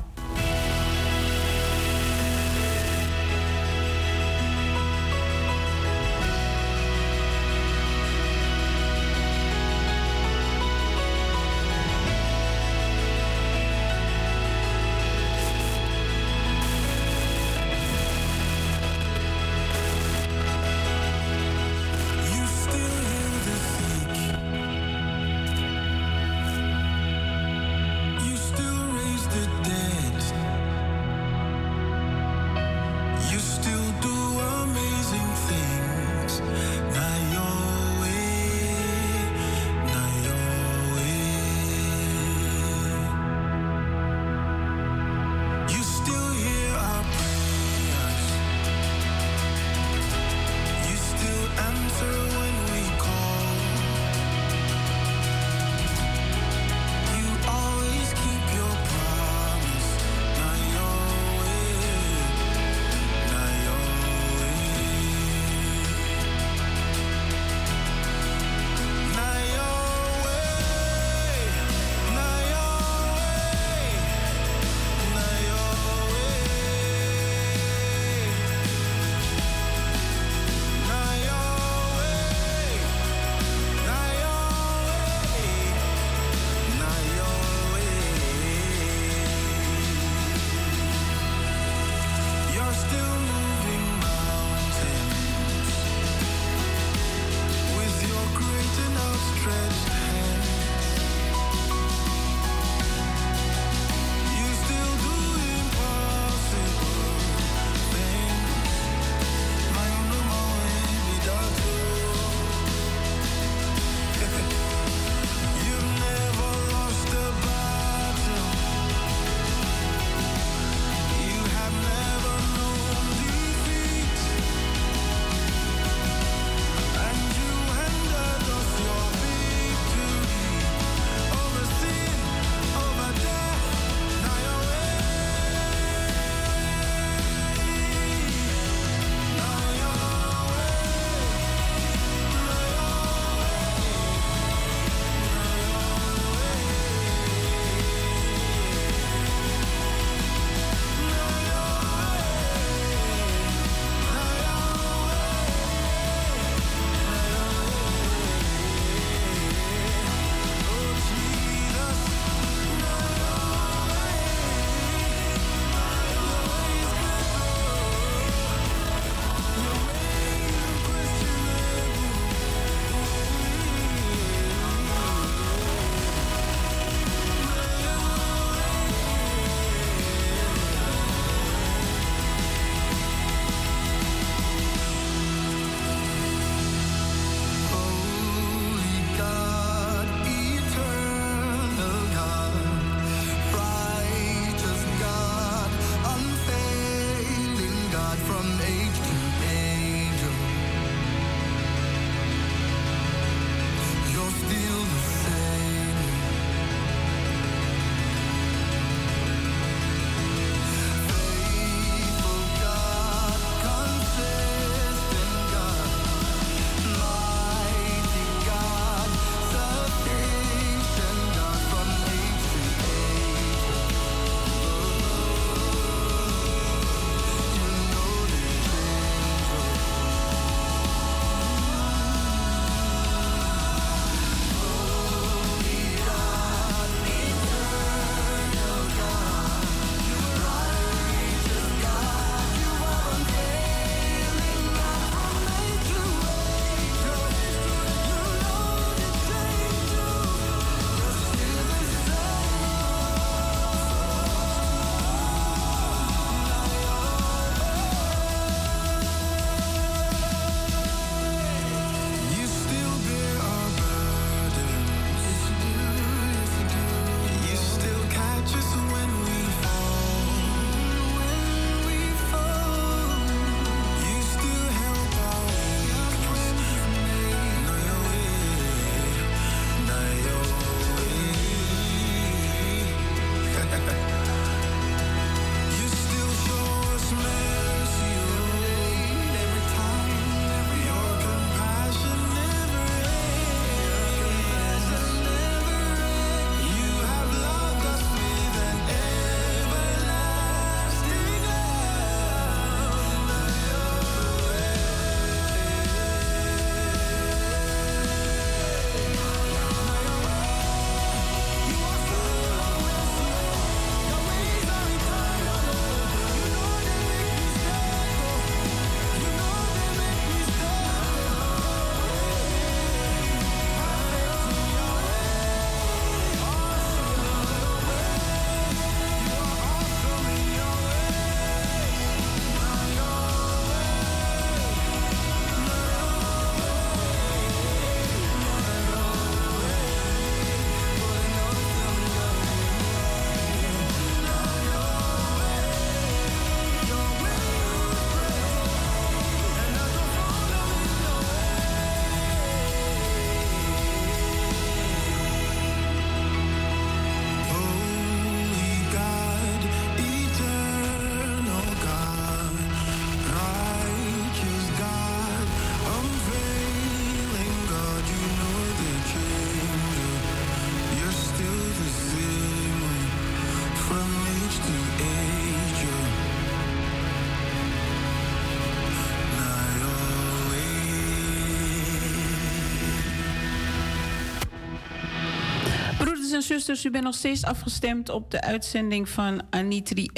Zusters, 386.47 386.86
u 386.86 386.89
bent 386.89 387.03
nog 387.03 387.15
steeds 387.15 387.43
afgestemd 387.43 388.09
op 388.09 388.32
de 388.32 388.41
uitzending 388.41 389.09
van 389.09 389.41
Anitri 389.49 390.09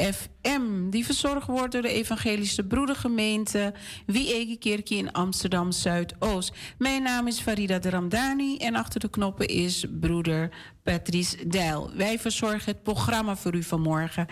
Die 0.89 1.05
verzorgd 1.05 1.47
wordt 1.47 1.71
door 1.71 1.81
de 1.81 1.89
Evangelische 1.93 2.63
Broedergemeente 2.63 3.73
Wie 4.05 4.57
in 4.83 5.11
Amsterdam 5.11 5.71
Zuidoost. 5.71 6.53
Mijn 6.77 7.03
naam 7.03 7.27
is 7.27 7.39
Farida 7.39 7.79
de 7.79 7.89
Ramdani 7.89 8.57
en 8.57 8.75
achter 8.75 8.99
de 8.99 9.09
knoppen 9.09 9.47
is 9.47 9.85
broeder 9.99 10.49
Patrice 10.83 11.47
Dijl. 11.47 11.91
Wij 11.95 12.19
verzorgen 12.19 12.71
het 12.71 12.83
programma 12.83 13.35
voor 13.35 13.55
u 13.55 13.63
vanmorgen. 13.63 14.25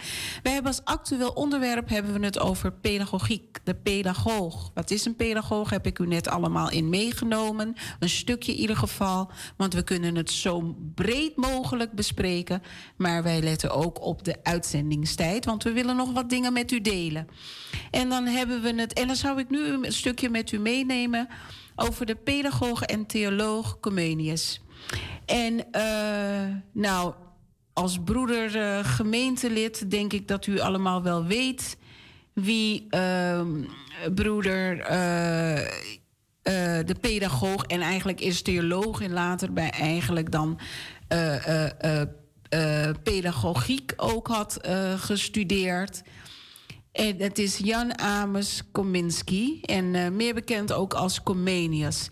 Wij 0.43 0.53
hebben 0.53 0.71
als 0.71 0.83
actueel 0.83 1.29
onderwerp 1.29 1.89
hebben 1.89 2.19
we 2.19 2.25
het 2.25 2.39
over 2.39 2.71
pedagogiek, 2.71 3.57
de 3.63 3.75
pedagoog. 3.75 4.71
Wat 4.73 4.91
is 4.91 5.05
een 5.05 5.15
pedagoog? 5.15 5.69
Heb 5.69 5.85
ik 5.85 5.99
u 5.99 6.07
net 6.07 6.27
allemaal 6.27 6.71
in 6.71 6.89
meegenomen. 6.89 7.75
Een 7.99 8.09
stukje 8.09 8.51
in 8.51 8.59
ieder 8.59 8.75
geval, 8.75 9.31
want 9.57 9.73
we 9.73 9.83
kunnen 9.83 10.15
het 10.15 10.31
zo 10.31 10.75
breed 10.95 11.35
mogelijk 11.35 11.91
bespreken. 11.91 12.61
Maar 12.95 13.23
wij 13.23 13.41
letten 13.41 13.71
ook 13.71 14.01
op 14.01 14.23
de 14.23 14.43
uitzendingstijd, 14.43 15.45
want 15.45 15.63
we 15.63 15.71
willen 15.71 15.95
nog 15.95 16.06
wat 16.13 16.29
dingen 16.29 16.53
met 16.53 16.71
u 16.71 16.81
delen. 16.81 17.27
En 17.91 18.09
dan 18.09 18.25
hebben 18.25 18.61
we 18.61 18.73
het, 18.73 18.93
en 18.93 19.07
dan 19.07 19.15
zou 19.15 19.39
ik 19.39 19.49
nu 19.49 19.59
een 19.59 19.91
stukje 19.91 20.29
met 20.29 20.51
u 20.51 20.59
meenemen 20.59 21.27
over 21.75 22.05
de 22.05 22.15
pedagoog 22.15 22.81
en 22.81 23.05
theoloog 23.05 23.79
Comenius. 23.79 24.61
En 25.25 25.53
uh, 25.71 26.55
nou, 26.71 27.13
als 27.73 27.97
broeder 28.03 28.55
uh, 28.55 28.79
gemeentelid 28.85 29.91
denk 29.91 30.13
ik 30.13 30.27
dat 30.27 30.45
u 30.47 30.59
allemaal 30.59 31.03
wel 31.03 31.25
weet 31.25 31.77
wie 32.33 32.87
uh, 32.89 33.41
broeder 34.15 34.77
uh, 34.77 34.87
de 36.85 36.95
pedagoog 37.01 37.63
en 37.63 37.81
eigenlijk 37.81 38.21
is 38.21 38.41
theoloog 38.41 39.01
en 39.01 39.11
later 39.11 39.53
bij 39.53 39.69
eigenlijk 39.69 40.31
dan 40.31 40.59
pedagogiek 43.03 43.93
ook 43.95 44.27
had 44.27 44.59
gestudeerd. 44.97 46.01
En 46.91 47.15
het 47.17 47.39
is 47.39 47.57
Jan 47.57 47.99
Ames 47.99 48.61
Kominski 48.71 49.61
en 49.61 50.15
meer 50.15 50.33
bekend 50.33 50.73
ook 50.73 50.93
als 50.93 51.23
Comenius. 51.23 52.09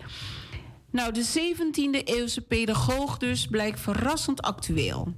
Nou, 0.91 1.13
de 1.13 1.25
17e 1.25 2.03
eeuwse 2.03 2.41
pedagoog 2.41 3.17
dus 3.17 3.47
blijkt 3.47 3.79
verrassend 3.79 4.41
actueel. 4.41 5.13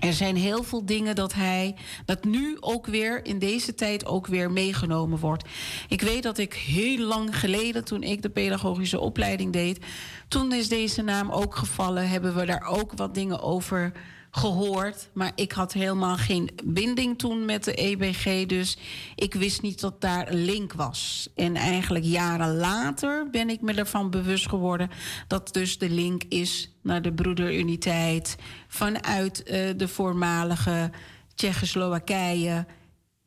Er 0.00 0.12
zijn 0.12 0.36
heel 0.36 0.62
veel 0.62 0.86
dingen 0.86 1.14
dat 1.14 1.34
hij, 1.34 1.76
dat 2.04 2.24
nu 2.24 2.56
ook 2.60 2.86
weer 2.86 3.24
in 3.24 3.38
deze 3.38 3.74
tijd 3.74 4.06
ook 4.06 4.26
weer 4.26 4.50
meegenomen 4.50 5.18
wordt. 5.18 5.48
Ik 5.88 6.00
weet 6.00 6.22
dat 6.22 6.38
ik 6.38 6.54
heel 6.54 6.98
lang 6.98 7.38
geleden, 7.38 7.84
toen 7.84 8.02
ik 8.02 8.22
de 8.22 8.30
pedagogische 8.30 9.00
opleiding 9.00 9.52
deed, 9.52 9.84
toen 10.28 10.52
is 10.52 10.68
deze 10.68 11.02
naam 11.02 11.30
ook 11.30 11.56
gevallen, 11.56 12.08
hebben 12.08 12.34
we 12.34 12.46
daar 12.46 12.66
ook 12.66 12.92
wat 12.96 13.14
dingen 13.14 13.40
over 13.40 13.92
gehoord. 14.30 15.08
Maar 15.12 15.32
ik 15.34 15.52
had 15.52 15.72
helemaal 15.72 16.16
geen 16.16 16.50
binding 16.64 17.18
toen 17.18 17.44
met 17.44 17.64
de 17.64 17.74
EBG. 17.74 18.46
Dus 18.46 18.78
ik 19.14 19.34
wist 19.34 19.62
niet 19.62 19.80
dat 19.80 20.00
daar 20.00 20.30
een 20.30 20.44
link 20.44 20.72
was. 20.72 21.28
En 21.34 21.56
eigenlijk 21.56 22.04
jaren 22.04 22.56
later 22.56 23.30
ben 23.30 23.50
ik 23.50 23.60
me 23.60 23.74
ervan 23.74 24.10
bewust 24.10 24.48
geworden 24.48 24.90
dat 25.26 25.52
dus 25.52 25.78
de 25.78 25.90
link 25.90 26.22
is 26.28 26.70
naar 26.82 27.02
de 27.02 27.12
broederuniteit 27.12 28.36
vanuit 28.68 29.42
uh, 29.44 29.70
de 29.76 29.88
voormalige 29.88 30.90
Tsjechoslowakije 31.34 32.66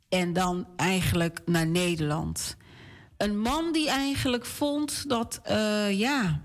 en 0.10 0.34
dan 0.34 0.68
eigenlijk 0.76 1.42
naar 1.46 1.68
Nederland. 1.68 2.58
Een 3.18 3.40
man 3.40 3.72
die 3.72 3.90
eigenlijk 3.90 4.46
vond 4.46 5.10
dat, 5.10 5.42
uh, 5.50 6.00
ja, 6.00 6.42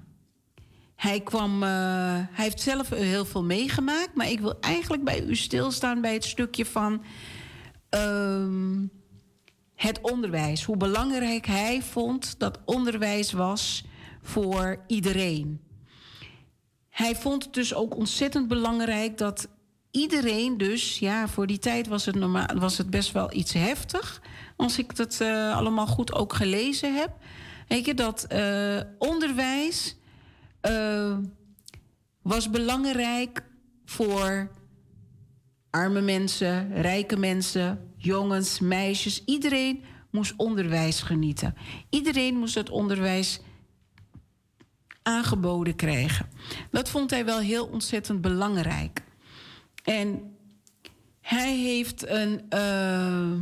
hij, 0.98 1.20
kwam, 1.20 1.62
uh, 1.62 1.68
hij 2.12 2.44
heeft 2.44 2.60
zelf 2.60 2.88
heel 2.88 3.24
veel 3.24 3.44
meegemaakt, 3.44 4.14
maar 4.14 4.30
ik 4.30 4.40
wil 4.40 4.60
eigenlijk 4.60 5.04
bij 5.04 5.22
u 5.22 5.36
stilstaan 5.36 6.00
bij 6.00 6.12
het 6.12 6.24
stukje 6.24 6.66
van 6.66 7.02
uh, 7.94 8.86
het 9.74 10.00
onderwijs. 10.00 10.64
Hoe 10.64 10.76
belangrijk 10.76 11.46
hij 11.46 11.82
vond 11.82 12.38
dat 12.38 12.58
onderwijs 12.64 13.32
was 13.32 13.84
voor 14.22 14.84
iedereen. 14.86 15.60
Hij 16.88 17.16
vond 17.16 17.44
het 17.44 17.54
dus 17.54 17.74
ook 17.74 17.96
ontzettend 17.96 18.48
belangrijk 18.48 19.18
dat 19.18 19.48
iedereen 19.90 20.56
dus, 20.56 20.98
ja, 20.98 21.28
voor 21.28 21.46
die 21.46 21.58
tijd 21.58 21.86
was 21.86 22.06
het, 22.06 22.14
normaal, 22.14 22.46
was 22.54 22.78
het 22.78 22.90
best 22.90 23.12
wel 23.12 23.34
iets 23.34 23.52
heftig. 23.52 24.22
Als 24.56 24.78
ik 24.78 24.96
dat 24.96 25.18
uh, 25.22 25.56
allemaal 25.56 25.86
goed 25.86 26.12
ook 26.12 26.32
gelezen 26.32 26.94
heb. 26.94 27.10
Dat 27.96 28.26
uh, 28.32 28.80
onderwijs 28.98 29.97
uh, 30.62 31.18
was 32.22 32.50
belangrijk 32.50 33.42
voor 33.84 34.50
arme 35.70 36.00
mensen, 36.00 36.82
rijke 36.82 37.16
mensen, 37.16 37.92
jongens, 37.96 38.60
meisjes. 38.60 39.22
Iedereen 39.24 39.84
moest 40.10 40.34
onderwijs 40.36 41.02
genieten. 41.02 41.54
Iedereen 41.90 42.36
moest 42.36 42.54
het 42.54 42.70
onderwijs 42.70 43.40
aangeboden 45.02 45.76
krijgen. 45.76 46.28
Dat 46.70 46.90
vond 46.90 47.10
hij 47.10 47.24
wel 47.24 47.38
heel 47.38 47.66
ontzettend 47.66 48.20
belangrijk. 48.20 49.02
En 49.84 50.36
hij 51.20 51.56
heeft 51.56 52.08
een. 52.08 52.46
Uh, 52.50 53.32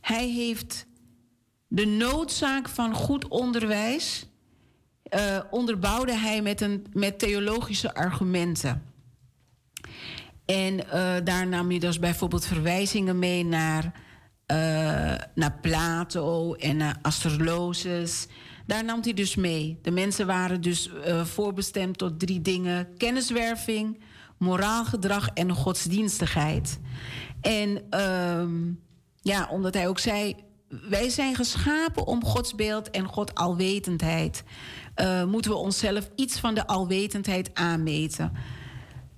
hij 0.00 0.28
heeft 0.28 0.86
de 1.68 1.86
noodzaak 1.86 2.68
van 2.68 2.94
goed 2.94 3.28
onderwijs 3.28 4.26
uh, 5.10 5.40
onderbouwde 5.50 6.16
hij 6.16 6.42
met, 6.42 6.60
een, 6.60 6.86
met 6.92 7.18
theologische 7.18 7.94
argumenten. 7.94 8.82
En 10.44 10.74
uh, 10.74 11.14
daar 11.24 11.46
nam 11.46 11.70
hij 11.70 11.78
dus 11.78 11.98
bijvoorbeeld 11.98 12.46
verwijzingen 12.46 13.18
mee 13.18 13.44
naar, 13.44 13.84
uh, 13.84 14.56
naar 15.34 15.58
Plato 15.60 16.54
en 16.54 16.76
naar 16.76 16.98
Asterlosis. 17.02 18.26
Daar 18.66 18.84
nam 18.84 19.00
hij 19.02 19.12
dus 19.12 19.34
mee. 19.34 19.78
De 19.82 19.90
mensen 19.90 20.26
waren 20.26 20.60
dus 20.60 20.90
voorbestemd 21.22 21.98
tot 21.98 22.18
drie 22.18 22.40
dingen: 22.40 22.88
kenniswerving, 22.96 24.00
moraal 24.38 24.84
gedrag 24.84 25.28
en 25.28 25.52
godsdienstigheid. 25.52 26.80
En 27.40 27.82
ehm, 27.90 28.72
ja, 29.20 29.48
omdat 29.50 29.74
hij 29.74 29.88
ook 29.88 29.98
zei: 29.98 30.34
wij 30.88 31.08
zijn 31.08 31.34
geschapen 31.34 32.06
om 32.06 32.24
Gods 32.24 32.54
beeld 32.54 32.90
en 32.90 33.04
God 33.04 33.34
alwetendheid 33.34 34.44
uh, 35.00 35.24
moeten 35.24 35.50
we 35.50 35.56
onszelf 35.56 36.10
iets 36.14 36.38
van 36.38 36.54
de 36.54 36.66
alwetendheid 36.66 37.50
aanmeten. 37.54 38.32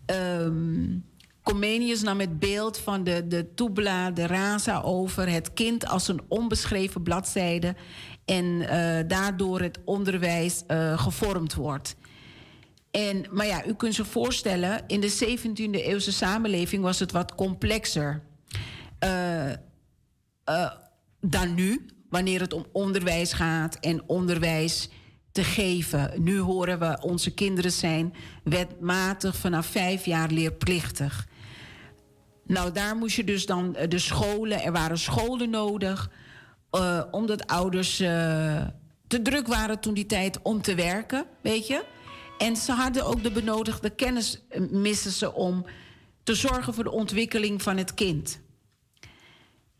Um, 0.06 1.04
Comenius 1.42 2.02
nam 2.02 2.20
het 2.20 2.38
beeld 2.38 2.78
van 2.78 3.04
de, 3.04 3.26
de 3.28 3.54
Tubla, 3.54 4.10
de 4.10 4.26
Raza 4.26 4.80
over 4.80 5.28
het 5.28 5.52
kind 5.52 5.86
als 5.86 6.08
een 6.08 6.20
onbeschreven 6.28 7.02
bladzijde 7.02 7.74
en 8.24 8.44
uh, 8.44 8.98
daardoor 9.06 9.60
het 9.60 9.78
onderwijs 9.84 10.62
uh, 10.68 10.98
gevormd 10.98 11.54
wordt. 11.54 11.96
En, 12.90 13.24
maar 13.30 13.46
ja, 13.46 13.66
u 13.66 13.74
kunt 13.74 13.94
zich 13.94 14.06
voorstellen, 14.06 14.82
in 14.86 15.00
de 15.00 15.38
17e 15.38 15.70
eeuwse 15.70 16.12
samenleving 16.12 16.82
was 16.82 16.98
het 16.98 17.12
wat 17.12 17.34
complexer 17.34 18.22
dan 21.20 21.54
nu, 21.54 21.86
wanneer 22.10 22.40
het 22.40 22.52
om 22.52 22.66
onderwijs 22.72 23.32
gaat 23.32 23.74
en 23.74 24.02
onderwijs 24.08 24.88
te 25.32 25.44
geven. 25.44 26.12
Nu 26.22 26.38
horen 26.38 26.78
we, 26.78 26.98
onze 27.00 27.30
kinderen 27.30 27.72
zijn 27.72 28.14
wetmatig 28.44 29.36
vanaf 29.36 29.66
vijf 29.66 30.04
jaar 30.04 30.30
leerplichtig. 30.30 31.26
Nou, 32.46 32.72
daar 32.72 32.96
moest 32.96 33.16
je 33.16 33.24
dus 33.24 33.46
dan 33.46 33.76
eh, 33.76 33.88
de 33.88 33.98
scholen, 33.98 34.62
er 34.62 34.72
waren 34.72 34.98
scholen 34.98 35.50
nodig, 35.50 36.10
uh, 36.72 37.02
omdat 37.10 37.46
ouders 37.46 38.00
uh, 38.00 38.08
te 39.06 39.22
druk 39.22 39.46
waren 39.46 39.80
toen 39.80 39.94
die 39.94 40.06
tijd 40.06 40.42
om 40.42 40.62
te 40.62 40.74
werken, 40.74 41.24
weet 41.42 41.66
je. 41.66 41.84
En 42.38 42.56
ze 42.56 42.72
hadden 42.72 43.06
ook 43.06 43.22
de 43.22 43.30
benodigde 43.30 43.90
kennis, 43.90 44.42
missen 44.70 45.10
ze 45.10 45.32
om 45.32 45.64
te 46.22 46.34
zorgen 46.34 46.74
voor 46.74 46.84
de 46.84 46.90
ontwikkeling 46.90 47.62
van 47.62 47.76
het 47.76 47.94
kind. 47.94 48.40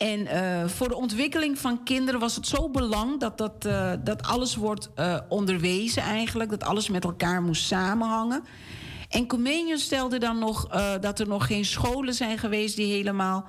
En 0.03 0.21
uh, 0.21 0.69
voor 0.69 0.89
de 0.89 0.97
ontwikkeling 0.97 1.59
van 1.59 1.83
kinderen 1.83 2.21
was 2.21 2.37
het 2.37 2.47
zo 2.47 2.69
belangrijk 2.69 3.21
dat, 3.21 3.39
dat, 3.39 3.67
uh, 3.67 3.93
dat 4.05 4.23
alles 4.23 4.57
wordt 4.57 4.91
uh, 4.97 5.19
onderwezen 5.29 6.03
eigenlijk. 6.03 6.51
Dat 6.51 6.65
alles 6.65 6.89
met 6.89 7.05
elkaar 7.05 7.43
moest 7.43 7.65
samenhangen. 7.65 8.45
En 9.09 9.27
Comenius 9.27 9.83
stelde 9.83 10.19
dan 10.19 10.39
nog 10.39 10.69
dat 11.01 11.21
er 11.21 11.29
nog 11.29 11.47
geen 11.47 11.65
scholen 11.65 12.15
zijn 12.15 12.39
geweest 12.39 12.77
die 12.77 12.93
helemaal 12.93 13.45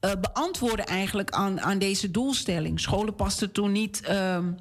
beantwoorden 0.00 0.86
eigenlijk 0.86 1.30
aan, 1.30 1.60
aan 1.60 1.78
deze 1.78 2.10
doelstelling. 2.10 2.80
Scholen 2.80 3.14
pasten 3.14 3.52
toen 3.52 3.72
niet 3.72 4.00
ehm, 4.00 4.52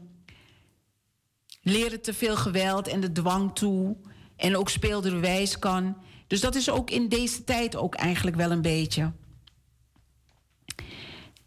leren 1.62 2.02
te 2.02 2.14
veel 2.14 2.36
geweld 2.36 2.88
en 2.88 3.00
de 3.00 3.12
dwang 3.12 3.56
toe. 3.56 3.96
En 4.36 4.58
ook 4.58 4.70
speelde 4.70 5.20
wijs 5.20 5.60
kan. 5.60 5.98
Dus 6.28 6.42
dat 6.42 6.56
is 6.56 6.70
ook 6.70 6.90
in 6.90 7.10
deze 7.10 7.44
tijd 7.44 7.76
ook 7.76 7.96
eigenlijk 7.96 8.36
wel 8.36 8.52
een 8.52 8.62
beetje. 8.62 9.12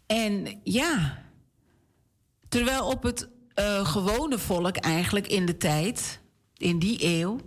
En 0.05 0.59
ja, 0.63 1.23
terwijl 2.49 2.87
op 2.87 3.03
het 3.03 3.29
uh, 3.59 3.85
gewone 3.85 4.39
volk 4.39 4.77
eigenlijk 4.77 5.27
in 5.27 5.45
de 5.45 5.57
tijd, 5.57 6.21
in 6.57 6.79
die 6.79 7.05
eeuw, 7.05 7.39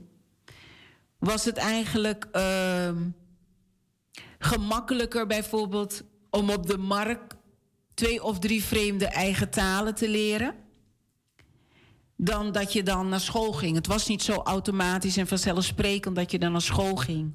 was 1.19 1.45
het 1.45 1.57
eigenlijk 1.57 2.29
ehm, 2.33 3.09
gemakkelijker 4.39 5.27
bijvoorbeeld 5.27 6.03
om 6.31 6.51
op 6.51 6.67
de 6.67 6.79
markt 6.79 7.37
twee 7.95 8.23
of 8.23 8.39
drie 8.39 8.65
vreemde 8.65 9.07
eigen 9.07 9.51
talen 9.51 9.95
te 9.95 10.09
leren. 10.09 10.55
Dan 12.17 12.53
dat 12.53 12.73
je 12.73 12.83
dan 12.83 13.09
naar 13.09 13.21
school 13.21 13.53
ging. 13.53 13.77
Het 13.77 13.87
was 13.87 14.07
niet 14.07 14.23
zo 14.23 14.35
automatisch 14.35 15.17
en 15.17 15.27
vanzelfsprekend 15.27 16.17
dat 16.17 16.31
je 16.31 16.39
dan 16.39 16.53
naar 16.53 16.61
school 16.61 16.97
ging. 16.97 17.33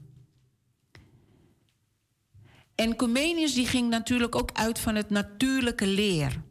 En 2.76 2.96
Comenius 2.96 3.54
die 3.54 3.68
ging 3.68 3.90
natuurlijk 3.90 4.36
ook 4.36 4.50
uit 4.54 4.80
van 4.80 4.96
het 4.96 5.10
natuurlijke 5.10 5.88
leer. 5.88 6.42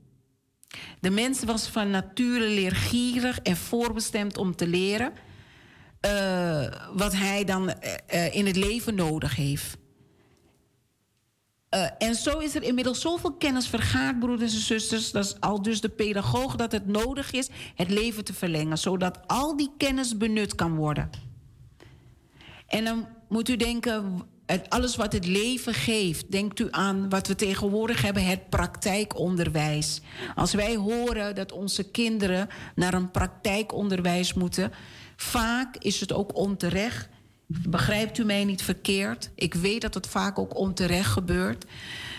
De 1.00 1.10
mens 1.10 1.44
was 1.44 1.66
van 1.66 1.90
nature 1.90 2.48
leergierig 2.48 3.38
en 3.38 3.56
voorbestemd 3.56 4.38
om 4.38 4.56
te 4.56 4.66
leren 4.66 5.12
uh, 6.06 6.66
wat 6.94 7.12
hij 7.12 7.44
dan 7.44 7.68
uh, 8.14 8.34
in 8.34 8.46
het 8.46 8.56
leven 8.56 8.94
nodig 8.94 9.36
heeft. 9.36 9.80
En 11.98 12.14
zo 12.14 12.38
is 12.38 12.54
er 12.54 12.62
inmiddels 12.62 13.00
zoveel 13.00 13.32
kennis 13.32 13.68
vergaard, 13.68 14.18
broeders 14.18 14.54
en 14.54 14.60
zusters. 14.60 15.10
Dat 15.10 15.24
is 15.24 15.40
al 15.40 15.62
dus 15.62 15.80
de 15.80 15.88
pedagoog 15.88 16.56
dat 16.56 16.72
het 16.72 16.86
nodig 16.86 17.32
is 17.32 17.48
het 17.74 17.90
leven 17.90 18.24
te 18.24 18.34
verlengen, 18.34 18.78
zodat 18.78 19.18
al 19.26 19.56
die 19.56 19.70
kennis 19.76 20.16
benut 20.16 20.54
kan 20.54 20.74
worden. 20.74 21.10
En 22.66 22.84
dan 22.84 23.06
moet 23.28 23.48
u 23.48 23.56
denken, 23.56 24.22
alles 24.68 24.96
wat 24.96 25.12
het 25.12 25.26
leven 25.26 25.74
geeft, 25.74 26.30
denkt 26.30 26.60
u 26.60 26.68
aan 26.70 27.08
wat 27.08 27.26
we 27.26 27.34
tegenwoordig 27.34 28.02
hebben, 28.02 28.24
het 28.24 28.48
praktijkonderwijs. 28.48 30.00
Als 30.34 30.52
wij 30.52 30.76
horen 30.76 31.34
dat 31.34 31.52
onze 31.52 31.90
kinderen 31.90 32.48
naar 32.74 32.94
een 32.94 33.10
praktijkonderwijs 33.10 34.34
moeten, 34.34 34.72
vaak 35.16 35.76
is 35.76 36.00
het 36.00 36.12
ook 36.12 36.36
onterecht. 36.36 37.08
Begrijpt 37.46 38.18
u 38.18 38.24
mij 38.24 38.44
niet 38.44 38.62
verkeerd? 38.62 39.30
Ik 39.34 39.54
weet 39.54 39.80
dat 39.80 39.94
het 39.94 40.06
vaak 40.06 40.38
ook 40.38 40.56
onterecht 40.56 41.10
gebeurt. 41.10 41.64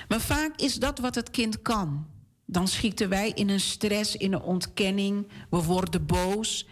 Maar 0.07 0.21
vaak 0.21 0.51
is 0.55 0.75
dat 0.75 0.99
wat 0.99 1.15
het 1.15 1.31
kind 1.31 1.61
kan. 1.61 2.05
Dan 2.45 2.67
schieten 2.67 3.09
wij 3.09 3.31
in 3.35 3.49
een 3.49 3.59
stress, 3.59 4.15
in 4.15 4.33
een 4.33 4.41
ontkenning. 4.41 5.27
We 5.49 5.63
worden 5.63 6.05
boos. 6.05 6.67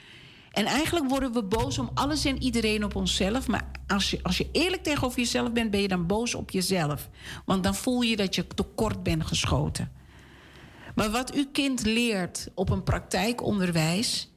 En 0.52 0.66
eigenlijk 0.66 1.10
worden 1.10 1.34
we 1.34 1.44
boos 1.44 1.78
om 1.78 1.90
alles 1.94 2.26
en 2.26 2.44
iedereen 2.44 2.84
op 2.84 2.96
onszelf. 2.96 3.48
Maar 3.48 3.72
als 3.88 4.12
je, 4.12 4.20
als 4.24 4.38
je 4.38 4.50
eerlijk 4.52 4.84
tegenover 4.84 5.20
jezelf 5.20 5.52
bent, 5.52 5.72
ben 5.72 5.82
je 5.82 5.88
dan 5.88 6.08
boos 6.08 6.36
op 6.36 6.50
jezelf. 6.50 7.10
Want 7.46 7.64
dan 7.64 7.76
voel 7.76 8.02
je 8.02 8.16
dat 8.16 8.36
je 8.36 8.48
tekort 8.48 9.04
bent 9.04 9.26
geschoten. 9.26 9.92
Maar 10.96 11.12
wat 11.12 11.34
uw 11.34 11.46
kind 11.52 11.86
leert 11.86 12.50
op 12.54 12.70
een 12.70 12.84
praktijkonderwijs, 12.84 14.32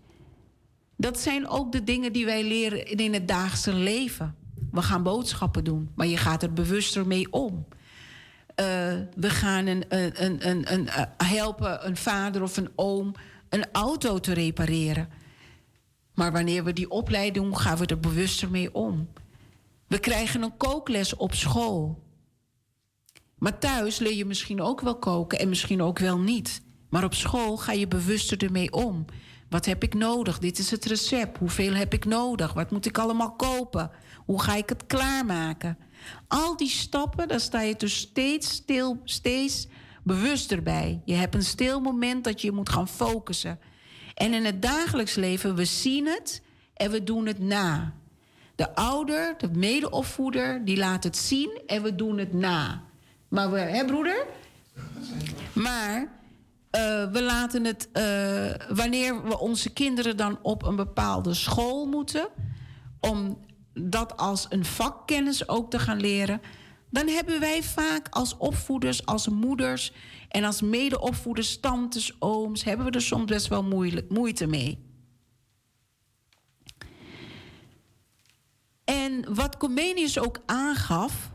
dat 0.96 1.18
zijn 1.18 1.48
ook 1.48 1.72
de 1.72 1.84
dingen 1.84 2.12
die 2.12 2.24
wij 2.24 2.44
leren 2.44 2.86
in 2.86 3.12
het 3.12 3.28
dagelijkse 3.28 3.72
leven. 3.72 4.34
We 4.70 4.82
gaan 4.82 5.02
boodschappen 5.02 5.64
doen, 5.64 5.90
maar 5.94 6.06
je 6.06 6.16
gaat 6.16 6.42
er 6.42 6.52
bewuster 6.52 7.06
mee 7.06 7.32
om. 7.32 7.66
Uh, 8.60 8.66
we 9.16 9.30
gaan 9.30 9.66
een, 9.66 9.84
een, 9.88 10.48
een, 10.48 10.72
een, 10.72 10.84
uh, 10.84 11.02
helpen 11.16 11.86
een 11.86 11.96
vader 11.96 12.42
of 12.42 12.56
een 12.56 12.70
oom 12.74 13.14
een 13.48 13.64
auto 13.72 14.18
te 14.18 14.32
repareren. 14.32 15.08
Maar 16.14 16.32
wanneer 16.32 16.64
we 16.64 16.72
die 16.72 16.90
opleiding 16.90 17.44
doen, 17.44 17.56
gaan 17.56 17.76
we 17.76 17.86
er 17.86 18.00
bewuster 18.00 18.50
mee 18.50 18.74
om. 18.74 19.08
We 19.86 19.98
krijgen 19.98 20.42
een 20.42 20.56
kookles 20.56 21.16
op 21.16 21.34
school. 21.34 22.02
Maar 23.38 23.58
thuis 23.58 23.98
leer 23.98 24.14
je 24.14 24.24
misschien 24.24 24.60
ook 24.60 24.80
wel 24.80 24.98
koken 24.98 25.38
en 25.38 25.48
misschien 25.48 25.82
ook 25.82 25.98
wel 25.98 26.18
niet. 26.18 26.62
Maar 26.90 27.04
op 27.04 27.14
school 27.14 27.56
ga 27.56 27.72
je 27.72 27.88
bewuster 27.88 28.42
ermee 28.42 28.72
om. 28.72 29.04
Wat 29.48 29.66
heb 29.66 29.82
ik 29.82 29.94
nodig? 29.94 30.38
Dit 30.38 30.58
is 30.58 30.70
het 30.70 30.84
recept. 30.84 31.38
Hoeveel 31.38 31.74
heb 31.74 31.92
ik 31.92 32.04
nodig? 32.04 32.52
Wat 32.52 32.70
moet 32.70 32.86
ik 32.86 32.98
allemaal 32.98 33.32
kopen? 33.32 33.90
Hoe 34.24 34.42
ga 34.42 34.54
ik 34.54 34.68
het 34.68 34.86
klaarmaken? 34.86 35.78
Al 36.28 36.56
die 36.56 36.68
stappen, 36.68 37.28
daar 37.28 37.40
sta 37.40 37.60
je 37.60 37.74
dus 37.76 37.96
steeds 37.96 38.50
stil, 38.50 39.00
steeds 39.04 39.68
bewuster 40.02 40.62
bij. 40.62 41.00
Je 41.04 41.14
hebt 41.14 41.34
een 41.34 41.42
stil 41.42 41.80
moment 41.80 42.24
dat 42.24 42.40
je 42.40 42.52
moet 42.52 42.68
gaan 42.68 42.88
focussen. 42.88 43.58
En 44.14 44.34
in 44.34 44.44
het 44.44 44.62
dagelijks 44.62 45.14
leven, 45.14 45.54
we 45.54 45.64
zien 45.64 46.06
het 46.06 46.42
en 46.74 46.90
we 46.90 47.04
doen 47.04 47.26
het 47.26 47.38
na. 47.38 47.92
De 48.54 48.74
ouder, 48.74 49.34
de 49.38 49.48
medeopvoeder, 49.52 50.64
die 50.64 50.76
laat 50.76 51.04
het 51.04 51.16
zien 51.16 51.60
en 51.66 51.82
we 51.82 51.94
doen 51.94 52.18
het 52.18 52.32
na. 52.32 52.82
Maar 53.28 53.50
we, 53.50 53.58
hè 53.58 53.84
broeder? 53.84 54.26
Maar 55.52 56.00
uh, 56.00 56.08
we 57.12 57.22
laten 57.22 57.64
het, 57.64 57.88
uh, 57.92 58.76
wanneer 58.76 59.24
we 59.24 59.38
onze 59.38 59.70
kinderen 59.70 60.16
dan 60.16 60.38
op 60.42 60.62
een 60.62 60.76
bepaalde 60.76 61.34
school 61.34 61.86
moeten, 61.86 62.28
om 63.00 63.38
dat 63.74 64.16
als 64.16 64.46
een 64.48 64.64
vakkennis 64.64 65.48
ook 65.48 65.70
te 65.70 65.78
gaan 65.78 66.00
leren, 66.00 66.40
dan 66.94 67.08
hebben 67.08 67.40
wij 67.40 67.62
vaak 67.62 68.08
als 68.10 68.36
opvoeders, 68.36 69.06
als 69.06 69.28
moeders 69.28 69.92
en 70.28 70.44
als 70.44 70.60
medeopvoeders, 70.60 71.60
tantes, 71.60 72.16
ooms, 72.18 72.64
hebben 72.64 72.86
we 72.86 72.92
er 72.92 73.02
soms 73.02 73.24
best 73.24 73.48
wel 73.48 73.64
moeite 74.08 74.46
mee. 74.46 74.78
En 78.84 79.34
wat 79.34 79.56
Comenius 79.56 80.18
ook 80.18 80.42
aangaf, 80.46 81.32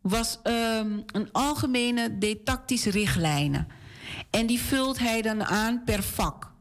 was 0.00 0.38
um, 0.44 1.02
een 1.06 1.32
algemene 1.32 2.18
didactische 2.18 2.90
richtlijnen. 2.90 3.66
En 4.30 4.46
die 4.46 4.60
vult 4.60 4.98
hij 4.98 5.22
dan 5.22 5.44
aan 5.44 5.84
per 5.84 6.02
vak. 6.02 6.52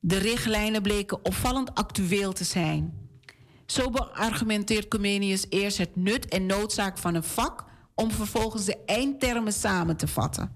De 0.00 0.18
richtlijnen 0.18 0.82
bleken 0.82 1.24
opvallend 1.24 1.74
actueel 1.74 2.32
te 2.32 2.44
zijn. 2.44 3.07
Zo 3.70 3.90
beargumenteert 3.90 4.88
Comenius 4.88 5.46
eerst 5.48 5.78
het 5.78 5.96
nut 5.96 6.28
en 6.28 6.46
noodzaak 6.46 6.98
van 6.98 7.14
een 7.14 7.24
vak 7.24 7.64
om 7.94 8.10
vervolgens 8.10 8.64
de 8.64 8.84
eindtermen 8.86 9.52
samen 9.52 9.96
te 9.96 10.08
vatten. 10.08 10.52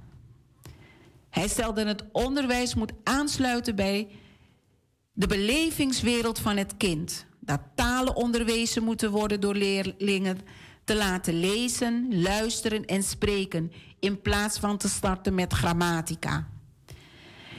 Hij 1.31 1.49
stelde 1.49 1.85
dat 1.85 2.01
het 2.01 2.09
onderwijs 2.13 2.75
moet 2.75 2.93
aansluiten 3.05 3.77
bij 3.77 4.09
de 5.13 5.27
belevingswereld 5.27 6.39
van 6.39 6.57
het 6.57 6.77
kind. 6.77 7.27
Dat 7.41 7.61
talen 7.75 8.17
onderwezen 8.17 8.83
moeten 8.83 9.11
worden 9.11 9.41
door 9.41 9.55
leerlingen 9.55 10.39
te 10.85 10.97
laten 10.97 11.41
lezen, 11.41 12.23
luisteren 12.23 12.85
en 12.85 13.03
spreken 13.03 13.73
in 14.01 14.21
plaats 14.21 14.59
van 14.59 14.79
te 14.79 14.89
starten 14.89 15.35
met 15.35 15.53
grammatica. 15.53 16.49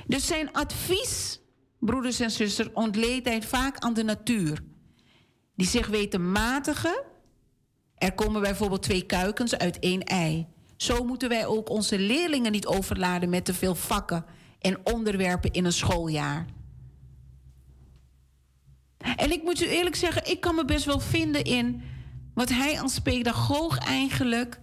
Dus 0.08 0.28
zijn 0.28 0.52
advies, 0.52 1.40
broeders 1.80 2.20
en 2.20 2.32
zusters, 2.32 2.72
ontleed 2.72 3.26
hij 3.26 3.42
vaak 3.42 3.78
aan 3.78 3.94
de 3.94 4.04
natuur. 4.04 4.72
Die 5.56 5.68
zich 5.68 5.88
weet 5.88 6.12
te 6.12 6.18
matigen. 6.18 7.04
Er 7.98 8.14
komen 8.14 8.42
bijvoorbeeld 8.42 8.84
twee 8.84 9.06
kuikens 9.06 9.58
uit 9.58 9.80
één 9.80 10.04
ei. 10.04 10.48
Zo 10.78 11.04
moeten 11.04 11.30
wij 11.30 11.46
ook 11.46 11.70
onze 11.70 12.00
leerlingen 12.00 12.52
niet 12.52 12.66
overladen 12.66 13.30
met 13.30 13.46
te 13.46 13.54
veel 13.54 13.76
vakken 13.76 14.26
en 14.60 14.80
onderwerpen 14.84 15.52
in 15.52 15.66
een 15.66 15.74
schooljaar. 15.74 16.46
En 19.16 19.32
ik 19.32 19.44
moet 19.44 19.62
u 19.62 19.68
eerlijk 19.68 19.96
zeggen, 19.96 20.30
ik 20.30 20.42
kan 20.42 20.56
me 20.56 20.66
best 20.66 20.86
wel 20.86 21.00
vinden 21.00 21.44
in 21.44 21.82
wat 22.34 22.50
hij 22.50 22.82
als 22.82 23.00
pedagoog 23.00 23.78
eigenlijk 23.78 24.60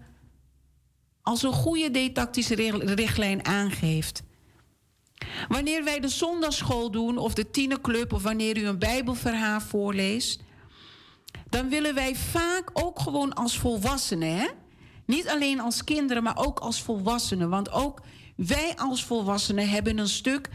als 1.22 1.42
een 1.42 1.52
goede 1.52 1.90
didactische 1.90 2.54
richtlijn 2.94 3.44
aangeeft. 3.44 4.22
Wanneer 5.48 5.84
wij 5.84 6.00
de 6.00 6.08
zondagschool 6.08 6.90
doen 6.90 7.18
of 7.18 7.34
de 7.34 7.50
tienerclub 7.50 8.12
of 8.12 8.22
wanneer 8.22 8.56
u 8.58 8.66
een 8.66 8.78
bijbelverhaal 8.78 9.60
voorleest, 9.60 10.42
dan 11.50 11.68
willen 11.68 11.94
wij 11.94 12.16
vaak 12.16 12.70
ook 12.72 13.00
gewoon 13.00 13.34
als 13.34 13.58
volwassenen, 13.58 14.36
hè? 14.36 14.46
niet 15.10 15.28
alleen 15.28 15.60
als 15.60 15.84
kinderen, 15.84 16.22
maar 16.22 16.36
ook 16.36 16.58
als 16.58 16.82
volwassenen. 16.82 17.48
Want 17.48 17.72
ook 17.72 18.00
wij 18.36 18.72
als 18.76 19.04
volwassenen 19.04 19.68
hebben 19.68 19.98
een 19.98 20.08
stuk 20.08 20.48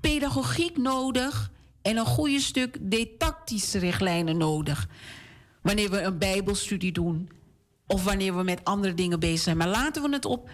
pedagogiek 0.00 0.76
nodig 0.76 1.50
en 1.82 1.96
een 1.96 2.06
goede 2.06 2.40
stuk 2.40 2.78
didactische 2.80 3.78
richtlijnen 3.78 4.36
nodig. 4.36 4.88
Wanneer 5.62 5.90
we 5.90 6.02
een 6.02 6.18
bijbelstudie 6.18 6.92
doen 6.92 7.30
of 7.86 8.04
wanneer 8.04 8.36
we 8.36 8.42
met 8.42 8.64
andere 8.64 8.94
dingen 8.94 9.20
bezig 9.20 9.40
zijn. 9.40 9.56
Maar 9.56 9.68
laten 9.68 10.02
we 10.02 10.12
het 10.12 10.24
op 10.24 10.50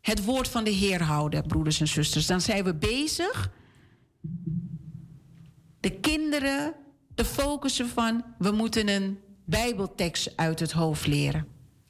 het 0.00 0.24
woord 0.24 0.48
van 0.48 0.64
de 0.64 0.70
Heer 0.70 1.02
houden, 1.02 1.46
broeders 1.46 1.80
en 1.80 1.88
zusters. 1.88 2.26
Dan 2.26 2.40
zijn 2.40 2.64
we 2.64 2.74
bezig 2.74 3.50
de 5.80 5.90
kinderen 5.90 6.74
te 7.14 7.24
focussen 7.24 7.88
van 7.88 8.24
we 8.38 8.50
moeten 8.50 8.88
een 8.88 9.18
bijbeltekst 9.44 10.32
uit 10.36 10.60
het 10.60 10.72
hoofd 10.72 11.06
leren. 11.06 11.46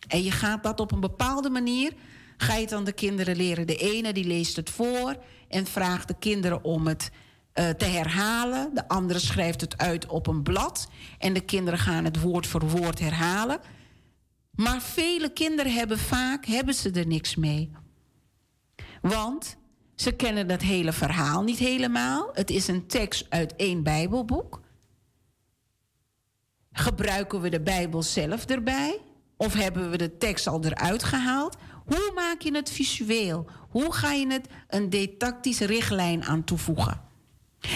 En 0.08 0.22
je 0.22 0.30
gaat 0.30 0.62
dat 0.62 0.80
op 0.80 0.92
een 0.92 1.00
bepaalde 1.00 1.50
manier, 1.50 1.92
ga 2.36 2.54
je 2.54 2.60
het 2.60 2.72
aan 2.72 2.84
de 2.84 2.92
kinderen 2.92 3.36
leren. 3.36 3.66
De 3.66 3.76
ene 3.76 4.12
die 4.12 4.24
leest 4.24 4.56
het 4.56 4.70
voor 4.70 5.16
en 5.48 5.66
vraagt 5.66 6.08
de 6.08 6.16
kinderen 6.18 6.64
om 6.64 6.86
het 6.86 7.10
uh, 7.54 7.68
te 7.68 7.84
herhalen. 7.84 8.74
De 8.74 8.88
andere 8.88 9.18
schrijft 9.18 9.60
het 9.60 9.78
uit 9.78 10.06
op 10.06 10.26
een 10.26 10.42
blad. 10.42 10.88
En 11.18 11.32
de 11.32 11.40
kinderen 11.40 11.78
gaan 11.78 12.04
het 12.04 12.20
woord 12.20 12.46
voor 12.46 12.68
woord 12.68 12.98
herhalen. 12.98 13.60
Maar 14.50 14.82
vele 14.82 15.32
kinderen 15.32 15.72
hebben 15.72 15.98
vaak 15.98 16.46
hebben 16.46 16.74
ze 16.74 16.90
er 16.90 17.06
niks 17.06 17.36
mee. 17.36 17.70
Want 19.02 19.56
ze 19.94 20.12
kennen 20.12 20.48
dat 20.48 20.62
hele 20.62 20.92
verhaal 20.92 21.42
niet 21.42 21.58
helemaal. 21.58 22.30
Het 22.32 22.50
is 22.50 22.68
een 22.68 22.86
tekst 22.86 23.26
uit 23.28 23.56
één 23.56 23.82
Bijbelboek. 23.82 24.60
Gebruiken 26.72 27.40
we 27.40 27.48
de 27.48 27.60
Bijbel 27.60 28.02
zelf 28.02 28.44
erbij? 28.44 29.00
Of 29.36 29.54
hebben 29.54 29.90
we 29.90 29.96
de 29.96 30.16
tekst 30.16 30.46
al 30.46 30.64
eruit 30.64 31.02
gehaald? 31.02 31.56
Hoe 31.86 32.12
maak 32.14 32.40
je 32.40 32.54
het 32.54 32.70
visueel? 32.70 33.46
Hoe 33.68 33.92
ga 33.92 34.12
je 34.12 34.26
het 34.26 34.48
een 34.68 34.90
didactische 34.90 35.64
richtlijn 35.64 36.24
aan 36.24 36.44
toevoegen? 36.44 37.00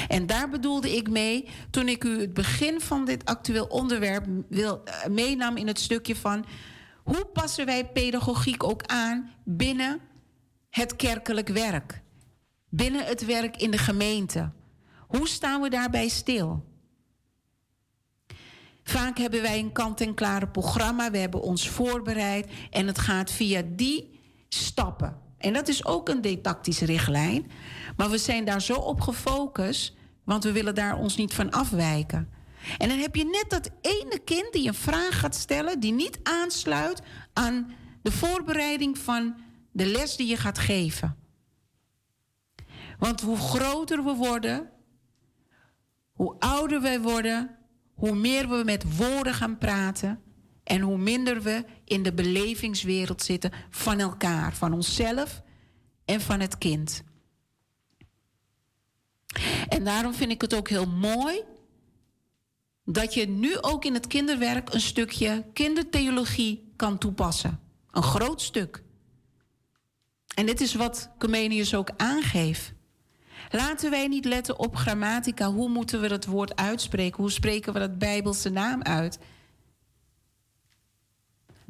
En 0.09 0.27
daar 0.27 0.51
bedoelde 0.51 0.97
ik 0.97 1.11
mee 1.11 1.49
toen 1.71 1.89
ik 1.89 2.05
u 2.05 2.21
het 2.21 2.35
begin 2.35 2.81
van 2.81 3.05
dit 3.05 3.25
actueel 3.25 3.65
onderwerp 3.65 4.27
wil, 4.49 4.83
uh, 4.85 5.07
meenam 5.07 5.57
in 5.57 5.67
het 5.67 5.79
stukje 5.79 6.17
van 6.17 6.45
hoe 7.03 7.25
passen 7.25 7.67
wij 7.67 7.87
pedagogiek 7.87 8.65
ook 8.65 8.83
aan 8.83 9.31
binnen 9.45 10.01
het 10.71 10.97
kerkelijk 10.97 11.49
werk, 11.49 12.03
binnen 12.69 13.05
het 13.07 13.25
werk 13.25 13.57
in 13.57 13.71
de 13.71 13.79
gemeente. 13.79 14.51
Hoe 15.07 15.29
staan 15.29 15.61
we 15.61 15.71
daarbij 15.71 16.09
stil? 16.09 16.65
Vaak 18.85 19.19
hebben 19.19 19.43
wij 19.43 19.59
een 19.59 19.73
kant-en-klare 19.73 20.49
programma, 20.49 21.11
we 21.11 21.19
hebben 21.19 21.43
ons 21.43 21.69
voorbereid 21.69 22.47
en 22.71 22.87
het 22.87 22.99
gaat 22.99 23.31
via 23.31 23.63
die 23.67 24.21
stappen. 24.49 25.17
En 25.39 25.53
dat 25.53 25.69
is 25.69 25.85
ook 25.85 26.09
een 26.09 26.21
didactische 26.21 26.85
richtlijn, 26.85 27.51
maar 27.97 28.11
we 28.11 28.19
zijn 28.19 28.45
daar 28.45 28.63
zo 28.63 28.75
op 28.75 29.01
gefocust, 29.01 29.95
want 30.25 30.45
we 30.45 30.53
willen 30.53 30.75
daar 30.75 30.99
ons 30.99 31.17
niet 31.17 31.35
van 31.35 31.51
afwijken. 31.51 32.29
En 32.79 32.89
dan 32.89 32.99
heb 32.99 33.17
je 33.17 33.25
net 33.25 33.45
dat 33.49 33.71
ene 33.81 34.19
kind 34.25 34.53
die 34.53 34.69
een 34.69 34.75
vraag 34.75 35.21
gaat 35.21 35.35
stellen 35.35 35.81
die 35.81 35.93
niet 35.93 36.19
aansluit 36.23 37.03
aan 37.33 37.73
de 38.03 38.13
voorbereiding 38.13 38.99
van 38.99 39.37
de 39.73 39.87
les 39.87 40.17
die 40.17 40.27
je 40.27 40.37
gaat 40.37 40.59
geven. 40.59 41.17
Want 42.99 43.21
hoe 43.21 43.37
groter 43.37 44.05
we 44.05 44.15
worden, 44.15 44.71
hoe 46.13 46.37
ouder 46.39 46.81
we 46.81 47.01
worden, 47.01 47.57
hoe 47.95 48.15
meer 48.15 48.49
we 48.49 48.63
met 48.65 48.97
woorden 48.97 49.35
gaan 49.35 49.59
praten 49.59 50.21
en 50.65 50.81
hoe 50.81 50.99
minder 50.99 51.43
we 51.43 51.65
in 51.85 52.03
de 52.03 52.13
belevingswereld 52.13 53.23
zitten 53.23 53.53
van 53.71 54.01
elkaar, 54.01 54.55
van 54.55 54.73
onszelf 54.73 55.43
en 56.05 56.21
van 56.21 56.41
het 56.41 56.59
kind. 56.59 57.03
En 59.69 59.85
daarom 59.85 60.15
vind 60.15 60.31
ik 60.31 60.41
het 60.41 60.55
ook 60.55 60.69
heel 60.69 60.87
mooi 60.87 61.43
dat 62.85 63.15
je 63.15 63.29
nu 63.29 63.59
ook 63.61 63.85
in 63.85 63.95
het 63.95 64.07
kinderwerk 64.07 64.75
een 64.75 64.81
stukje 64.81 65.45
kindertheologie 65.53 66.73
kan 66.77 66.99
toepassen. 66.99 67.61
Een 67.91 68.03
groot 68.03 68.43
stuk. 68.43 68.83
En 70.35 70.47
dit 70.47 70.61
is 70.61 70.75
wat 70.75 71.11
Comenius 71.19 71.75
ook 71.75 71.91
aangeeft. 71.97 72.74
Laten 73.51 73.91
wij 73.91 74.09
niet 74.09 74.25
letten 74.25 74.59
op 74.59 74.77
grammatica. 74.77 75.51
Hoe 75.51 75.69
moeten 75.69 76.01
we 76.01 76.09
dat 76.09 76.25
woord 76.25 76.57
uitspreken? 76.57 77.21
Hoe 77.21 77.31
spreken 77.31 77.73
we 77.73 77.79
dat 77.79 77.99
Bijbelse 77.99 78.51
naam 78.51 78.83
uit? 78.83 79.19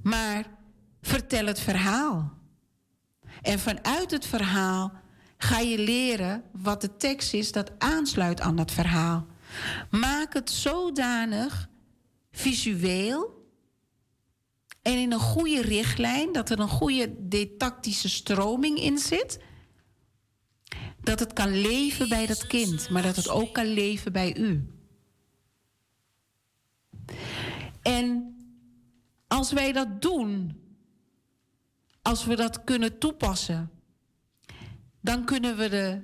Maar 0.03 0.45
vertel 1.01 1.47
het 1.47 1.61
verhaal. 1.61 2.33
En 3.43 3.59
vanuit 3.59 4.11
het 4.11 4.27
verhaal 4.27 4.93
ga 5.37 5.59
je 5.59 5.79
leren 5.79 6.43
wat 6.53 6.81
de 6.81 6.97
tekst 6.97 7.35
is 7.35 7.53
dat 7.53 7.73
aansluit 7.79 8.41
aan 8.41 8.57
dat 8.57 8.71
verhaal. 8.71 9.27
Maak 9.91 10.35
het 10.35 10.51
zodanig 10.51 11.69
visueel 12.31 13.35
en 14.83 14.99
in 14.99 15.13
een 15.13 15.19
goede 15.19 15.63
richtlijn, 15.63 16.33
dat 16.33 16.51
er 16.51 16.61
een 16.61 16.69
goede 16.69 17.15
didactische 17.19 18.09
stroming 18.09 18.79
in 18.79 18.99
zit. 18.99 19.39
Dat 21.05 21.19
het 21.21 21.33
kan 21.33 21.61
leven 21.61 22.09
bij 22.09 22.27
dat 22.27 22.47
kind, 22.47 22.91
maar 22.91 23.03
dat 23.03 23.17
het 23.17 23.29
ook 23.29 23.53
kan 23.53 23.67
leven 23.67 24.13
bij 24.13 24.37
u. 24.37 24.69
En 27.83 28.37
als 29.27 29.53
wij 29.53 29.73
dat 29.73 30.03
doen, 30.03 30.61
als 32.03 32.25
we 32.25 32.37
dat 32.37 32.65
kunnen 32.65 32.99
toepassen, 32.99 33.71
dan 35.01 35.25
kunnen 35.25 35.57
we 35.57 35.69
de, 35.69 36.03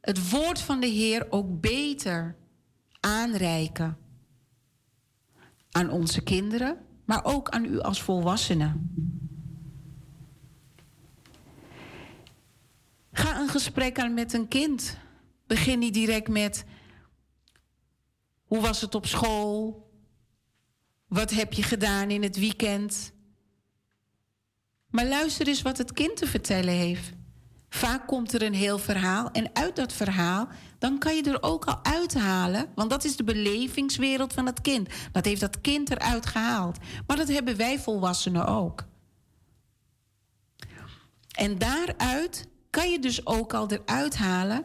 het 0.00 0.30
woord 0.30 0.60
van 0.60 0.80
de 0.80 0.86
Heer 0.86 1.26
ook 1.30 1.60
beter 1.60 2.36
aanreiken 3.00 3.98
aan 5.70 5.90
onze 5.90 6.20
kinderen, 6.20 6.78
maar 7.04 7.24
ook 7.24 7.48
aan 7.48 7.64
u 7.64 7.80
als 7.80 8.02
volwassenen. 8.02 8.90
Ga 13.16 13.40
een 13.40 13.48
gesprek 13.48 13.98
aan 13.98 14.14
met 14.14 14.32
een 14.32 14.48
kind. 14.48 14.96
Begin 15.46 15.78
niet 15.78 15.94
direct 15.94 16.28
met 16.28 16.64
hoe 18.44 18.60
was 18.60 18.80
het 18.80 18.94
op 18.94 19.06
school? 19.06 19.88
Wat 21.06 21.30
heb 21.30 21.52
je 21.52 21.62
gedaan 21.62 22.10
in 22.10 22.22
het 22.22 22.38
weekend? 22.38 23.12
Maar 24.90 25.06
luister 25.06 25.48
eens 25.48 25.62
wat 25.62 25.78
het 25.78 25.92
kind 25.92 26.16
te 26.16 26.26
vertellen 26.26 26.74
heeft. 26.74 27.12
Vaak 27.68 28.06
komt 28.06 28.32
er 28.32 28.42
een 28.42 28.54
heel 28.54 28.78
verhaal 28.78 29.30
en 29.30 29.50
uit 29.52 29.76
dat 29.76 29.92
verhaal, 29.92 30.48
dan 30.78 30.98
kan 30.98 31.16
je 31.16 31.22
er 31.22 31.42
ook 31.42 31.64
al 31.64 31.84
uithalen, 31.84 32.68
want 32.74 32.90
dat 32.90 33.04
is 33.04 33.16
de 33.16 33.24
belevingswereld 33.24 34.32
van 34.32 34.46
het 34.46 34.60
kind. 34.60 34.88
Dat 35.12 35.24
heeft 35.24 35.40
dat 35.40 35.60
kind 35.60 35.90
eruit 35.90 36.26
gehaald. 36.26 36.78
Maar 37.06 37.16
dat 37.16 37.28
hebben 37.28 37.56
wij 37.56 37.78
volwassenen 37.78 38.46
ook. 38.46 38.84
En 41.30 41.58
daaruit 41.58 42.48
kan 42.74 42.90
je 42.90 42.98
dus 42.98 43.26
ook 43.26 43.54
al 43.54 43.70
eruit 43.70 44.16
halen 44.16 44.64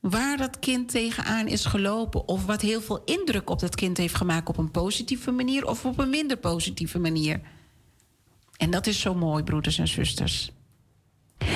waar 0.00 0.36
dat 0.36 0.58
kind 0.58 0.88
tegenaan 0.88 1.46
is 1.46 1.64
gelopen 1.64 2.28
of 2.28 2.46
wat 2.46 2.60
heel 2.60 2.80
veel 2.80 3.04
indruk 3.04 3.50
op 3.50 3.58
dat 3.58 3.74
kind 3.74 3.96
heeft 3.96 4.14
gemaakt 4.14 4.48
op 4.48 4.56
een 4.56 4.70
positieve 4.70 5.30
manier 5.30 5.66
of 5.66 5.84
op 5.84 5.98
een 5.98 6.10
minder 6.10 6.36
positieve 6.36 6.98
manier. 6.98 7.40
En 8.56 8.70
dat 8.70 8.86
is 8.86 9.00
zo 9.00 9.14
mooi, 9.14 9.42
broeders 9.42 9.78
en 9.78 9.88
zusters. 9.88 10.52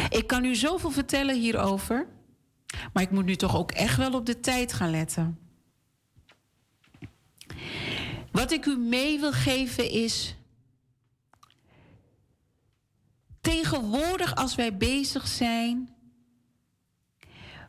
Ik 0.09 0.26
kan 0.26 0.44
u 0.44 0.55
zoveel 0.55 0.90
vertellen 0.90 1.40
hierover, 1.40 2.06
maar 2.93 3.02
ik 3.02 3.10
moet 3.10 3.24
nu 3.24 3.36
toch 3.36 3.56
ook 3.56 3.70
echt 3.70 3.97
wel 3.97 4.12
op 4.12 4.26
de 4.26 4.40
tijd 4.40 4.72
gaan 4.72 4.90
letten. 4.90 5.39
Wat 8.32 8.52
ik 8.52 8.66
u 8.66 8.76
mee 8.76 9.20
wil 9.20 9.32
geven 9.32 9.90
is. 9.90 10.36
Tegenwoordig, 13.45 14.35
als 14.35 14.55
wij 14.55 14.77
bezig 14.77 15.27
zijn, 15.27 15.95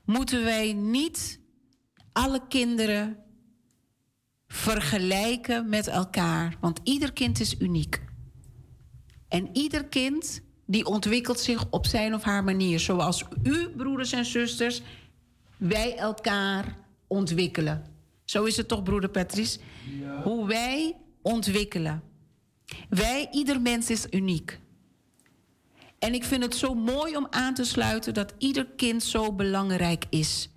moeten 0.05 0.43
wij 0.43 0.73
niet 0.73 1.39
alle 2.11 2.41
kinderen 2.47 3.17
vergelijken 4.47 5.69
met 5.69 5.87
elkaar, 5.87 6.57
want 6.59 6.79
ieder 6.83 7.13
kind 7.13 7.39
is 7.39 7.59
uniek. 7.59 8.01
En 9.27 9.49
ieder 9.53 9.85
kind 9.85 10.41
die 10.65 10.85
ontwikkelt 10.85 11.39
zich 11.39 11.65
op 11.69 11.85
zijn 11.85 12.13
of 12.13 12.23
haar 12.23 12.43
manier. 12.43 12.79
Zoals 12.79 13.25
u, 13.43 13.69
broeders 13.69 14.11
en 14.11 14.25
zusters, 14.25 14.81
wij 15.57 15.97
elkaar 15.97 16.77
ontwikkelen. 17.07 17.85
Zo 18.23 18.43
is 18.43 18.57
het 18.57 18.67
toch, 18.67 18.83
broeder 18.83 19.09
Patrice? 19.09 19.59
Hoe 20.23 20.47
wij 20.47 20.95
ontwikkelen. 21.21 22.03
Wij, 22.89 23.27
ieder 23.31 23.61
mens 23.61 23.89
is 23.89 24.05
uniek. 24.11 24.59
En 26.05 26.13
ik 26.13 26.23
vind 26.23 26.43
het 26.43 26.55
zo 26.55 26.73
mooi 26.73 27.17
om 27.17 27.27
aan 27.29 27.53
te 27.53 27.63
sluiten 27.63 28.13
dat 28.13 28.33
ieder 28.37 28.65
kind 28.65 29.03
zo 29.03 29.33
belangrijk 29.33 30.05
is. 30.09 30.49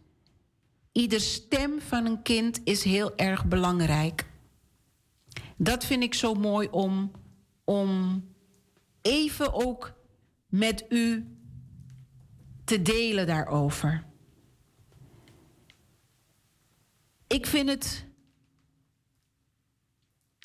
Ieder 0.93 1.21
stem 1.21 1.81
van 1.81 2.07
een 2.07 2.23
kind 2.23 2.61
is 2.65 2.83
heel 2.83 3.17
erg 3.17 3.47
belangrijk. 3.47 4.27
Dat 5.57 5.85
vind 5.85 6.03
ik 6.03 6.15
zo 6.15 6.35
mooi 6.35 6.69
om, 6.71 7.11
om 7.65 8.23
even 9.03 9.53
ook 9.53 9.93
met 10.47 10.85
u 10.89 11.37
te 12.65 12.83
delen 12.83 13.27
daarover. 13.27 14.05
Ik 17.27 17.47
vind 17.47 17.69
het 17.69 18.07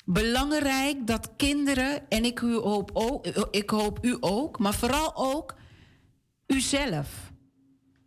belangrijk 0.04 1.06
dat 1.06 1.30
kinderen, 1.36 2.08
en 2.08 2.24
ik, 2.24 2.40
u 2.40 2.54
hoop, 2.54 2.90
ook, 2.92 3.26
ik 3.50 3.70
hoop 3.70 3.98
u 4.04 4.16
ook, 4.20 4.58
maar 4.58 4.74
vooral 4.74 5.12
ook 5.14 5.54
uzelf. 6.46 7.32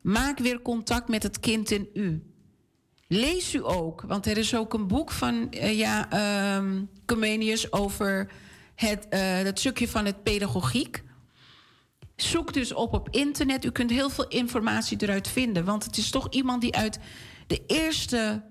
Maak 0.02 0.40
weer 0.40 0.62
contact 0.62 1.10
met 1.10 1.24
het 1.24 1.40
kind 1.40 1.72
in 1.72 1.90
u. 1.94 2.32
Lees 3.08 3.54
u 3.54 3.66
ook, 3.66 4.02
want 4.02 4.26
er 4.26 4.38
is 4.38 4.56
ook 4.56 4.74
een 4.74 4.88
boek 4.88 5.12
van 5.12 5.48
uh, 5.52 5.78
ja, 5.78 6.08
um, 6.58 6.90
Comenius 7.06 7.72
over 7.72 8.32
het, 8.76 9.08
uh, 9.10 9.20
het 9.20 9.60
stukje 9.60 9.88
van 9.88 10.06
het 10.06 10.24
pedagogiek. 10.24 11.04
Zoek 12.16 12.54
dus 12.54 12.74
op 12.74 12.94
op 12.94 13.10
internet. 13.10 13.66
U 13.66 13.72
kunt 13.72 13.90
heel 13.90 14.10
veel 14.10 14.28
informatie 14.28 15.02
eruit 15.02 15.28
vinden. 15.28 15.66
Want 15.66 15.84
het 15.84 15.98
is 15.98 16.10
toch 16.10 16.28
iemand 16.30 16.62
die 16.62 16.76
uit 16.76 17.00
de 17.48 17.64
eerste 17.68 18.44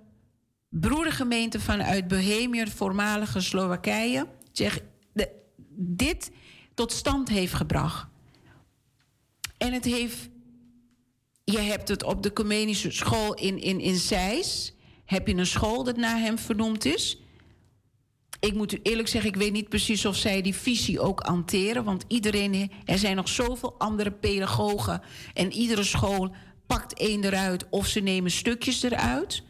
broedergemeente 0.69 1.61
vanuit 1.61 2.09
Bohemië, 2.09 2.67
voormalige 2.67 3.41
Slowakije, 3.41 4.27
zeg, 4.53 4.81
dit 5.77 6.31
tot 6.75 6.93
stand 6.93 7.29
heeft 7.29 7.55
gebracht. 7.55 8.07
En 9.59 9.73
het 9.73 9.85
heeft. 9.85 10.29
Je 11.45 11.59
hebt 11.59 11.89
het 11.89 12.03
op 12.03 12.23
de 12.23 12.29
Ecumenische 12.29 12.91
school 12.91 13.35
in, 13.35 13.59
in, 13.59 13.81
in 13.81 13.97
Zeist. 13.97 14.75
Heb 15.05 15.27
je 15.27 15.35
een 15.35 15.47
school 15.47 15.85
dat 15.85 15.97
naar 15.97 16.19
hem 16.19 16.39
vernoemd 16.39 16.85
is? 16.85 17.21
ik 18.41 18.55
moet 18.55 18.73
u 18.73 18.81
eerlijk 18.83 19.09
zeggen, 19.09 19.31
ik 19.31 19.37
weet 19.37 19.53
niet 19.53 19.69
precies 19.69 20.05
of 20.05 20.17
zij 20.17 20.43
die 20.43 20.55
visie 20.55 21.01
ook 21.01 21.21
hanteren. 21.21 21.85
Want 21.85 22.05
iedereen, 22.09 22.71
er 22.85 22.99
zijn 22.99 23.17
nog 23.17 23.29
zoveel 23.29 23.75
andere 23.79 24.11
pedagogen. 24.11 25.03
En 25.35 25.53
iedere 25.53 25.85
school 25.85 26.35
pakt 26.67 26.99
één 26.99 27.25
eruit 27.25 27.67
of 27.71 27.87
ze 27.87 28.01
nemen 28.01 28.31
stukjes 28.31 28.83
eruit. 28.83 29.43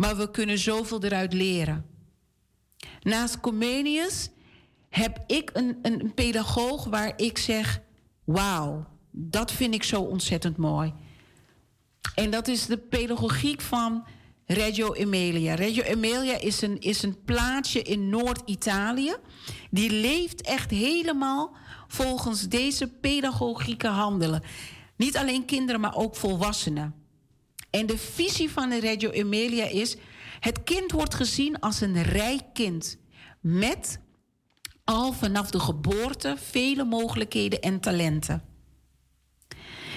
Maar 0.00 0.16
we 0.16 0.30
kunnen 0.30 0.58
zoveel 0.58 1.04
eruit 1.04 1.32
leren. 1.32 1.86
Naast 3.02 3.40
Comenius 3.40 4.30
heb 4.88 5.24
ik 5.26 5.50
een, 5.52 5.78
een 5.82 6.14
pedagoog 6.14 6.84
waar 6.84 7.12
ik 7.16 7.38
zeg: 7.38 7.80
Wauw, 8.24 8.86
dat 9.10 9.52
vind 9.52 9.74
ik 9.74 9.82
zo 9.82 10.00
ontzettend 10.00 10.56
mooi. 10.56 10.92
En 12.14 12.30
dat 12.30 12.48
is 12.48 12.66
de 12.66 12.76
pedagogiek 12.78 13.60
van 13.60 14.04
Reggio 14.46 14.92
Emilia. 14.92 15.54
Reggio 15.54 15.82
Emilia 15.82 16.38
is 16.38 16.62
een, 16.62 16.80
is 16.80 17.02
een 17.02 17.24
plaatsje 17.24 17.82
in 17.82 18.08
Noord-Italië. 18.08 19.14
Die 19.70 19.90
leeft 19.90 20.42
echt 20.42 20.70
helemaal 20.70 21.56
volgens 21.88 22.48
deze 22.48 22.88
pedagogieke 22.88 23.88
handelen. 23.88 24.42
Niet 24.96 25.16
alleen 25.16 25.44
kinderen, 25.44 25.80
maar 25.80 25.96
ook 25.96 26.16
volwassenen. 26.16 26.99
En 27.70 27.86
de 27.86 27.98
visie 27.98 28.50
van 28.50 28.68
de 28.68 28.80
Reggio 28.80 29.10
Emilia 29.10 29.64
is: 29.64 29.96
het 30.40 30.62
kind 30.62 30.92
wordt 30.92 31.14
gezien 31.14 31.60
als 31.60 31.80
een 31.80 32.02
rijk 32.02 32.42
kind 32.52 32.98
met 33.40 34.00
al 34.84 35.12
vanaf 35.12 35.50
de 35.50 35.60
geboorte 35.60 36.36
vele 36.38 36.84
mogelijkheden 36.84 37.60
en 37.60 37.80
talenten. 37.80 38.42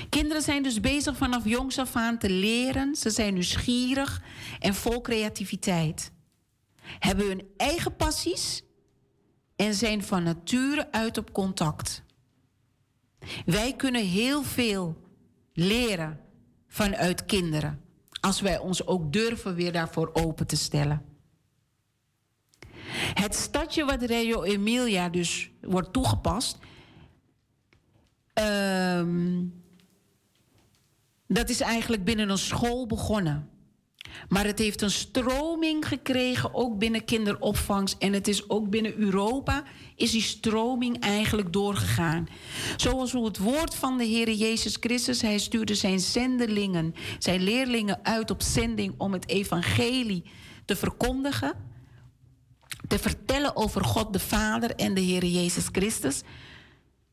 Kinderen 0.10 0.42
zijn 0.42 0.64
dus 0.64 0.80
bezig 0.80 1.18
vanaf 1.18 1.46
jongs 1.46 1.78
af 1.78 1.96
aan 1.96 2.18
te 2.18 2.30
leren. 2.30 2.96
Ze 2.96 3.10
zijn 3.10 3.34
nieuwsgierig 3.34 4.22
en 4.60 4.76
vol 4.76 5.02
creativiteit. 5.02 6.12
Hebben 7.00 7.28
hun 7.28 7.48
eigen 7.58 7.96
passies 7.96 8.64
en 9.56 9.74
zijn 9.74 10.04
van 10.04 10.24
nature 10.24 10.92
uit 10.92 11.18
op 11.18 11.34
contact. 11.34 12.04
Wij 13.46 13.76
kunnen 13.76 14.06
heel 14.06 14.44
veel 14.44 15.02
leren 15.54 16.23
vanuit 16.74 17.26
kinderen. 17.26 17.82
Als 18.22 18.42
wij 18.42 18.58
ons 18.60 18.88
ook 18.88 19.14
durven 19.14 19.56
weer 19.56 19.72
daarvoor 19.72 20.10
open 20.14 20.48
te 20.48 20.56
stellen. 20.56 21.06
Het 23.14 23.36
stadje 23.36 23.86
wat 23.86 24.02
Reggio 24.02 24.44
Emilia 24.44 25.10
dus 25.10 25.52
wordt 25.62 25.94
toegepast. 25.94 26.58
Um, 28.34 29.64
dat 31.28 31.50
is 31.50 31.62
eigenlijk 31.62 32.04
binnen 32.04 32.30
een 32.30 32.38
school 32.38 32.88
begonnen. 32.88 33.50
Maar 34.30 34.46
het 34.46 34.60
heeft 34.60 34.82
een 34.82 34.92
stroming 34.92 35.88
gekregen, 35.88 36.54
ook 36.54 36.78
binnen 36.78 37.06
kinderopvangs. 37.06 37.98
En 37.98 38.14
het 38.14 38.28
is 38.28 38.50
ook 38.50 38.70
binnen 38.70 38.98
Europa, 38.98 39.64
is 39.96 40.12
die 40.12 40.22
stroming 40.22 41.00
eigenlijk 41.00 41.54
doorgegaan. 41.54 42.28
Zoals 42.78 43.12
hoe 43.12 43.26
het 43.26 43.38
woord 43.38 43.76
van 43.76 43.98
de 43.98 44.04
Heer 44.04 44.32
Jezus 44.32 44.78
Christus, 44.80 45.22
hij 45.22 45.38
stuurde 45.38 45.76
zijn 45.76 46.00
zendelingen, 46.00 46.94
zijn 47.20 47.44
leerlingen 47.44 48.06
uit 48.06 48.32
op 48.32 48.42
zending 48.42 48.94
om 48.98 49.14
het 49.14 49.30
evangelie 49.30 50.24
te 50.66 50.76
verkondigen. 50.76 51.72
Te 52.88 53.00
vertellen 53.00 53.56
over 53.56 53.86
God 53.86 54.14
de 54.14 54.20
Vader 54.20 54.76
en 54.76 54.94
de 54.94 55.02
Heer 55.02 55.26
Jezus 55.26 55.68
Christus. 55.72 56.22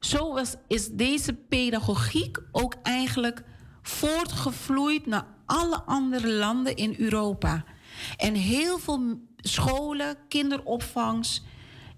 Zo 0.00 0.38
is 0.66 0.88
deze 0.88 1.34
pedagogiek 1.34 2.38
ook 2.52 2.74
eigenlijk 2.82 3.42
voortgevloeid 3.82 5.06
naar 5.06 5.26
alle 5.46 5.82
andere 5.82 6.32
landen 6.32 6.76
in 6.76 6.94
Europa. 6.98 7.64
En 8.16 8.34
heel 8.34 8.78
veel 8.78 9.20
scholen, 9.36 10.16
kinderopvangs 10.28 11.42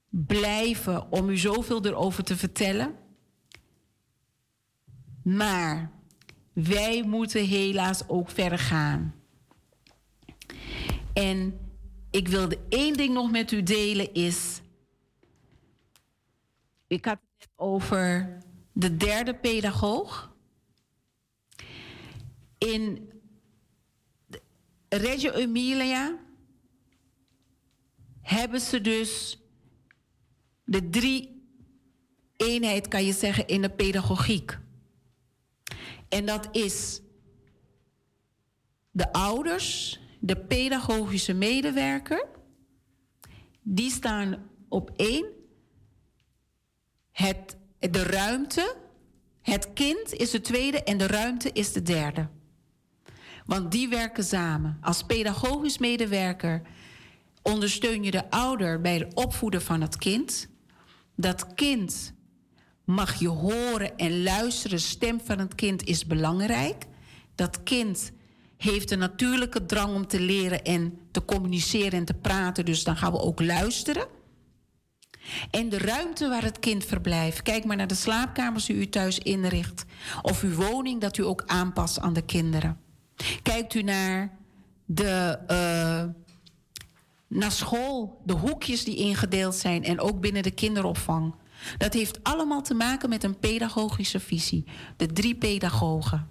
blijven 0.09 1.13
om 1.13 1.29
u 1.29 1.37
zoveel 1.37 1.85
erover 1.85 2.25
te 2.25 2.37
vertellen. 2.37 2.95
Maar 5.23 5.91
wij 6.53 7.03
moeten 7.03 7.45
helaas 7.47 8.09
ook 8.09 8.31
verder 8.31 8.59
gaan. 8.59 9.15
En 11.13 11.59
ik 12.11 12.29
wilde 12.29 12.59
één 12.69 12.97
ding 12.97 13.15
nog 13.15 13.31
met 13.31 13.53
u 13.53 13.63
delen 13.63 14.15
is 14.15 14.60
ik 16.91 17.05
had 17.05 17.19
het 17.39 17.49
over 17.57 18.39
de 18.73 18.97
derde 18.97 19.35
pedagoog. 19.35 20.37
In 22.59 23.11
Reggio 24.89 25.33
Emilia 25.33 26.19
hebben 28.21 28.61
ze 28.61 28.81
dus 28.81 29.39
de 30.65 30.91
drie 30.91 31.45
eenheid, 32.37 32.89
kan 32.89 33.05
je 33.05 33.13
zeggen, 33.13 33.47
in 33.47 33.63
de 33.63 33.71
pedagogiek. 33.71 34.59
En 36.09 36.27
dat 36.27 36.49
is 36.53 37.01
de 38.91 39.13
ouders, 39.13 40.01
de 40.21 40.37
pedagogische 40.37 41.33
medewerker, 41.33 42.29
die 43.63 43.91
staan 43.91 44.51
op 44.69 44.91
één 44.97 45.39
het, 47.21 47.57
de 47.79 48.03
ruimte, 48.03 48.77
het 49.43 49.73
kind 49.73 50.13
is 50.13 50.31
de 50.31 50.41
tweede 50.41 50.83
en 50.83 50.99
de 50.99 51.07
ruimte 51.07 51.51
is 51.53 51.73
de 51.73 51.83
derde. 51.83 52.29
Want 53.47 53.73
die 53.73 53.89
werken 53.89 54.25
samen. 54.25 54.79
Als 54.81 55.03
pedagogisch 55.03 55.79
medewerker 55.79 56.63
ondersteun 57.43 58.03
je 58.03 58.11
de 58.11 58.31
ouder 58.31 58.81
bij 58.81 58.99
het 58.99 59.15
opvoeden 59.15 59.63
van 59.63 59.81
het 59.81 59.97
kind. 59.97 60.49
Dat 61.17 61.55
kind 61.55 62.15
mag 62.85 63.15
je 63.15 63.29
horen 63.29 63.97
en 63.97 64.23
luisteren. 64.23 64.77
De 64.77 64.83
stem 64.83 65.21
van 65.25 65.39
het 65.39 65.55
kind 65.55 65.85
is 65.85 66.07
belangrijk. 66.07 66.85
Dat 67.35 67.63
kind 67.63 68.13
heeft 68.57 68.91
een 68.91 68.99
natuurlijke 68.99 69.67
drang 69.67 69.95
om 69.95 70.07
te 70.07 70.21
leren 70.21 70.65
en 70.65 70.99
te 71.11 71.25
communiceren 71.25 71.93
en 71.93 72.05
te 72.05 72.15
praten. 72.15 72.65
Dus 72.65 72.85
dan 72.85 72.97
gaan 72.97 73.13
we 73.13 73.19
ook 73.19 73.41
luisteren. 73.41 74.07
En 75.51 75.69
de 75.69 75.79
ruimte 75.79 76.29
waar 76.29 76.43
het 76.43 76.59
kind 76.59 76.85
verblijft. 76.85 77.43
Kijk 77.43 77.65
maar 77.65 77.77
naar 77.77 77.87
de 77.87 77.95
slaapkamers 77.95 78.65
die 78.65 78.77
u 78.77 78.89
thuis 78.89 79.19
inricht. 79.19 79.85
Of 80.23 80.43
uw 80.43 80.55
woning 80.55 81.01
dat 81.01 81.17
u 81.17 81.25
ook 81.25 81.43
aanpast 81.47 82.01
aan 82.01 82.13
de 82.13 82.23
kinderen. 82.25 82.81
Kijkt 83.43 83.75
u 83.75 83.83
naar 83.83 84.39
de. 84.85 85.39
Uh, 85.49 86.21
naar 87.29 87.53
school, 87.53 88.21
de 88.25 88.33
hoekjes 88.33 88.85
die 88.85 88.97
ingedeeld 88.97 89.55
zijn 89.55 89.85
en 89.85 90.01
ook 90.01 90.21
binnen 90.21 90.43
de 90.43 90.51
kinderopvang. 90.51 91.35
Dat 91.79 91.93
heeft 91.93 92.23
allemaal 92.23 92.63
te 92.63 92.75
maken 92.75 93.09
met 93.09 93.25
een 93.25 93.39
pedagogische 93.39 94.21
visie. 94.21 94.65
De 94.97 95.07
drie 95.07 95.35
pedagogen. 95.35 96.29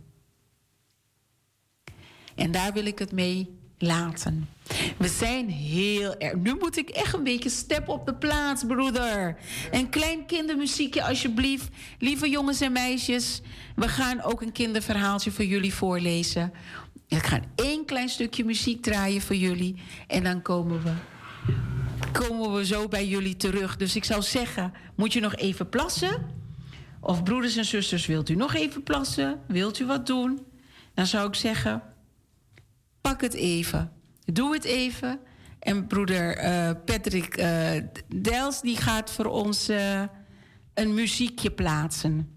En 2.36 2.52
daar 2.52 2.74
wil 2.74 2.86
ik 2.86 3.00
het 3.00 3.12
mee 3.12 3.60
laten. 3.78 4.50
We 4.98 5.08
zijn 5.08 5.50
heel 5.50 6.18
erg. 6.18 6.36
Nu 6.36 6.56
moet 6.60 6.78
ik 6.78 6.90
echt 6.90 7.14
een 7.14 7.24
beetje 7.24 7.50
step 7.50 7.88
op 7.88 8.06
de 8.06 8.14
plaats, 8.14 8.64
broeder. 8.64 9.38
Een 9.72 9.90
klein 9.90 10.26
kindermuziekje, 10.26 11.04
alsjeblieft. 11.04 11.68
Lieve 12.00 12.30
jongens 12.30 12.62
en 12.62 12.72
meisjes, 12.72 13.42
we 13.76 13.88
gaan 13.88 14.22
ook 14.22 14.42
een 14.42 14.52
kinderverhaaltje 14.52 15.32
voor 15.32 15.46
jullie 15.46 15.74
voorlezen. 15.74 16.54
Ik 17.08 17.26
ga 17.26 17.40
één 17.56 17.86
klein 17.86 18.10
stukje 18.10 18.46
muziek 18.46 18.82
draaien 18.84 19.22
voor 19.22 19.36
jullie. 19.36 19.76
En 20.08 20.24
dan 20.24 20.42
komen 20.42 20.84
we, 20.84 20.92
komen 22.12 22.54
we 22.54 22.66
zo 22.66 22.88
bij 22.88 23.08
jullie 23.08 23.36
terug. 23.36 23.78
Dus 23.78 23.96
ik 23.96 24.04
zou 24.04 24.22
zeggen, 24.22 24.74
moet 24.96 25.14
je 25.14 25.20
nog 25.20 25.36
even 25.36 25.70
plassen? 25.70 26.38
Of 27.02 27.24
broeders 27.24 27.56
en 27.56 27.66
zusters, 27.66 28.06
wilt 28.06 28.30
u 28.30 28.36
nog 28.36 28.54
even 28.54 28.84
plassen? 28.84 29.40
Wilt 29.48 29.80
u 29.80 29.86
wat 29.86 30.08
doen? 30.08 30.46
Dan 30.94 31.06
zou 31.06 31.28
ik 31.28 31.36
zeggen, 31.36 31.82
pak 33.02 33.22
het 33.22 33.34
even. 33.34 33.99
Doe 34.34 34.54
het 34.54 34.64
even. 34.64 35.20
En 35.60 35.88
broeder 35.88 36.44
uh, 36.44 36.72
Patrick 36.86 37.38
uh, 37.38 37.72
Dels 38.08 38.62
die 38.62 38.78
gaat 38.78 39.12
voor 39.12 39.26
ons 39.26 39.70
uh, 39.70 40.04
een 40.74 40.94
muziekje 40.94 41.52
plaatsen. 41.52 42.34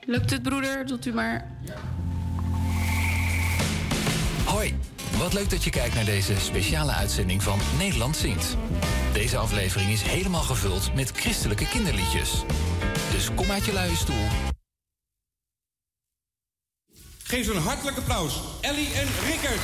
Lukt 0.00 0.30
het, 0.30 0.42
broeder? 0.42 0.86
Doet 0.86 1.06
u 1.06 1.12
maar. 1.12 1.58
Hoi, 4.50 4.74
wat 5.18 5.32
leuk 5.32 5.50
dat 5.50 5.64
je 5.64 5.70
kijkt 5.70 5.94
naar 5.94 6.04
deze 6.04 6.40
speciale 6.40 6.92
uitzending 6.92 7.42
van 7.42 7.58
Nederland 7.78 8.16
Zingt. 8.16 8.56
Deze 9.12 9.36
aflevering 9.36 9.90
is 9.90 10.02
helemaal 10.02 10.42
gevuld 10.42 10.94
met 10.94 11.10
christelijke 11.10 11.68
kinderliedjes. 11.68 12.42
Dus 13.12 13.34
kom 13.34 13.50
uit 13.50 13.64
je 13.64 13.72
luie 13.72 13.96
stoel. 13.96 14.26
Geef 17.22 17.44
ze 17.44 17.52
een 17.52 17.62
hartelijk 17.62 17.96
applaus. 17.96 18.40
Ellie 18.60 18.92
en 18.92 19.06
Rickert. 19.26 19.60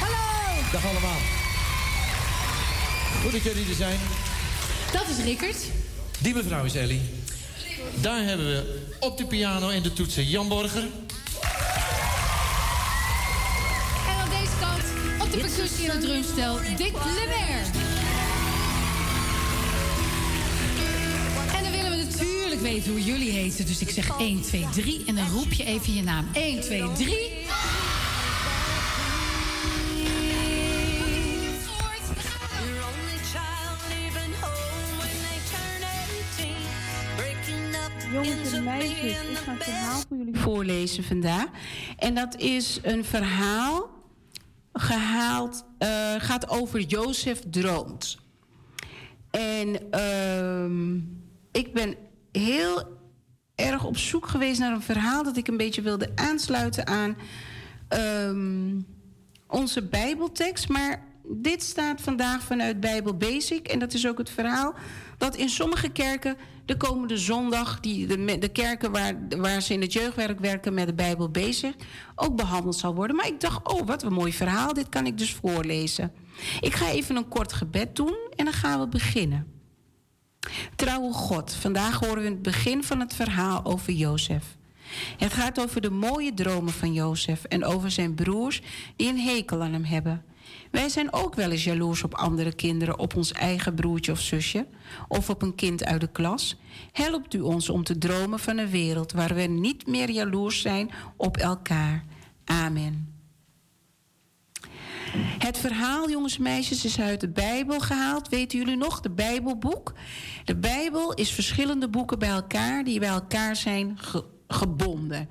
Hallo. 0.00 0.62
Dag 0.72 0.84
allemaal. 0.84 1.20
Goed 3.22 3.32
dat 3.32 3.42
jullie 3.42 3.68
er 3.68 3.74
zijn. 3.74 3.98
Dat 4.92 5.08
is 5.08 5.24
Rickert. 5.24 5.66
Die 6.18 6.34
mevrouw 6.34 6.64
is 6.64 6.74
Ellie. 6.74 7.19
Daar 7.94 8.24
hebben 8.24 8.46
we 8.46 8.78
op 9.00 9.18
de 9.18 9.26
piano 9.26 9.68
en 9.68 9.82
de 9.82 9.92
toetsen 9.92 10.24
Jan 10.24 10.48
Borger. 10.48 10.82
En 14.08 14.16
aan 14.20 14.28
deze 14.28 14.52
kant 14.60 14.82
op 15.22 15.32
de 15.32 15.38
percussie 15.38 15.84
en 15.84 15.90
het 15.90 16.00
drumstel 16.00 16.56
Dick 16.76 16.92
Lemaire. 16.92 17.64
En 21.56 21.62
dan 21.62 21.72
willen 21.72 21.90
we 21.90 22.04
natuurlijk 22.10 22.60
weten 22.60 22.90
hoe 22.90 23.04
jullie 23.04 23.30
heten. 23.30 23.66
Dus 23.66 23.80
ik 23.80 23.90
zeg 23.90 24.18
1, 24.18 24.42
2, 24.42 24.66
3 24.72 25.02
en 25.06 25.14
dan 25.14 25.28
roep 25.30 25.52
je 25.52 25.64
even 25.64 25.94
je 25.94 26.02
naam. 26.02 26.28
1, 26.32 26.60
2, 26.60 26.92
3. 26.92 27.16
Jongens 38.12 38.52
en 38.52 38.64
meisjes, 38.64 39.22
ik 39.22 39.36
ga 39.36 39.52
een 39.52 39.60
verhaal 39.60 40.00
voor 40.08 40.16
jullie 40.16 40.36
voorlezen 40.36 41.04
vandaag. 41.04 41.46
En 41.96 42.14
dat 42.14 42.36
is 42.36 42.78
een 42.82 43.04
verhaal 43.04 43.90
gehaald, 44.72 45.64
uh, 45.78 46.14
gaat 46.18 46.48
over 46.48 46.80
Jozef 46.80 47.42
droomt. 47.50 48.18
En 49.30 49.68
uh, 49.94 51.02
ik 51.52 51.72
ben 51.72 51.94
heel 52.32 52.98
erg 53.54 53.84
op 53.84 53.96
zoek 53.96 54.26
geweest 54.26 54.60
naar 54.60 54.72
een 54.72 54.82
verhaal 54.82 55.22
dat 55.22 55.36
ik 55.36 55.48
een 55.48 55.56
beetje 55.56 55.82
wilde 55.82 56.12
aansluiten 56.14 56.86
aan 56.86 57.16
um, 58.28 58.86
onze 59.46 59.82
Bijbeltekst. 59.82 60.68
Maar 60.68 61.09
dit 61.32 61.62
staat 61.62 62.00
vandaag 62.00 62.42
vanuit 62.42 62.80
Bijbel 62.80 63.16
Basic. 63.16 63.68
En 63.68 63.78
dat 63.78 63.94
is 63.94 64.06
ook 64.06 64.18
het 64.18 64.30
verhaal 64.30 64.74
dat 65.18 65.36
in 65.36 65.48
sommige 65.48 65.88
kerken 65.88 66.36
de 66.64 66.76
komende 66.76 67.16
zondag, 67.16 67.80
die, 67.80 68.06
de, 68.38 68.48
kerken 68.48 68.92
waar, 68.92 69.14
waar 69.36 69.62
ze 69.62 69.72
in 69.72 69.80
het 69.80 69.92
jeugdwerk 69.92 70.40
werken 70.40 70.74
met 70.74 70.86
de 70.86 70.94
Bijbel 70.94 71.28
bezig, 71.28 71.74
ook 72.14 72.36
behandeld 72.36 72.76
zal 72.76 72.94
worden. 72.94 73.16
Maar 73.16 73.26
ik 73.26 73.40
dacht, 73.40 73.72
oh, 73.72 73.86
wat 73.86 74.02
een 74.02 74.12
mooi 74.12 74.32
verhaal, 74.32 74.72
dit 74.72 74.88
kan 74.88 75.06
ik 75.06 75.18
dus 75.18 75.34
voorlezen. 75.34 76.12
Ik 76.60 76.74
ga 76.74 76.90
even 76.90 77.16
een 77.16 77.28
kort 77.28 77.52
gebed 77.52 77.96
doen 77.96 78.16
en 78.36 78.44
dan 78.44 78.54
gaan 78.54 78.80
we 78.80 78.88
beginnen. 78.88 79.46
Trouwe 80.76 81.12
God, 81.12 81.54
vandaag 81.54 82.00
horen 82.00 82.22
we 82.22 82.28
het 82.28 82.42
begin 82.42 82.84
van 82.84 83.00
het 83.00 83.14
verhaal 83.14 83.64
over 83.64 83.92
Jozef. 83.92 84.56
Het 85.16 85.32
gaat 85.32 85.60
over 85.60 85.80
de 85.80 85.90
mooie 85.90 86.34
dromen 86.34 86.72
van 86.72 86.92
Jozef 86.92 87.44
en 87.44 87.64
over 87.64 87.90
zijn 87.90 88.14
broers 88.14 88.62
die 88.96 89.08
een 89.08 89.18
hekel 89.18 89.62
aan 89.62 89.72
hem 89.72 89.84
hebben. 89.84 90.24
Wij 90.70 90.88
zijn 90.88 91.12
ook 91.12 91.34
wel 91.34 91.50
eens 91.50 91.64
jaloers 91.64 92.02
op 92.02 92.14
andere 92.14 92.54
kinderen, 92.54 92.98
op 92.98 93.16
ons 93.16 93.32
eigen 93.32 93.74
broertje 93.74 94.12
of 94.12 94.20
zusje, 94.20 94.66
of 95.08 95.30
op 95.30 95.42
een 95.42 95.54
kind 95.54 95.84
uit 95.84 96.00
de 96.00 96.10
klas. 96.12 96.56
Helpt 96.92 97.34
u 97.34 97.40
ons 97.40 97.68
om 97.68 97.84
te 97.84 97.98
dromen 97.98 98.38
van 98.38 98.58
een 98.58 98.70
wereld 98.70 99.12
waar 99.12 99.34
we 99.34 99.42
niet 99.42 99.86
meer 99.86 100.10
jaloers 100.10 100.60
zijn 100.60 100.90
op 101.16 101.36
elkaar. 101.36 102.04
Amen. 102.44 103.14
Het 105.38 105.58
verhaal, 105.58 106.10
jongens 106.10 106.36
en 106.36 106.42
meisjes, 106.42 106.84
is 106.84 107.00
uit 107.00 107.20
de 107.20 107.28
Bijbel 107.28 107.80
gehaald. 107.80 108.28
Weten 108.28 108.58
jullie 108.58 108.76
nog, 108.76 109.00
de 109.00 109.10
Bijbelboek? 109.10 109.92
De 110.44 110.56
Bijbel 110.56 111.14
is 111.14 111.30
verschillende 111.30 111.88
boeken 111.88 112.18
bij 112.18 112.28
elkaar 112.28 112.84
die 112.84 112.98
bij 112.98 113.08
elkaar 113.08 113.56
zijn 113.56 113.98
gebonden. 114.52 115.28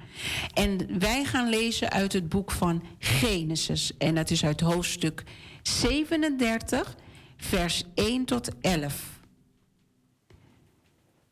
En 0.54 1.00
wij 1.00 1.24
gaan 1.26 1.50
lezen 1.50 1.90
uit 1.92 2.14
het 2.14 2.30
boek 2.30 2.52
van 2.52 2.84
Genesis. 3.00 3.92
En 3.98 4.16
dat 4.16 4.30
is 4.30 4.46
uit 4.46 4.62
hoofdstuk 4.62 5.24
37, 5.62 6.96
vers 7.38 7.84
1 7.96 8.26
tot 8.26 8.50
11. 8.62 9.20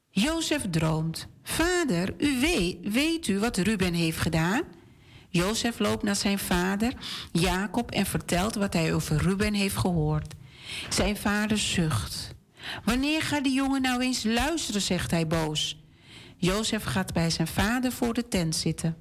Jozef 0.10 0.66
droomt. 0.70 1.28
Vader, 1.44 2.14
u 2.18 2.40
weet, 2.40 2.78
weet 2.82 3.28
u 3.28 3.40
wat 3.40 3.58
Ruben 3.58 3.94
heeft 3.94 4.18
gedaan? 4.18 4.62
Jozef 5.30 5.80
loopt 5.80 6.04
naar 6.04 6.16
zijn 6.16 6.40
vader, 6.40 6.94
Jacob, 7.32 7.92
en 7.92 8.06
vertelt 8.06 8.56
wat 8.56 8.74
hij 8.74 8.94
over 8.94 9.18
Ruben 9.18 9.54
heeft 9.54 9.78
gehoord. 9.78 10.34
Zijn 10.90 11.18
vader 11.18 11.58
zucht. 11.58 12.36
Wanneer 12.84 13.22
gaat 13.22 13.44
die 13.44 13.54
jongen 13.54 13.82
nou 13.82 14.02
eens 14.02 14.24
luisteren, 14.24 14.82
zegt 14.82 15.12
hij 15.12 15.28
boos. 15.28 15.78
Jozef 16.38 16.84
gaat 16.84 17.14
bij 17.14 17.30
zijn 17.30 17.48
vader 17.48 17.92
voor 17.92 18.14
de 18.14 18.28
tent 18.28 18.56
zitten. 18.56 18.98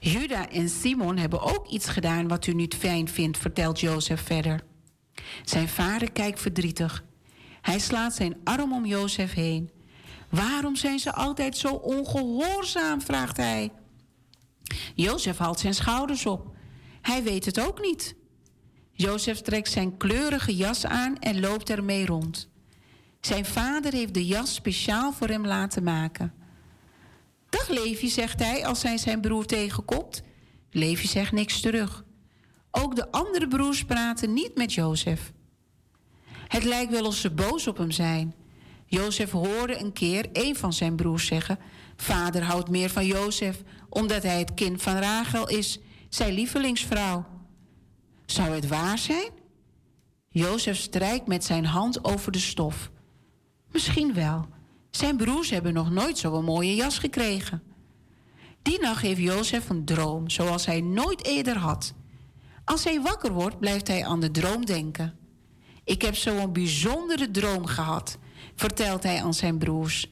Juda 0.00 0.48
en 0.48 0.68
Simon 0.68 1.16
hebben 1.16 1.40
ook 1.40 1.68
iets 1.68 1.88
gedaan 1.88 2.28
wat 2.28 2.46
u 2.46 2.52
niet 2.52 2.74
fijn 2.74 3.08
vindt, 3.08 3.38
vertelt 3.38 3.80
Jozef 3.80 4.22
verder. 4.22 4.64
Zijn 5.44 5.68
vader 5.68 6.12
kijkt 6.12 6.40
verdrietig. 6.40 7.04
Hij 7.60 7.78
slaat 7.78 8.14
zijn 8.14 8.36
arm 8.44 8.72
om 8.72 8.86
Jozef 8.86 9.32
heen. 9.32 9.70
Waarom 10.28 10.76
zijn 10.76 10.98
ze 10.98 11.12
altijd 11.12 11.56
zo 11.56 11.68
ongehoorzaam? 11.74 13.00
vraagt 13.00 13.36
hij. 13.36 13.72
Jozef 14.94 15.38
haalt 15.38 15.60
zijn 15.60 15.74
schouders 15.74 16.26
op. 16.26 16.56
Hij 17.02 17.22
weet 17.22 17.44
het 17.44 17.60
ook 17.60 17.80
niet. 17.80 18.14
Jozef 18.92 19.40
trekt 19.40 19.70
zijn 19.70 19.96
kleurige 19.96 20.56
jas 20.56 20.86
aan 20.86 21.18
en 21.18 21.40
loopt 21.40 21.70
ermee 21.70 22.06
rond. 22.06 22.50
Zijn 23.26 23.44
vader 23.44 23.92
heeft 23.92 24.14
de 24.14 24.26
jas 24.26 24.54
speciaal 24.54 25.12
voor 25.12 25.28
hem 25.28 25.46
laten 25.46 25.82
maken. 25.82 26.34
Dag 27.48 27.68
Levi, 27.68 28.08
zegt 28.08 28.38
hij 28.38 28.66
als 28.66 28.82
hij 28.82 28.98
zijn 28.98 29.20
broer 29.20 29.46
tegenkomt. 29.46 30.22
Levi 30.70 31.06
zegt 31.06 31.32
niks 31.32 31.60
terug. 31.60 32.04
Ook 32.70 32.96
de 32.96 33.10
andere 33.10 33.48
broers 33.48 33.84
praten 33.84 34.32
niet 34.32 34.56
met 34.56 34.72
Jozef. 34.72 35.32
Het 36.48 36.64
lijkt 36.64 36.90
wel 36.90 37.06
of 37.06 37.14
ze 37.14 37.30
boos 37.30 37.66
op 37.66 37.76
hem 37.76 37.90
zijn. 37.90 38.34
Jozef 38.86 39.30
hoorde 39.30 39.78
een 39.78 39.92
keer 39.92 40.28
een 40.32 40.56
van 40.56 40.72
zijn 40.72 40.96
broers 40.96 41.26
zeggen: 41.26 41.58
Vader 41.96 42.42
houdt 42.42 42.68
meer 42.68 42.90
van 42.90 43.06
Jozef 43.06 43.62
omdat 43.88 44.22
hij 44.22 44.38
het 44.38 44.54
kind 44.54 44.82
van 44.82 44.96
Rachel 44.96 45.48
is, 45.48 45.80
zijn 46.08 46.32
lievelingsvrouw. 46.32 47.26
Zou 48.26 48.54
het 48.54 48.68
waar 48.68 48.98
zijn? 48.98 49.30
Jozef 50.28 50.76
strijkt 50.76 51.26
met 51.26 51.44
zijn 51.44 51.64
hand 51.64 52.04
over 52.04 52.32
de 52.32 52.38
stof. 52.38 52.90
Misschien 53.72 54.14
wel. 54.14 54.46
Zijn 54.90 55.16
broers 55.16 55.50
hebben 55.50 55.72
nog 55.72 55.90
nooit 55.90 56.18
zo'n 56.18 56.44
mooie 56.44 56.74
jas 56.74 56.98
gekregen. 56.98 57.62
Die 58.62 58.80
nacht 58.80 59.02
heeft 59.02 59.20
Jozef 59.20 59.68
een 59.68 59.84
droom 59.84 60.30
zoals 60.30 60.66
hij 60.66 60.80
nooit 60.80 61.24
eerder 61.24 61.56
had. 61.56 61.94
Als 62.64 62.84
hij 62.84 63.00
wakker 63.00 63.32
wordt, 63.32 63.58
blijft 63.58 63.88
hij 63.88 64.06
aan 64.06 64.20
de 64.20 64.30
droom 64.30 64.66
denken. 64.66 65.16
Ik 65.84 66.02
heb 66.02 66.14
zo'n 66.14 66.52
bijzondere 66.52 67.30
droom 67.30 67.66
gehad. 67.66 68.18
vertelt 68.54 69.02
hij 69.02 69.22
aan 69.22 69.34
zijn 69.34 69.58
broers. 69.58 70.10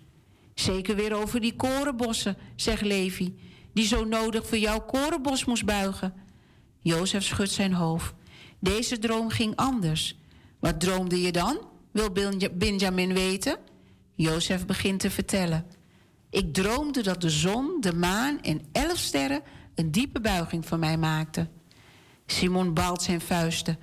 Zeker 0.54 0.96
weer 0.96 1.14
over 1.14 1.40
die 1.40 1.56
korenbossen, 1.56 2.36
zegt 2.56 2.82
Levi, 2.82 3.38
die 3.72 3.86
zo 3.86 4.04
nodig 4.04 4.46
voor 4.46 4.58
jouw 4.58 4.80
korenbos 4.80 5.44
moest 5.44 5.64
buigen. 5.64 6.14
Jozef 6.78 7.24
schudt 7.24 7.50
zijn 7.50 7.72
hoofd. 7.72 8.14
Deze 8.58 8.98
droom 8.98 9.28
ging 9.28 9.56
anders. 9.56 10.18
Wat 10.60 10.80
droomde 10.80 11.20
je 11.20 11.32
dan? 11.32 11.69
Wil 11.92 12.12
Benjamin 12.52 13.14
weten. 13.14 13.58
Jozef 14.14 14.66
begint 14.66 15.00
te 15.00 15.10
vertellen. 15.10 15.66
Ik 16.30 16.54
droomde 16.54 17.02
dat 17.02 17.20
de 17.20 17.30
zon, 17.30 17.76
de 17.80 17.94
maan 17.94 18.40
en 18.42 18.60
elf 18.72 18.98
sterren 18.98 19.42
een 19.74 19.90
diepe 19.90 20.20
buiging 20.20 20.66
voor 20.66 20.78
mij 20.78 20.96
maakten. 20.96 21.50
Simon 22.26 22.74
balt 22.74 23.02
zijn 23.02 23.20
vuisten. 23.20 23.78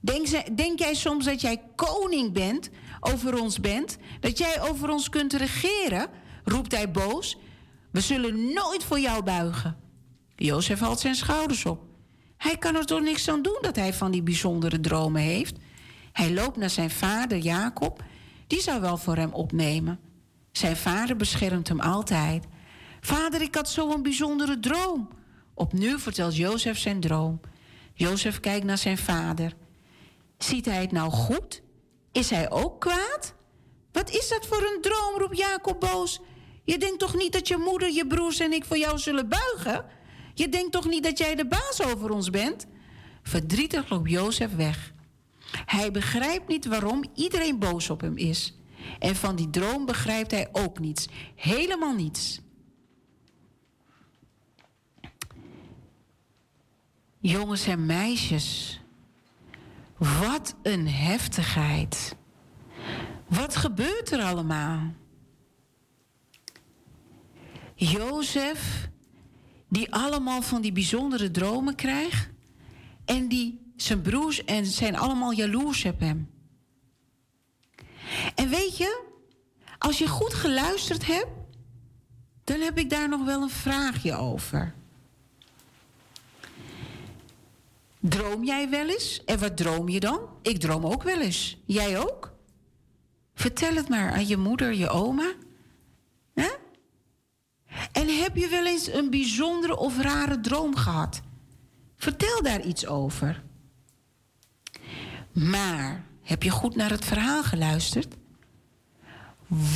Denk, 0.00 0.56
denk, 0.56 0.78
jij 0.78 0.94
soms 0.94 1.24
dat 1.24 1.40
jij 1.40 1.62
koning 1.74 2.32
bent, 2.32 2.70
over 3.00 3.40
ons 3.40 3.60
bent? 3.60 3.96
Dat 4.20 4.38
jij 4.38 4.62
over 4.68 4.90
ons 4.90 5.08
kunt 5.08 5.32
regeren? 5.32 6.06
roept 6.44 6.72
hij 6.72 6.90
boos. 6.90 7.38
We 7.90 8.00
zullen 8.00 8.52
nooit 8.52 8.84
voor 8.84 9.00
jou 9.00 9.22
buigen. 9.22 9.76
Jozef 10.36 10.80
haalt 10.80 11.00
zijn 11.00 11.14
schouders 11.14 11.64
op. 11.64 11.82
Hij 12.36 12.56
kan 12.56 12.74
er 12.74 12.86
toch 12.86 13.00
niks 13.00 13.28
aan 13.28 13.42
doen 13.42 13.58
dat 13.60 13.76
hij 13.76 13.94
van 13.94 14.10
die 14.10 14.22
bijzondere 14.22 14.80
dromen 14.80 15.22
heeft. 15.22 15.58
Hij 16.20 16.32
loopt 16.32 16.56
naar 16.56 16.70
zijn 16.70 16.90
vader 16.90 17.38
Jacob. 17.38 18.02
Die 18.46 18.60
zou 18.60 18.80
wel 18.80 18.96
voor 18.96 19.16
hem 19.16 19.32
opnemen. 19.32 20.00
Zijn 20.52 20.76
vader 20.76 21.16
beschermt 21.16 21.68
hem 21.68 21.80
altijd. 21.80 22.44
Vader, 23.00 23.42
ik 23.42 23.54
had 23.54 23.70
zo'n 23.70 24.02
bijzondere 24.02 24.60
droom. 24.60 25.08
Opnieuw 25.54 25.98
vertelt 25.98 26.36
Jozef 26.36 26.78
zijn 26.78 27.00
droom. 27.00 27.40
Jozef 27.94 28.40
kijkt 28.40 28.64
naar 28.64 28.78
zijn 28.78 28.98
vader. 28.98 29.54
Ziet 30.38 30.64
hij 30.64 30.80
het 30.80 30.92
nou 30.92 31.10
goed? 31.10 31.62
Is 32.12 32.30
hij 32.30 32.50
ook 32.50 32.80
kwaad? 32.80 33.34
Wat 33.92 34.10
is 34.10 34.28
dat 34.28 34.46
voor 34.46 34.62
een 34.62 34.80
droom, 34.80 35.18
roept 35.18 35.38
Jacob 35.38 35.80
boos. 35.80 36.20
Je 36.64 36.78
denkt 36.78 36.98
toch 36.98 37.14
niet 37.14 37.32
dat 37.32 37.48
je 37.48 37.56
moeder, 37.56 37.90
je 37.92 38.06
broers 38.06 38.40
en 38.40 38.52
ik 38.52 38.64
voor 38.64 38.78
jou 38.78 38.98
zullen 38.98 39.28
buigen? 39.28 39.84
Je 40.34 40.48
denkt 40.48 40.72
toch 40.72 40.86
niet 40.86 41.04
dat 41.04 41.18
jij 41.18 41.34
de 41.34 41.46
baas 41.46 41.82
over 41.82 42.10
ons 42.10 42.30
bent? 42.30 42.66
Verdrietig 43.22 43.90
loopt 43.90 44.10
Jozef 44.10 44.54
weg. 44.56 44.92
Hij 45.52 45.90
begrijpt 45.90 46.48
niet 46.48 46.66
waarom 46.66 47.04
iedereen 47.14 47.58
boos 47.58 47.90
op 47.90 48.00
hem 48.00 48.16
is. 48.16 48.54
En 48.98 49.16
van 49.16 49.36
die 49.36 49.50
droom 49.50 49.86
begrijpt 49.86 50.30
hij 50.30 50.48
ook 50.52 50.78
niets. 50.78 51.08
Helemaal 51.34 51.94
niets. 51.94 52.40
Jongens 57.18 57.66
en 57.66 57.86
meisjes, 57.86 58.80
wat 59.96 60.54
een 60.62 60.88
heftigheid. 60.88 62.16
Wat 63.28 63.56
gebeurt 63.56 64.10
er 64.10 64.22
allemaal? 64.22 64.94
Jozef, 67.74 68.88
die 69.68 69.92
allemaal 69.92 70.42
van 70.42 70.60
die 70.60 70.72
bijzondere 70.72 71.30
dromen 71.30 71.74
krijgt. 71.74 72.28
En 73.04 73.28
die 73.28 73.69
zijn 73.82 74.02
broers 74.02 74.44
en 74.44 74.66
zijn 74.66 74.96
allemaal 74.96 75.32
jaloers 75.32 75.84
op 75.84 76.00
hem. 76.00 76.30
En 78.34 78.48
weet 78.48 78.76
je, 78.76 79.04
als 79.78 79.98
je 79.98 80.08
goed 80.08 80.34
geluisterd 80.34 81.06
hebt, 81.06 81.30
dan 82.44 82.60
heb 82.60 82.78
ik 82.78 82.90
daar 82.90 83.08
nog 83.08 83.24
wel 83.24 83.42
een 83.42 83.50
vraagje 83.50 84.16
over. 84.16 84.74
Droom 88.00 88.44
jij 88.44 88.70
wel 88.70 88.88
eens? 88.88 89.24
En 89.24 89.38
wat 89.38 89.56
droom 89.56 89.88
je 89.88 90.00
dan? 90.00 90.20
Ik 90.42 90.60
droom 90.60 90.86
ook 90.86 91.02
wel 91.02 91.20
eens. 91.20 91.56
Jij 91.64 91.98
ook? 91.98 92.32
Vertel 93.34 93.74
het 93.74 93.88
maar 93.88 94.12
aan 94.12 94.26
je 94.26 94.36
moeder, 94.36 94.74
je 94.74 94.88
oma. 94.88 95.32
En 97.92 98.08
heb 98.08 98.36
je 98.36 98.48
wel 98.48 98.66
eens 98.66 98.86
een 98.86 99.10
bijzondere 99.10 99.76
of 99.76 100.00
rare 100.00 100.40
droom 100.40 100.76
gehad? 100.76 101.20
Vertel 101.96 102.42
daar 102.42 102.62
iets 102.62 102.86
over. 102.86 103.42
Maar 105.32 106.04
heb 106.22 106.42
je 106.42 106.50
goed 106.50 106.76
naar 106.76 106.90
het 106.90 107.04
verhaal 107.04 107.42
geluisterd? 107.42 108.16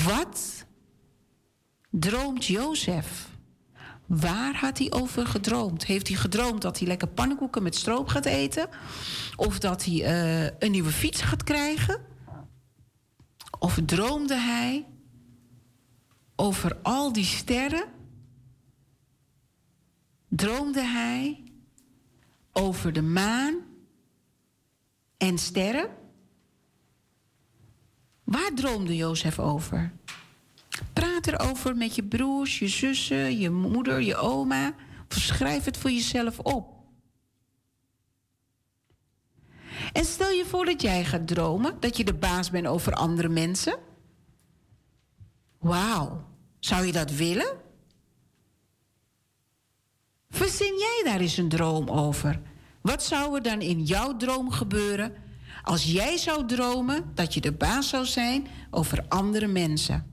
Wat 0.04 0.66
droomt 1.90 2.44
Jozef? 2.44 3.28
Waar 4.06 4.54
had 4.54 4.78
hij 4.78 4.92
over 4.92 5.26
gedroomd? 5.26 5.84
Heeft 5.84 6.08
hij 6.08 6.16
gedroomd 6.16 6.62
dat 6.62 6.78
hij 6.78 6.88
lekker 6.88 7.08
pannenkoeken 7.08 7.62
met 7.62 7.74
stroop 7.74 8.08
gaat 8.08 8.24
eten? 8.24 8.68
Of 9.36 9.58
dat 9.58 9.84
hij 9.84 9.94
uh, 9.94 10.50
een 10.58 10.70
nieuwe 10.70 10.90
fiets 10.90 11.20
gaat 11.22 11.42
krijgen? 11.42 12.00
Of 13.58 13.78
droomde 13.86 14.36
hij 14.36 14.86
over 16.36 16.78
al 16.82 17.12
die 17.12 17.24
sterren? 17.24 17.84
Droomde 20.28 20.82
hij 20.82 21.44
over 22.52 22.92
de 22.92 23.02
maan 23.02 23.54
en 25.16 25.38
sterren? 25.38 25.88
Waar 28.24 28.50
droomde 28.54 28.96
Jozef 28.96 29.38
over? 29.38 29.92
Praat 30.92 31.26
erover 31.26 31.76
met 31.76 31.94
je 31.94 32.02
broers, 32.04 32.58
je 32.58 32.68
zussen, 32.68 33.38
je 33.38 33.50
moeder, 33.50 34.00
je 34.00 34.16
oma. 34.16 34.74
Of 35.08 35.16
schrijf 35.16 35.64
het 35.64 35.76
voor 35.76 35.90
jezelf 35.90 36.38
op. 36.38 36.72
En 39.92 40.04
stel 40.04 40.30
je 40.30 40.44
voor 40.44 40.64
dat 40.64 40.82
jij 40.82 41.04
gaat 41.04 41.26
dromen 41.26 41.80
dat 41.80 41.96
je 41.96 42.04
de 42.04 42.14
baas 42.14 42.50
bent 42.50 42.66
over 42.66 42.92
andere 42.92 43.28
mensen. 43.28 43.78
Wauw, 45.58 46.28
zou 46.58 46.86
je 46.86 46.92
dat 46.92 47.10
willen? 47.10 47.56
Verzin 50.30 50.78
jij 50.78 51.02
daar 51.04 51.20
eens 51.20 51.36
een 51.36 51.48
droom 51.48 51.88
over? 51.88 52.40
Wat 52.84 53.04
zou 53.04 53.34
er 53.34 53.42
dan 53.42 53.60
in 53.60 53.82
jouw 53.82 54.16
droom 54.16 54.50
gebeuren 54.50 55.12
als 55.62 55.84
jij 55.84 56.16
zou 56.16 56.46
dromen 56.46 57.10
dat 57.14 57.34
je 57.34 57.40
de 57.40 57.52
baas 57.52 57.88
zou 57.88 58.04
zijn 58.04 58.46
over 58.70 59.04
andere 59.08 59.46
mensen? 59.46 60.10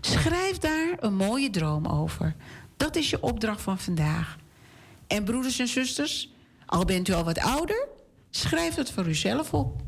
Schrijf 0.00 0.58
daar 0.58 0.96
een 0.98 1.16
mooie 1.16 1.50
droom 1.50 1.86
over. 1.86 2.36
Dat 2.76 2.96
is 2.96 3.10
je 3.10 3.22
opdracht 3.22 3.60
van 3.62 3.78
vandaag. 3.78 4.36
En 5.06 5.24
broeders 5.24 5.58
en 5.58 5.68
zusters, 5.68 6.32
al 6.66 6.84
bent 6.84 7.08
u 7.08 7.12
al 7.12 7.24
wat 7.24 7.38
ouder, 7.38 7.88
schrijf 8.30 8.74
het 8.74 8.90
voor 8.90 9.06
uzelf 9.06 9.54
op. 9.54 9.82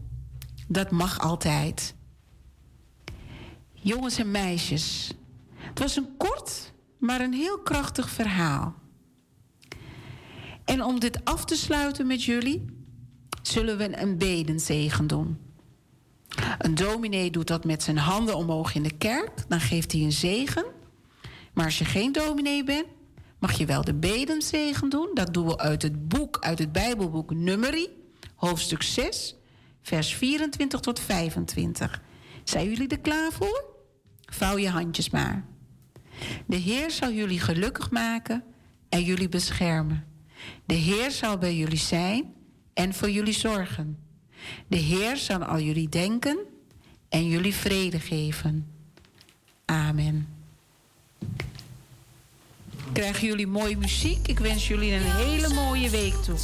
Dat 0.68 0.90
mag 0.90 1.18
altijd. 1.20 1.94
Jongens 3.72 4.18
en 4.18 4.30
meisjes, 4.30 5.14
het 5.56 5.78
was 5.78 5.96
een 5.96 6.16
kort, 6.16 6.72
maar 6.98 7.20
een 7.20 7.34
heel 7.34 7.58
krachtig 7.58 8.10
verhaal. 8.10 8.74
En 10.66 10.82
om 10.82 11.00
dit 11.00 11.24
af 11.24 11.44
te 11.44 11.56
sluiten 11.56 12.06
met 12.06 12.24
jullie, 12.24 12.64
zullen 13.42 13.78
we 13.78 14.00
een 14.00 14.18
bedenzegen 14.18 15.06
doen. 15.06 15.38
Een 16.58 16.74
dominee 16.74 17.30
doet 17.30 17.46
dat 17.46 17.64
met 17.64 17.82
zijn 17.82 17.98
handen 17.98 18.36
omhoog 18.36 18.74
in 18.74 18.82
de 18.82 18.96
kerk. 18.98 19.48
Dan 19.48 19.60
geeft 19.60 19.92
hij 19.92 20.00
een 20.00 20.12
zegen. 20.12 20.64
Maar 21.52 21.64
als 21.64 21.78
je 21.78 21.84
geen 21.84 22.12
dominee 22.12 22.64
bent, 22.64 22.86
mag 23.38 23.52
je 23.52 23.66
wel 23.66 23.84
de 23.84 23.94
bedenzegen 23.94 24.88
doen. 24.88 25.10
Dat 25.14 25.34
doen 25.34 25.46
we 25.46 25.58
uit 25.58 25.82
het 25.82 26.08
boek, 26.08 26.38
uit 26.40 26.58
het 26.58 26.72
Bijbelboek 26.72 27.34
Numeri, 27.34 27.88
hoofdstuk 28.34 28.82
6, 28.82 29.36
vers 29.82 30.14
24 30.14 30.80
tot 30.80 31.00
25. 31.00 32.02
Zijn 32.44 32.68
jullie 32.68 32.88
er 32.88 33.00
klaar 33.00 33.32
voor? 33.32 33.64
Vouw 34.20 34.58
je 34.58 34.68
handjes 34.68 35.10
maar. 35.10 35.44
De 36.46 36.56
Heer 36.56 36.90
zal 36.90 37.12
jullie 37.12 37.40
gelukkig 37.40 37.90
maken 37.90 38.44
en 38.88 39.02
jullie 39.02 39.28
beschermen. 39.28 40.15
De 40.64 40.74
Heer 40.74 41.10
zal 41.10 41.38
bij 41.38 41.56
jullie 41.56 41.78
zijn 41.78 42.34
en 42.74 42.94
voor 42.94 43.10
jullie 43.10 43.32
zorgen. 43.32 43.98
De 44.66 44.76
Heer 44.76 45.16
zal 45.16 45.44
al 45.44 45.60
jullie 45.60 45.88
denken 45.88 46.38
en 47.08 47.28
jullie 47.28 47.54
vrede 47.54 48.00
geven. 48.00 48.66
Amen. 49.64 50.28
Krijgen 52.92 53.26
jullie 53.26 53.46
mooie 53.46 53.76
muziek? 53.76 54.28
Ik 54.28 54.38
wens 54.38 54.68
jullie 54.68 54.92
een 54.92 55.12
hele 55.12 55.54
mooie 55.54 55.90
week 55.90 56.14
toe. 56.14 56.38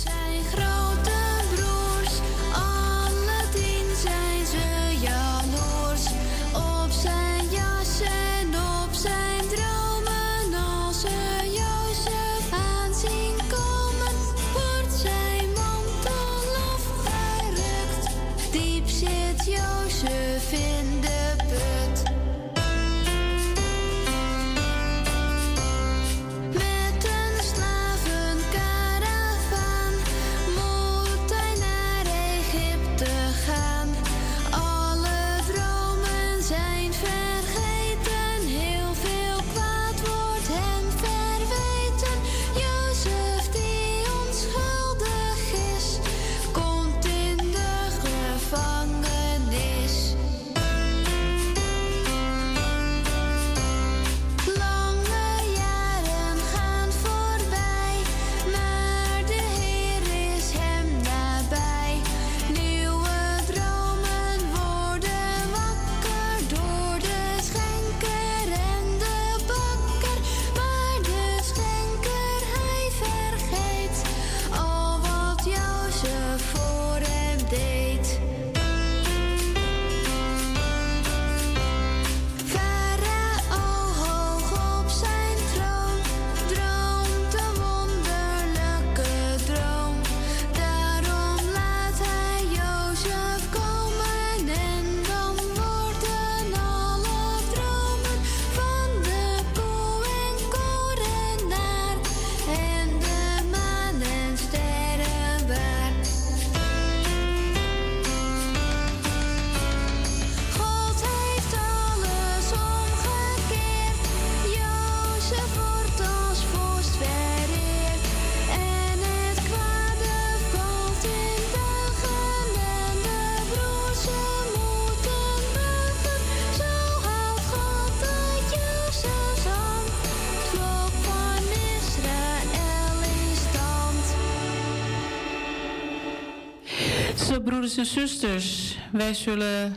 Broeders 137.62 137.80
en 137.80 138.00
zusters, 138.00 138.78
wij 138.92 139.14
zullen 139.14 139.76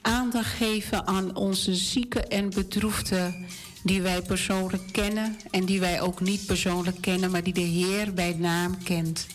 aandacht 0.00 0.54
geven 0.54 1.06
aan 1.06 1.36
onze 1.36 1.74
zieken 1.74 2.28
en 2.28 2.50
bedroefden 2.50 3.46
die 3.82 4.02
wij 4.02 4.22
persoonlijk 4.22 4.92
kennen 4.92 5.36
en 5.50 5.64
die 5.64 5.80
wij 5.80 6.00
ook 6.00 6.20
niet 6.20 6.46
persoonlijk 6.46 7.00
kennen, 7.00 7.30
maar 7.30 7.42
die 7.42 7.52
de 7.52 7.60
Heer 7.60 8.14
bij 8.14 8.34
naam 8.38 8.82
kent. 8.82 9.26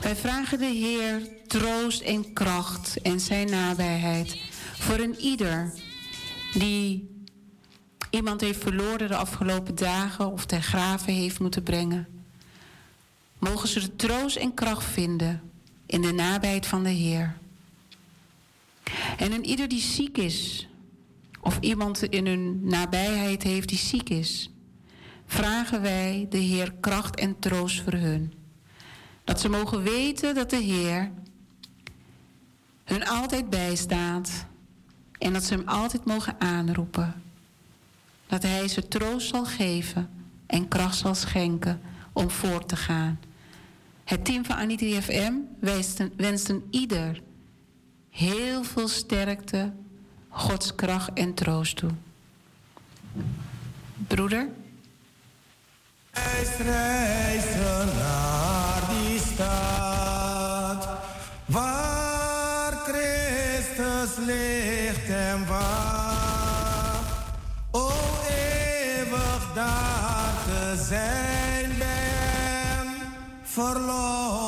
Wij 0.00 0.16
vragen 0.16 0.58
de 0.58 0.64
Heer 0.64 1.28
troost 1.46 2.00
en 2.00 2.32
kracht 2.32 3.00
en 3.02 3.20
zijn 3.20 3.50
nabijheid 3.50 4.40
voor 4.78 4.98
een 4.98 5.16
ieder 5.20 5.72
die 6.52 7.08
iemand 8.10 8.40
heeft 8.40 8.62
verloren 8.62 9.08
de 9.08 9.16
afgelopen 9.16 9.74
dagen 9.74 10.32
of 10.32 10.46
ter 10.46 10.62
graven 10.62 11.12
heeft 11.12 11.40
moeten 11.40 11.62
brengen. 11.62 12.08
Mogen 13.38 13.68
ze 13.68 13.80
de 13.80 13.96
troost 13.96 14.36
en 14.36 14.54
kracht 14.54 14.84
vinden 14.84 15.47
in 15.88 16.02
de 16.02 16.12
nabijheid 16.12 16.66
van 16.66 16.82
de 16.82 16.90
Heer. 16.90 17.36
En 19.16 19.32
een 19.32 19.44
ieder 19.44 19.68
die 19.68 19.80
ziek 19.80 20.18
is, 20.18 20.68
of 21.40 21.58
iemand 21.60 22.02
in 22.02 22.26
hun 22.26 22.68
nabijheid 22.68 23.42
heeft 23.42 23.68
die 23.68 23.78
ziek 23.78 24.08
is, 24.08 24.50
vragen 25.26 25.82
wij 25.82 26.26
de 26.30 26.38
Heer 26.38 26.74
kracht 26.80 27.16
en 27.16 27.38
troost 27.38 27.80
voor 27.80 27.92
hun. 27.92 28.32
Dat 29.24 29.40
ze 29.40 29.48
mogen 29.48 29.82
weten 29.82 30.34
dat 30.34 30.50
de 30.50 30.56
Heer 30.56 31.10
hun 32.84 33.06
altijd 33.06 33.50
bijstaat 33.50 34.46
en 35.18 35.32
dat 35.32 35.44
ze 35.44 35.54
hem 35.54 35.68
altijd 35.68 36.04
mogen 36.04 36.40
aanroepen. 36.40 37.22
Dat 38.26 38.42
Hij 38.42 38.68
ze 38.68 38.88
troost 38.88 39.28
zal 39.28 39.44
geven 39.44 40.10
en 40.46 40.68
kracht 40.68 40.96
zal 40.96 41.14
schenken 41.14 41.80
om 42.12 42.30
voort 42.30 42.68
te 42.68 42.76
gaan. 42.76 43.18
Het 44.08 44.24
team 44.24 44.44
van 44.44 44.56
Anitri 44.56 45.02
FM 45.02 45.32
wenst 46.16 46.48
een, 46.48 46.66
ieder 46.70 47.20
heel 48.10 48.64
veel 48.64 48.88
sterkte, 48.88 49.72
Gods 50.28 50.74
kracht 50.74 51.12
en 51.12 51.34
troost 51.34 51.76
toe. 51.76 51.90
Broeder? 54.06 54.48
Reizen 56.10 57.96
naar 57.96 58.82
die 58.90 59.18
stad 59.18 60.88
waar 61.46 62.72
Christus 62.72 64.24
ligt 64.26 65.08
en 65.08 65.46
wacht. 65.46 65.87
Verlost 73.58 74.38
van 74.38 74.47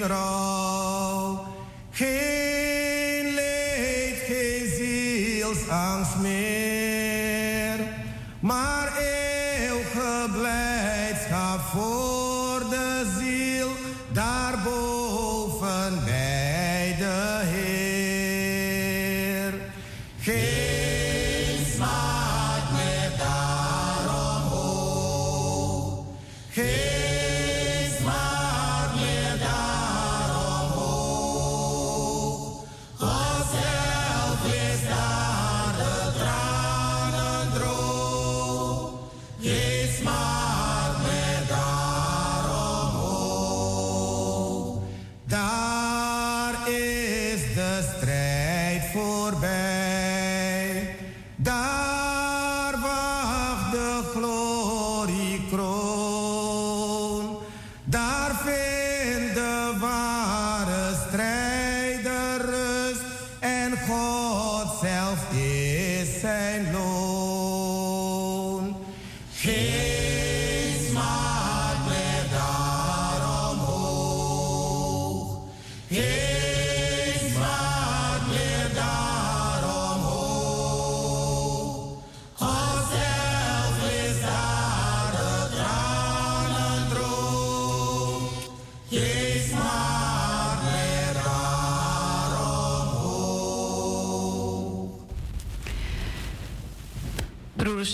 geen 0.00 0.08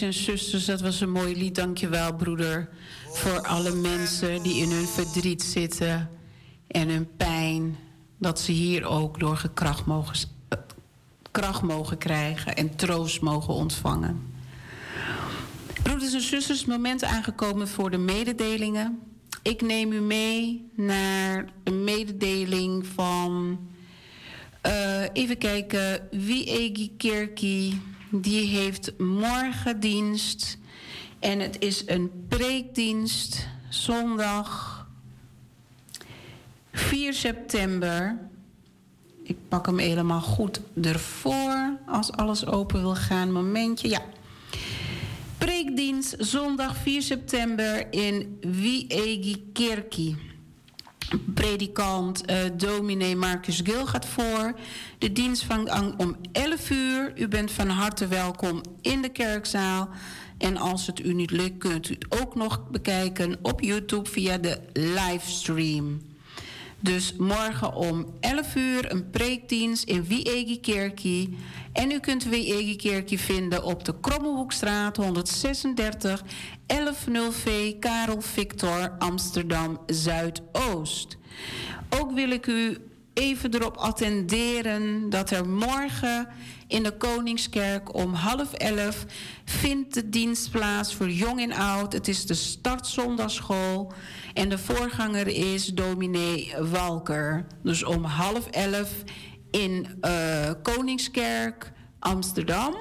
en 0.07 0.15
zusters, 0.15 0.65
dat 0.65 0.81
was 0.81 1.01
een 1.01 1.11
mooi 1.11 1.37
lied. 1.37 1.55
Dankjewel, 1.55 2.15
broeder. 2.15 2.69
Voor 3.13 3.41
alle 3.41 3.75
mensen 3.75 4.43
die 4.43 4.63
in 4.63 4.71
hun 4.71 4.87
verdriet 4.87 5.43
zitten 5.43 6.11
en 6.67 6.89
hun 6.89 7.17
pijn. 7.17 7.77
Dat 8.19 8.41
ze 8.41 8.53
hier 8.53 8.85
ook 8.85 9.21
door 9.21 9.37
gekracht 9.37 9.87
mogen, 9.87 10.29
kracht 11.31 11.63
mogen 11.63 11.99
krijgen 11.99 12.57
en 12.57 12.77
troost 12.77 13.21
mogen 13.21 13.55
ontvangen. 13.55 14.35
Broeders 15.83 16.15
en 16.15 16.21
zusters, 16.21 16.59
het 16.59 16.69
moment 16.69 17.05
aangekomen 17.05 17.69
voor 17.69 17.91
de 17.91 17.99
mededelingen. 17.99 18.99
Ik 19.43 19.63
neem 19.63 19.93
u 19.93 20.01
mee 20.01 20.71
naar 20.75 21.45
een 21.65 21.85
mededeling 21.85 22.87
van. 22.87 23.59
eh, 24.61 25.03
even 25.13 25.39
kijken, 25.39 26.09
Wiegi 26.11 26.97
Kerkie. 26.97 27.81
Die 28.11 28.47
heeft 28.47 28.99
morgen 28.99 29.81
dienst. 29.81 30.59
En 31.19 31.41
het 31.41 31.57
is 31.59 31.83
een 31.87 32.11
preekdienst. 32.29 33.49
Zondag 33.69 34.87
4 36.73 37.15
september. 37.15 38.19
Ik 39.23 39.37
pak 39.49 39.67
hem 39.67 39.79
helemaal 39.79 40.21
goed 40.21 40.61
ervoor. 40.83 41.79
Als 41.87 42.13
alles 42.13 42.47
open 42.47 42.81
wil 42.81 42.95
gaan. 42.95 43.33
Momentje, 43.33 43.89
ja. 43.89 44.03
Preekdienst 45.39 46.15
zondag 46.19 46.77
4 46.77 47.03
september 47.03 47.93
in 47.93 48.39
Wiegi 48.41 49.51
Kerkie. 49.53 50.17
Predikant 51.35 52.25
eh 52.25 52.39
dominee 52.57 53.17
Marcus 53.17 53.61
Gil 53.65 53.87
gaat 53.87 54.07
voor. 54.07 54.55
De 54.99 55.13
dienst 55.13 55.45
vangt 55.45 55.69
aan 55.69 55.95
om 55.99 56.17
11 56.33 56.71
uur. 56.71 57.13
U 57.21 57.29
bent 57.29 57.51
van 57.53 57.69
harte 57.69 58.07
welkom 58.07 58.61
in 58.81 59.03
de 59.03 59.09
kerkzaal. 59.09 59.89
En 60.39 60.57
als 60.57 60.87
het 60.87 61.01
u 61.01 61.13
niet 61.15 61.31
lukt, 61.31 61.59
kunt 61.59 61.89
u 61.89 61.95
het 61.95 62.21
ook 62.23 62.35
nog 62.35 62.71
bekijken 62.71 63.39
op 63.43 63.61
YouTube 63.61 64.11
via 64.11 64.39
de 64.39 64.59
livestream. 64.73 66.01
Dus 66.87 67.15
morgen 67.19 67.75
om 67.75 68.07
11 68.21 68.55
uur 68.55 68.93
een 68.93 69.11
preekdienst 69.11 69.85
in 69.85 70.05
Wiegi 70.05 70.61
Kerkie. 70.61 71.37
En 71.73 71.91
u 71.91 71.99
kunt 71.99 72.25
Wiegi 72.25 72.77
Kerkie 72.77 73.21
vinden 73.21 73.65
op 73.65 73.85
de 73.85 74.01
Krommehoekstraat 74.01 74.97
136 74.97 76.23
1105 76.67 77.79
Karel 77.79 78.21
Victor 78.21 78.91
Amsterdam 78.99 79.81
Zuidoost. 79.87 81.17
Ook 81.89 82.13
wil 82.13 82.31
ik 82.31 82.47
u 82.47 82.79
even 83.17 83.55
erop 83.55 83.77
attenderen 83.77 85.11
dat 85.11 85.31
er 85.31 85.49
morgen 85.49 86.29
in 86.67 86.83
de 86.83 86.97
Koningskerk 86.97 87.95
om 87.95 88.15
half 88.15 88.53
elf 88.53 89.05
vindt 89.45 89.95
de 89.95 90.09
dienst 90.09 90.51
plaats 90.51 90.95
voor 90.95 91.11
jong 91.11 91.41
en 91.41 91.53
oud. 91.53 91.93
Het 91.93 92.09
is 92.09 92.27
de 92.27 92.35
startzondagschool 92.35 93.93
en 94.35 94.49
de 94.49 94.59
voorganger 94.59 95.27
is 95.27 95.67
dominee 95.67 96.55
Walker. 96.71 97.47
Dus 97.63 97.85
om 97.85 98.05
half 98.05 98.47
elf 98.47 98.91
in 99.51 99.87
uh, 100.01 100.51
Koningskerk 100.63 101.73
Amsterdam. 101.99 102.77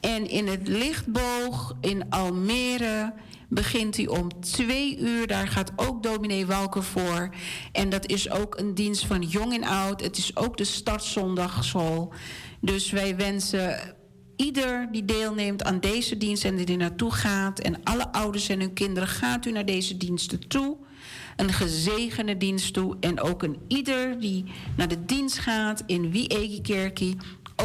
En 0.00 0.28
in 0.28 0.46
het 0.46 0.68
Lichtboog 0.68 1.76
in 1.80 2.10
Almere 2.10 3.12
begint 3.54 3.96
hij 3.96 4.08
om 4.08 4.40
twee 4.40 4.98
uur. 4.98 5.26
Daar 5.26 5.48
gaat 5.48 5.72
ook 5.76 6.02
dominee 6.02 6.46
Walker 6.46 6.82
voor. 6.82 7.34
En 7.72 7.88
dat 7.88 8.06
is 8.06 8.30
ook 8.30 8.58
een 8.58 8.74
dienst 8.74 9.06
van 9.06 9.22
jong 9.22 9.52
en 9.52 9.64
oud. 9.64 10.00
Het 10.00 10.16
is 10.16 10.36
ook 10.36 10.56
de 10.56 10.64
startzondagschool. 10.64 12.12
Dus 12.60 12.90
wij 12.90 13.16
wensen 13.16 13.96
ieder 14.36 14.88
die 14.92 15.04
deelneemt 15.04 15.64
aan 15.64 15.80
deze 15.80 16.16
dienst 16.16 16.44
en 16.44 16.56
die 16.56 16.66
er 16.66 16.76
naartoe 16.76 17.12
gaat... 17.12 17.58
en 17.58 17.82
alle 17.84 18.12
ouders 18.12 18.48
en 18.48 18.60
hun 18.60 18.72
kinderen, 18.72 19.08
gaat 19.08 19.46
u 19.46 19.50
naar 19.50 19.66
deze 19.66 19.96
diensten 19.96 20.48
toe... 20.48 20.76
Een 21.36 21.52
gezegende 21.52 22.36
dienst 22.36 22.74
toe. 22.74 22.96
En 23.00 23.20
ook 23.20 23.42
een 23.42 23.56
ieder 23.68 24.20
die 24.20 24.44
naar 24.76 24.88
de 24.88 25.04
dienst 25.04 25.38
gaat 25.38 25.82
in 25.86 26.10
Wie 26.10 26.60
Kerkie 26.60 27.16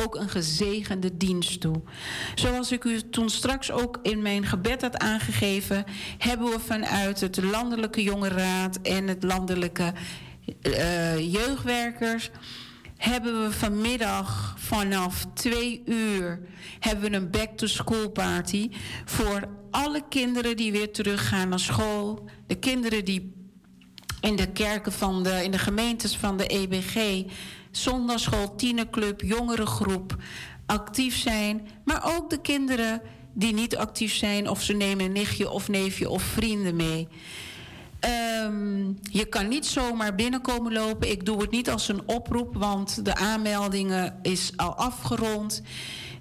ook 0.03 0.15
een 0.15 0.29
gezegende 0.29 1.17
dienst 1.17 1.61
toe. 1.61 1.81
Zoals 2.35 2.71
ik 2.71 2.83
u 2.83 3.09
toen 3.09 3.29
straks 3.29 3.71
ook 3.71 3.99
in 4.01 4.21
mijn 4.21 4.45
gebed 4.45 4.81
had 4.81 4.97
aangegeven, 4.97 5.85
hebben 6.17 6.49
we 6.49 6.59
vanuit 6.59 7.19
het 7.19 7.43
Landelijke 7.43 8.03
Jongerenraad 8.03 8.81
en 8.81 9.07
het 9.07 9.23
Landelijke 9.23 9.93
uh, 10.61 11.33
Jeugdwerkers 11.33 12.29
hebben 12.97 13.43
we 13.43 13.51
vanmiddag 13.51 14.55
vanaf 14.57 15.25
twee 15.33 15.81
uur 15.85 16.39
hebben 16.79 17.11
we 17.11 17.17
een 17.17 17.31
back 17.31 17.57
to 17.57 17.67
school 17.67 18.09
party 18.09 18.69
voor 19.05 19.47
alle 19.71 20.03
kinderen 20.09 20.57
die 20.57 20.71
weer 20.71 20.91
teruggaan 20.91 21.49
naar 21.49 21.59
school, 21.59 22.29
de 22.47 22.55
kinderen 22.55 23.05
die 23.05 23.35
in 24.21 24.35
de 24.35 24.51
kerken 24.51 24.91
van 24.91 25.23
de 25.23 25.43
in 25.43 25.51
de 25.51 25.57
gemeentes 25.57 26.17
van 26.17 26.37
de 26.37 26.47
EBG 26.47 27.23
zondagschool, 27.81 28.55
tienerclub, 28.55 29.21
jongerengroep 29.21 30.15
actief 30.65 31.17
zijn. 31.17 31.67
Maar 31.85 32.15
ook 32.17 32.29
de 32.29 32.41
kinderen 32.41 33.01
die 33.33 33.53
niet 33.53 33.77
actief 33.77 34.13
zijn 34.13 34.49
of 34.49 34.61
ze 34.61 34.73
nemen 34.73 35.05
een 35.05 35.11
nichtje 35.11 35.49
of 35.49 35.67
neefje 35.67 36.09
of 36.09 36.21
vrienden 36.23 36.75
mee. 36.75 37.07
Um, 38.43 38.97
je 39.01 39.25
kan 39.25 39.47
niet 39.47 39.65
zomaar 39.65 40.15
binnenkomen 40.15 40.73
lopen. 40.73 41.11
Ik 41.11 41.25
doe 41.25 41.41
het 41.41 41.51
niet 41.51 41.69
als 41.69 41.87
een 41.87 42.01
oproep, 42.05 42.55
want 42.55 43.05
de 43.05 43.15
aanmeldingen 43.15 44.19
is 44.21 44.51
al 44.55 44.75
afgerond. 44.75 45.61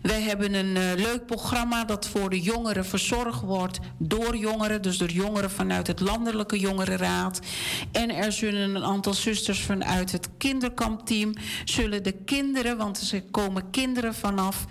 Wij 0.07 0.23
hebben 0.23 0.55
een 0.55 0.77
uh, 0.77 1.05
leuk 1.05 1.27
programma 1.27 1.85
dat 1.85 2.09
voor 2.09 2.31
de 2.31 2.41
jongeren 2.41 2.85
verzorgd 2.85 3.41
wordt 3.41 3.78
door 3.99 4.37
jongeren, 4.37 4.83
dus 4.83 4.99
door 4.99 5.11
jongeren 5.11 5.51
vanuit 5.51 5.87
het 5.87 6.01
Landelijke 6.01 6.59
Jongerenraad. 6.59 7.41
En 7.93 8.15
er 8.15 8.33
zullen 8.33 8.74
een 8.74 8.85
aantal 8.85 9.15
zusters 9.15 9.61
vanuit 9.61 10.12
het 10.12 10.28
kinderkampteam, 10.39 11.33
zullen 11.65 12.03
de 12.03 12.12
kinderen, 12.12 12.77
want 12.77 13.11
er 13.12 13.23
komen 13.31 13.70
kinderen 13.70 14.15
vanaf 14.15 14.65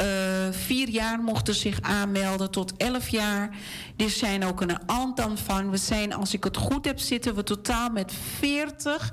uh, 0.00 0.06
vier 0.50 0.88
jaar 0.88 1.20
mochten 1.20 1.54
zich 1.54 1.80
aanmelden 1.80 2.50
tot 2.50 2.76
elf 2.76 3.08
jaar. 3.08 3.56
Er 3.96 4.10
zijn 4.10 4.44
ook 4.44 4.60
een 4.60 4.88
aantal 4.88 5.36
van. 5.36 5.70
We 5.70 5.76
zijn, 5.76 6.14
als 6.14 6.34
ik 6.34 6.44
het 6.44 6.56
goed 6.56 6.84
heb, 6.84 6.98
zitten 6.98 7.34
we 7.34 7.42
totaal 7.42 7.90
met 7.90 8.12
40 8.38 9.12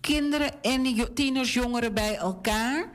kinderen 0.00 0.62
en 0.62 1.14
tieners, 1.14 1.54
jongeren 1.54 1.94
bij 1.94 2.16
elkaar. 2.16 2.90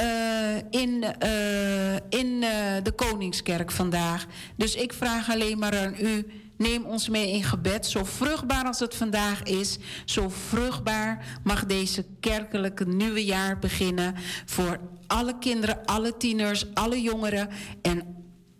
Uh, 0.00 0.56
in, 0.70 1.04
uh, 1.22 1.94
in 1.94 2.26
uh, 2.26 2.50
de 2.82 2.92
Koningskerk 2.96 3.70
vandaag. 3.70 4.26
Dus 4.56 4.74
ik 4.74 4.92
vraag 4.92 5.30
alleen 5.30 5.58
maar 5.58 5.78
aan 5.78 5.94
u. 6.00 6.26
Neem 6.56 6.84
ons 6.84 7.08
mee 7.08 7.32
in 7.32 7.42
gebed. 7.42 7.86
Zo 7.86 8.04
vruchtbaar 8.04 8.64
als 8.64 8.78
het 8.78 8.94
vandaag 8.94 9.42
is, 9.42 9.78
zo 10.04 10.28
vruchtbaar 10.28 11.38
mag 11.42 11.66
deze 11.66 12.04
kerkelijke 12.20 12.86
nieuwe 12.86 13.24
jaar 13.24 13.58
beginnen. 13.58 14.14
Voor 14.44 14.80
alle 15.06 15.38
kinderen, 15.38 15.84
alle 15.84 16.16
tieners, 16.16 16.74
alle 16.74 17.02
jongeren 17.02 17.48
en 17.82 18.02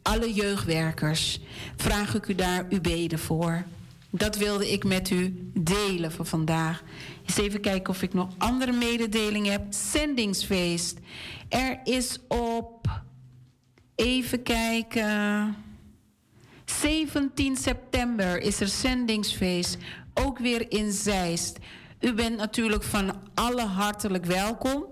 alle 0.03 0.33
jeugdwerkers. 0.33 1.41
Vraag 1.77 2.15
ik 2.15 2.27
u 2.27 2.35
daar 2.35 2.67
uw 2.69 2.81
beden 2.81 3.19
voor. 3.19 3.65
Dat 4.11 4.37
wilde 4.37 4.73
ik 4.73 4.85
met 4.85 5.11
u 5.11 5.51
delen 5.55 6.13
voor 6.13 6.27
vandaag. 6.27 6.83
Eens 7.29 7.39
even 7.39 7.61
kijken 7.61 7.91
of 7.91 8.03
ik 8.03 8.15
nog 8.15 8.29
andere 8.39 8.73
mededelingen 8.73 9.53
heb. 9.53 9.63
Zendingsfeest. 9.69 10.99
Er 11.49 11.81
is 11.85 12.19
op. 12.29 13.03
Even 13.95 14.43
kijken. 14.43 15.57
17 16.65 17.57
september 17.57 18.41
is 18.41 18.61
er 18.61 18.69
zendingsfeest. 18.69 19.77
Ook 20.15 20.39
weer 20.39 20.73
in 20.73 20.93
Zeist. 20.93 21.59
U 22.01 22.13
bent 22.13 22.37
natuurlijk 22.37 22.83
van 22.83 23.21
alle 23.35 23.65
hartelijk 23.65 24.25
welkom. 24.25 24.85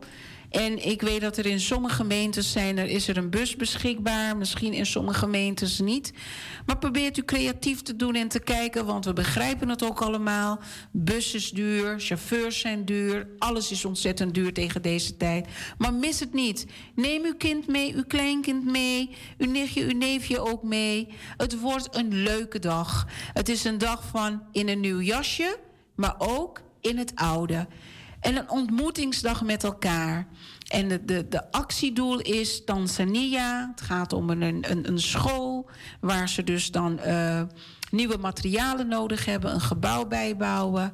En 0.50 0.86
ik 0.86 1.02
weet 1.02 1.20
dat 1.20 1.36
er 1.36 1.46
in 1.46 1.60
sommige 1.60 1.94
gemeentes 1.94 2.52
zijn, 2.52 2.78
er 2.78 2.88
is 2.88 3.08
er 3.08 3.16
een 3.16 3.30
bus 3.30 3.56
beschikbaar. 3.56 4.36
Misschien 4.36 4.72
in 4.72 4.86
sommige 4.86 5.18
gemeentes 5.18 5.80
niet. 5.80 6.12
Maar 6.66 6.78
probeert 6.78 7.16
u 7.16 7.24
creatief 7.24 7.82
te 7.82 7.96
doen 7.96 8.14
en 8.14 8.28
te 8.28 8.40
kijken, 8.40 8.86
want 8.86 9.04
we 9.04 9.12
begrijpen 9.12 9.68
het 9.68 9.84
ook 9.84 10.00
allemaal. 10.00 10.58
Bus 10.90 11.34
is 11.34 11.50
duur, 11.50 12.00
chauffeurs 12.00 12.60
zijn 12.60 12.84
duur, 12.84 13.28
alles 13.38 13.70
is 13.70 13.84
ontzettend 13.84 14.34
duur 14.34 14.52
tegen 14.52 14.82
deze 14.82 15.16
tijd. 15.16 15.46
Maar 15.78 15.94
mis 15.94 16.20
het 16.20 16.32
niet. 16.32 16.66
Neem 16.94 17.24
uw 17.24 17.36
kind 17.36 17.66
mee, 17.66 17.94
uw 17.94 18.04
kleinkind 18.04 18.64
mee, 18.64 19.10
uw 19.38 19.50
nichtje, 19.50 19.84
uw 19.84 19.96
neefje 19.96 20.38
ook 20.38 20.62
mee. 20.62 21.08
Het 21.36 21.60
wordt 21.60 21.96
een 21.96 22.22
leuke 22.22 22.58
dag. 22.58 23.06
Het 23.32 23.48
is 23.48 23.64
een 23.64 23.78
dag 23.78 24.04
van 24.06 24.42
in 24.52 24.68
een 24.68 24.80
nieuw 24.80 25.00
jasje, 25.00 25.58
maar 25.94 26.14
ook 26.18 26.60
in 26.80 26.98
het 26.98 27.12
oude. 27.14 27.66
En 28.26 28.36
een 28.36 28.50
ontmoetingsdag 28.50 29.42
met 29.42 29.64
elkaar. 29.64 30.26
En 30.68 30.88
de, 30.88 31.04
de, 31.04 31.28
de 31.28 31.52
actiedoel 31.52 32.20
is 32.20 32.64
Tanzania. 32.64 33.68
Het 33.70 33.80
gaat 33.80 34.12
om 34.12 34.30
een, 34.30 34.42
een, 34.42 34.88
een 34.88 35.00
school 35.00 35.70
waar 36.00 36.28
ze 36.28 36.44
dus 36.44 36.70
dan 36.70 37.00
uh, 37.06 37.42
nieuwe 37.90 38.16
materialen 38.16 38.88
nodig 38.88 39.24
hebben, 39.24 39.54
een 39.54 39.60
gebouw 39.60 40.06
bijbouwen. 40.06 40.92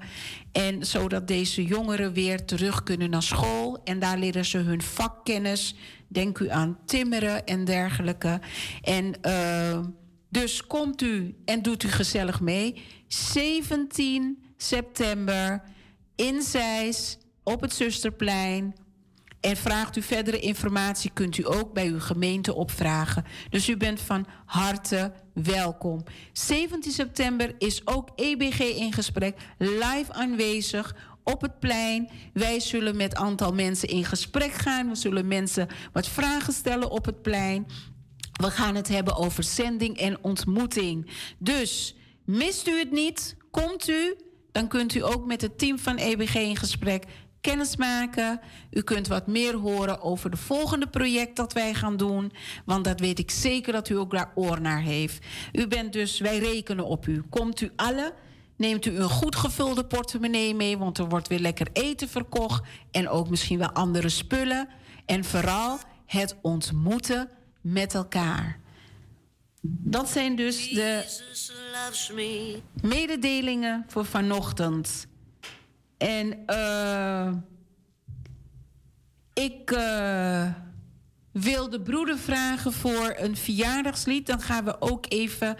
En 0.53 0.87
zodat 0.87 1.29
deze 1.29 1.65
jongeren 1.65 2.13
weer 2.13 2.45
terug 2.45 2.83
kunnen 2.83 3.11
naar 3.11 3.23
school. 3.23 3.81
En 3.85 3.99
daar 3.99 4.19
leren 4.19 4.45
ze 4.45 4.59
hun 4.59 4.83
vakkennis. 4.83 5.75
Denk 6.09 6.39
u 6.39 6.51
aan 6.51 6.79
timmeren 6.85 7.47
en 7.47 7.65
dergelijke. 7.65 8.41
En 8.83 9.15
uh, 9.27 9.79
dus 10.29 10.67
komt 10.67 11.03
u 11.03 11.35
en 11.45 11.63
doet 11.63 11.83
u 11.83 11.89
gezellig 11.89 12.41
mee. 12.41 12.83
17 13.09 14.43
september 14.57 15.63
in 16.17 16.43
Zeist 16.43 17.22
op 17.45 17.61
het 17.61 17.73
Zusterplein. 17.73 18.75
En 19.41 19.57
vraagt 19.57 19.97
u 19.97 20.03
verdere 20.03 20.39
informatie, 20.39 21.11
kunt 21.15 21.39
u 21.39 21.47
ook 21.47 21.73
bij 21.73 21.87
uw 21.87 22.01
gemeente 22.01 22.55
opvragen. 22.55 23.25
Dus 23.51 23.69
u 23.69 23.77
bent 23.77 24.01
van 24.01 24.27
harte 24.45 25.13
welkom. 25.35 26.05
17 26.33 26.93
september 26.93 27.55
is 27.59 27.87
ook 27.87 28.09
EBG 28.15 28.59
in 28.59 28.93
gesprek, 28.93 29.37
live 29.59 30.13
aanwezig 30.13 30.95
op 31.25 31.41
het 31.41 31.59
plein. 31.59 32.11
Wij 32.33 32.61
zullen 32.61 32.97
met 32.97 33.15
aantal 33.15 33.53
mensen 33.53 33.89
in 33.89 34.05
gesprek 34.05 34.53
gaan. 34.53 34.89
We 34.89 34.95
zullen 34.95 35.29
mensen 35.29 35.69
wat 35.93 36.09
vragen 36.09 36.53
stellen 36.53 36.91
op 36.91 37.05
het 37.05 37.23
plein. 37.23 37.67
We 38.33 38.51
gaan 38.51 38.75
het 38.75 38.89
hebben 38.89 39.17
over 39.17 39.43
zending 39.43 39.99
en 39.99 40.25
ontmoeting. 40.25 41.11
Dus 41.39 41.97
mist 42.25 42.69
u 42.69 42.79
het 42.79 42.91
niet, 42.91 43.37
komt 43.51 43.89
u, 43.89 44.17
dan 44.53 44.69
kunt 44.69 44.95
u 44.95 45.05
ook 45.05 45.27
met 45.27 45.41
het 45.41 45.59
team 45.59 45.79
van 45.79 45.97
EBG 45.97 46.35
in 46.35 46.57
gesprek 46.57 47.05
kennismaken. 47.43 48.41
U 48.71 48.83
kunt 48.83 49.07
wat 49.07 49.27
meer 49.27 49.55
horen 49.55 50.01
over 50.01 50.31
de 50.31 50.37
volgende 50.37 50.87
project 50.89 51.37
dat 51.37 51.53
wij 51.53 51.75
gaan 51.75 51.97
doen. 51.97 52.33
Want 52.65 52.85
dat 52.85 53.01
weet 53.01 53.19
ik 53.19 53.31
zeker 53.31 53.73
dat 53.73 53.89
u 53.89 53.97
ook 53.97 54.11
daar 54.11 54.33
oor 54.35 54.61
naar 54.61 54.81
heeft. 54.81 55.27
U 55.53 55.67
bent 55.67 55.93
dus, 55.93 56.21
wij 56.21 56.39
rekenen 56.39 56.85
op 56.85 57.07
u. 57.07 57.23
Komt 57.31 57.61
u 57.61 57.71
alle, 57.77 58.15
neemt 58.57 58.87
u 58.87 58.97
een 58.97 59.11
goed 59.11 59.37
gevulde 59.37 59.85
portemonnee 59.85 60.55
mee. 60.55 60.79
Want 60.79 60.99
er 60.99 61.09
wordt 61.09 61.29
weer 61.29 61.39
lekker 61.39 61.67
eten 61.73 62.09
verkocht. 62.09 62.63
En 62.91 63.09
ook 63.09 63.31
misschien 63.31 63.59
wel 63.59 63.71
andere 63.71 64.09
spullen. 64.09 64.69
En 65.07 65.25
vooral 65.25 65.79
het 66.07 66.37
ontmoeten 66.43 67.29
met 67.61 67.95
elkaar. 67.95 68.61
Dat 69.65 70.09
zijn 70.09 70.37
dus 70.37 70.69
de 70.69 71.05
mededelingen 72.83 73.85
voor 73.89 74.05
vanochtend. 74.05 75.11
En 76.03 76.47
eh, 76.47 77.33
ik 79.33 79.71
eh, 79.71 80.49
wil 81.33 81.71
de 81.71 81.81
broeder 81.81 82.19
vragen 82.19 82.73
voor 82.73 83.15
een 83.17 83.37
verjaardagslied. 83.37 84.27
Dan 84.27 84.41
gaan 84.41 84.65
we 84.65 84.81
ook 84.81 85.05
even 85.09 85.57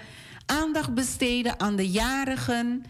aandacht 0.47 0.95
besteden 0.95 1.61
aan 1.61 1.77
de 1.77 1.91
jarigen 1.91 2.85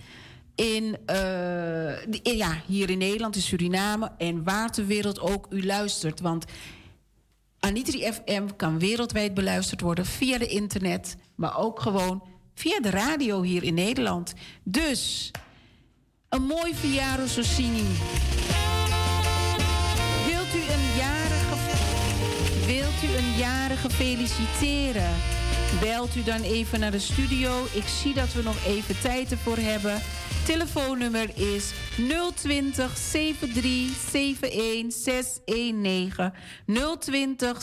in, 0.54 0.96
eh, 1.06 2.12
ja, 2.22 2.60
hier 2.66 2.90
in 2.90 2.98
Nederland, 2.98 3.36
in 3.36 3.42
Suriname 3.42 4.12
en 4.18 4.44
waar 4.44 4.70
ter 4.70 4.86
wereld 4.86 5.20
ook 5.20 5.46
u 5.50 5.64
luistert. 5.64 6.20
Want 6.20 6.44
Anitri 7.58 8.12
FM 8.12 8.46
kan 8.56 8.78
wereldwijd 8.78 9.34
beluisterd 9.34 9.80
worden 9.80 10.06
via 10.06 10.38
de 10.38 10.46
internet, 10.46 11.16
maar 11.34 11.58
ook 11.58 11.80
gewoon 11.80 12.22
via 12.54 12.80
de 12.80 12.90
radio 12.90 13.42
hier 13.42 13.62
in 13.62 13.74
Nederland. 13.74 14.32
Dus 14.62 15.30
een 16.32 16.42
mooi 16.42 16.74
verjaardag 16.74 17.28
Socini. 17.28 17.86
Wilt 20.26 20.54
u 20.54 20.62
een 20.72 20.96
jarige, 20.96 21.54
wilt 22.66 23.02
u 23.04 23.16
een 23.16 23.36
jarige 23.36 23.90
feliciteren? 23.90 25.10
Belt 25.80 26.16
u 26.16 26.22
dan 26.22 26.40
even 26.42 26.80
naar 26.80 26.90
de 26.90 26.98
studio. 26.98 27.66
Ik 27.72 27.86
zie 28.02 28.14
dat 28.14 28.32
we 28.32 28.42
nog 28.42 28.64
even 28.66 29.00
tijd 29.00 29.30
ervoor 29.30 29.56
hebben. 29.56 30.02
Telefoonnummer 30.44 31.28
is 31.34 31.72
020 32.34 32.94
73 33.52 34.50
71 34.50 34.92
619. 34.92 36.32
020 36.98 37.62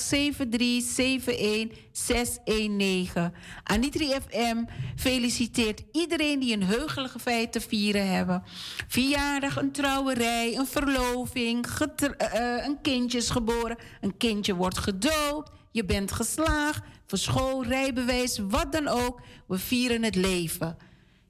73 0.50 1.38
71 1.38 1.78
619. 1.92 3.34
Anitri 3.64 4.06
FM 4.28 4.64
feliciteert 4.96 5.84
iedereen 5.92 6.40
die 6.40 6.54
een 6.54 6.64
heugelijke 6.64 7.20
feit 7.20 7.52
te 7.52 7.62
vieren 7.62 8.12
hebben. 8.12 8.44
Verjaardag, 8.88 9.58
een 9.58 9.72
trouwerij, 9.72 10.56
een 10.58 10.68
verloving, 10.68 11.66
eh, 11.68 12.66
een 12.66 12.82
kindje 12.82 13.18
is 13.18 13.30
geboren, 13.30 13.78
een 14.02 14.18
kindje 14.18 14.56
wordt 14.56 14.78
gedoopt, 14.78 15.52
je 15.72 15.86
bent 15.86 16.12
geslaagd, 16.12 16.84
voor 17.08 17.18
school, 17.18 17.64
rijbewijs, 17.64 18.40
wat 18.50 18.72
dan 18.72 18.88
ook. 18.88 19.22
We 19.48 19.58
vieren 19.58 20.04
het 20.04 20.16
leven. 20.16 20.78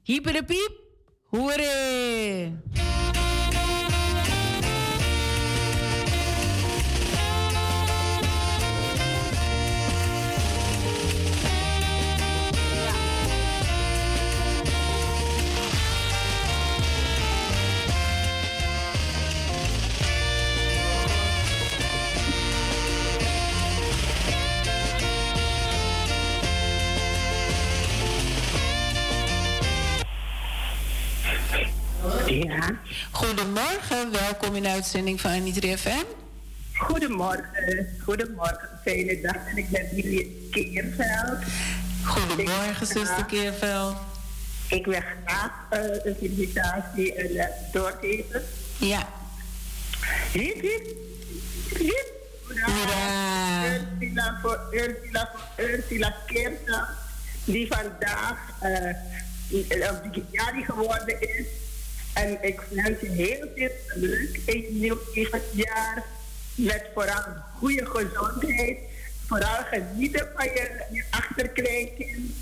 Hyper 0.02 0.32
de 0.32 0.44
piep, 0.44 0.79
Hooray! 1.32 2.52
Goedemorgen, 33.20 34.12
welkom 34.12 34.54
in 34.56 34.62
de 34.62 34.68
uitzending 34.68 35.20
van 35.20 35.30
Anitri 35.30 35.76
FM. 35.76 36.04
Goedemorgen, 36.74 37.88
goedemorgen, 38.04 38.68
fijne 38.82 39.20
dag. 39.20 39.46
En 39.46 39.56
ik 39.56 39.68
ben 39.68 39.88
Lili 39.92 40.48
Keerveld. 40.50 41.38
Goedemorgen, 42.04 42.86
zuster 42.86 43.24
Keerveld. 43.24 43.96
Ik 44.68 44.86
wil 44.86 45.00
graag 45.24 45.52
eh, 45.70 45.80
een 46.04 46.14
felicitatie 46.18 47.14
eh, 47.14 47.46
doorgeven. 47.72 48.42
Ja. 48.78 49.08
Hip, 50.32 50.60
hip, 50.60 50.86
hip. 51.68 52.12
Hoera. 52.46 53.74
Ursula 54.00 54.38
voor 54.42 54.60
Ursula 54.70 55.30
voor 55.32 55.64
Ursula 55.66 56.16
Keerveld, 56.26 56.88
die 57.44 57.66
vandaag 57.66 58.38
eh 58.60 58.94
op 59.90 60.12
die 60.12 60.24
jarig 60.30 60.66
geworden 60.66 61.20
is. 61.20 61.46
En 62.12 62.38
ik 62.42 62.60
wens 62.70 63.00
je 63.00 63.08
heel 63.08 63.46
veel 63.54 63.70
geluk 63.86 64.40
in 64.44 64.62
het 64.62 64.70
nieuw 64.72 64.98
jaar. 65.52 66.04
Met 66.54 66.84
vooral 66.94 67.22
goede 67.58 67.86
gezondheid. 67.86 68.78
Vooral 69.26 69.62
genieten 69.70 70.28
van 70.36 70.44
je, 70.44 70.84
je 70.92 71.04
achterkleinkind. 71.10 72.32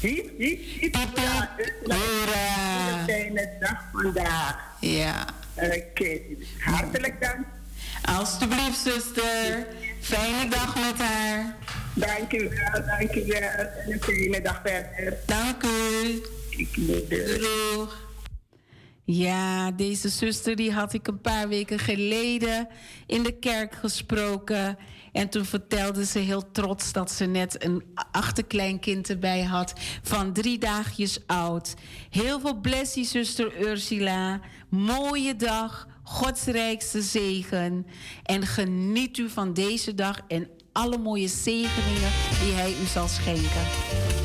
Hiep, 0.00 0.38
hiep, 0.38 0.80
hiep. 0.80 0.94
Ja, 1.14 1.50
Ursula, 1.58 1.96
Hoera. 1.96 2.98
een 2.98 3.04
fijne 3.04 3.50
dag 3.60 3.82
vandaag. 3.92 4.56
Ja. 4.80 5.24
Oké, 5.54 6.18
hartelijk 6.58 7.20
dank. 7.20 7.46
Alsjeblieft, 8.04 8.78
zuster. 8.78 9.66
Fijne 10.00 10.50
dag 10.50 10.74
met 10.74 10.98
haar. 11.06 11.56
Dank 11.94 12.32
u 12.32 12.48
wel, 12.48 12.84
dank 12.86 13.14
u 13.14 13.24
wel. 13.26 13.40
En 13.40 13.92
een 13.92 14.02
fijne 14.02 14.40
dag 14.42 14.60
verder. 14.64 15.16
Dank 15.26 15.62
u. 15.62 16.22
Ik 16.50 16.76
moet 16.76 17.10
Doeg. 17.10 18.03
Ja, 19.06 19.70
deze 19.70 20.08
zuster 20.08 20.56
die 20.56 20.72
had 20.72 20.92
ik 20.92 21.06
een 21.06 21.20
paar 21.20 21.48
weken 21.48 21.78
geleden 21.78 22.68
in 23.06 23.22
de 23.22 23.38
kerk 23.38 23.74
gesproken. 23.74 24.78
En 25.12 25.28
toen 25.28 25.44
vertelde 25.44 26.04
ze 26.04 26.18
heel 26.18 26.50
trots 26.52 26.92
dat 26.92 27.10
ze 27.10 27.24
net 27.24 27.64
een 27.64 27.82
achterkleinkind 28.10 29.10
erbij 29.10 29.42
had 29.42 29.72
van 30.02 30.32
drie 30.32 30.58
dagjes 30.58 31.18
oud. 31.26 31.74
Heel 32.10 32.40
veel 32.40 32.60
blessie, 32.60 33.04
zuster 33.04 33.60
Ursula. 33.60 34.40
Mooie 34.68 35.36
dag, 35.36 35.88
Gods 36.02 36.44
rijkste 36.44 37.02
zegen. 37.02 37.86
En 38.22 38.46
geniet 38.46 39.18
u 39.18 39.28
van 39.28 39.54
deze 39.54 39.94
dag 39.94 40.20
en 40.28 40.48
alle 40.72 40.98
mooie 40.98 41.28
zegeningen 41.28 42.10
die 42.42 42.52
Hij 42.52 42.70
u 42.82 42.86
zal 42.86 43.08
schenken. 43.08 44.23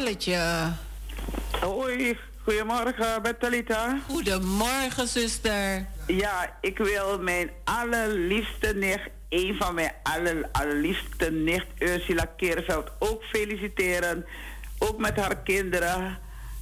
Belletje. 0.00 0.72
Hoi, 1.60 2.18
Goedemorgen, 2.44 3.22
Bettelita. 3.22 3.98
Goedemorgen, 4.08 5.08
zuster. 5.08 5.86
Ja, 6.06 6.56
ik 6.60 6.78
wil 6.78 7.18
mijn 7.18 7.50
allerliefste 7.64 8.74
nicht, 8.74 9.08
een 9.28 9.56
van 9.58 9.74
mijn 9.74 9.92
aller, 10.02 10.48
allerliefste 10.52 11.30
nicht, 11.30 11.66
Ursula 11.78 12.24
Keerveld, 12.36 12.90
ook 12.98 13.22
feliciteren. 13.24 14.24
Ook 14.78 14.98
met 14.98 15.16
haar 15.16 15.36
kinderen, 15.36 16.18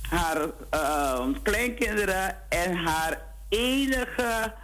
haar 0.09 0.39
uh, 0.75 1.27
kleinkinderen 1.43 2.37
en 2.49 2.77
haar 2.77 3.19
enige 3.49 4.55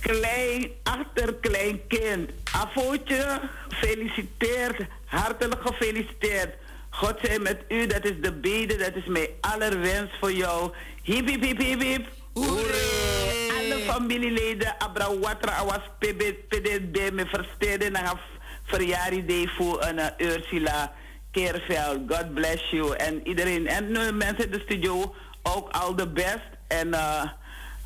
klein, 0.00 0.70
achterkleinkind. 0.82 2.30
Afootje, 2.52 3.40
gefeliciteerd, 3.68 4.80
hartelijk 5.04 5.60
gefeliciteerd. 5.60 6.54
God 6.96 7.18
zij 7.22 7.38
met 7.38 7.64
u, 7.68 7.86
dat 7.86 8.04
is 8.04 8.20
de 8.20 8.32
bede, 8.32 8.76
dat 8.76 8.94
is 8.94 9.04
mijn 9.04 9.28
allerwens 9.40 10.10
voor 10.20 10.32
jou. 10.32 10.72
Hip, 11.02 11.28
hip, 11.28 11.42
hip, 11.42 11.58
hip, 11.58 11.80
hip. 11.80 12.06
Alle 12.34 13.82
familieleden, 13.86 14.74
Abra 14.78 15.18
Watra, 15.18 15.52
Awas, 15.52 15.82
PDD, 15.98 17.12
me 17.12 17.26
versteden 17.26 17.92
naar 17.92 18.04
haar 18.04 18.20
verjaardag 18.62 19.54
voor 19.56 19.84
een 19.84 19.98
uh, 19.98 20.06
Ursula 20.16 20.92
Keerveld. 21.30 22.00
God 22.08 22.34
bless 22.34 22.70
you. 22.70 22.96
En 22.96 23.28
iedereen, 23.28 23.66
en 23.66 23.84
uh, 23.84 24.12
mensen 24.12 24.44
in 24.44 24.50
de 24.50 24.60
studio, 24.64 25.14
ook 25.42 25.70
al 25.70 25.96
de 25.96 26.08
best. 26.08 26.48
En 26.68 26.88
uh, 26.88 27.22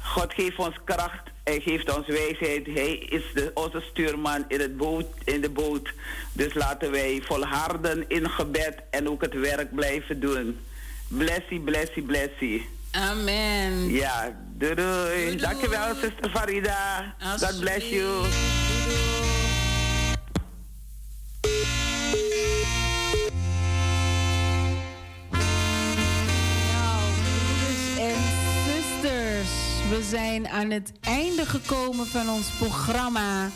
God 0.03 0.35
geeft 0.35 0.59
ons 0.59 0.77
kracht 0.85 1.30
hij 1.45 1.61
geeft 1.61 1.97
ons 1.97 2.07
wijsheid. 2.07 2.67
Hij 2.67 2.93
is 2.93 3.23
de, 3.35 3.51
onze 3.55 3.83
stuurman 3.91 4.45
in, 4.49 4.61
het 4.61 4.77
boot, 4.77 5.07
in 5.25 5.41
de 5.41 5.51
boot. 5.51 5.93
Dus 6.33 6.55
laten 6.55 6.91
wij 6.91 7.23
volharden 7.25 8.05
in 8.09 8.31
gebed 8.31 8.75
en 8.91 9.09
ook 9.09 9.23
het 9.23 9.35
werk 9.35 9.75
blijven 9.75 10.21
doen. 10.21 10.59
Blessie, 11.09 11.61
blessie, 11.61 12.03
blessie. 12.03 12.69
Amen. 12.91 13.91
Ja, 13.91 14.37
doei 14.57 14.75
doei. 14.75 14.87
doei, 14.87 15.25
doei. 15.25 15.37
Dankjewel, 15.37 15.95
zuster 15.95 16.31
Farida. 16.31 17.15
God 17.39 17.61
bless 17.61 17.89
you. 17.89 19.09
We 29.91 30.03
zijn 30.03 30.49
aan 30.49 30.71
het 30.71 30.93
einde 31.01 31.47
gekomen 31.47 32.07
van 32.07 32.29
ons 32.29 32.51
programma. 32.51 33.49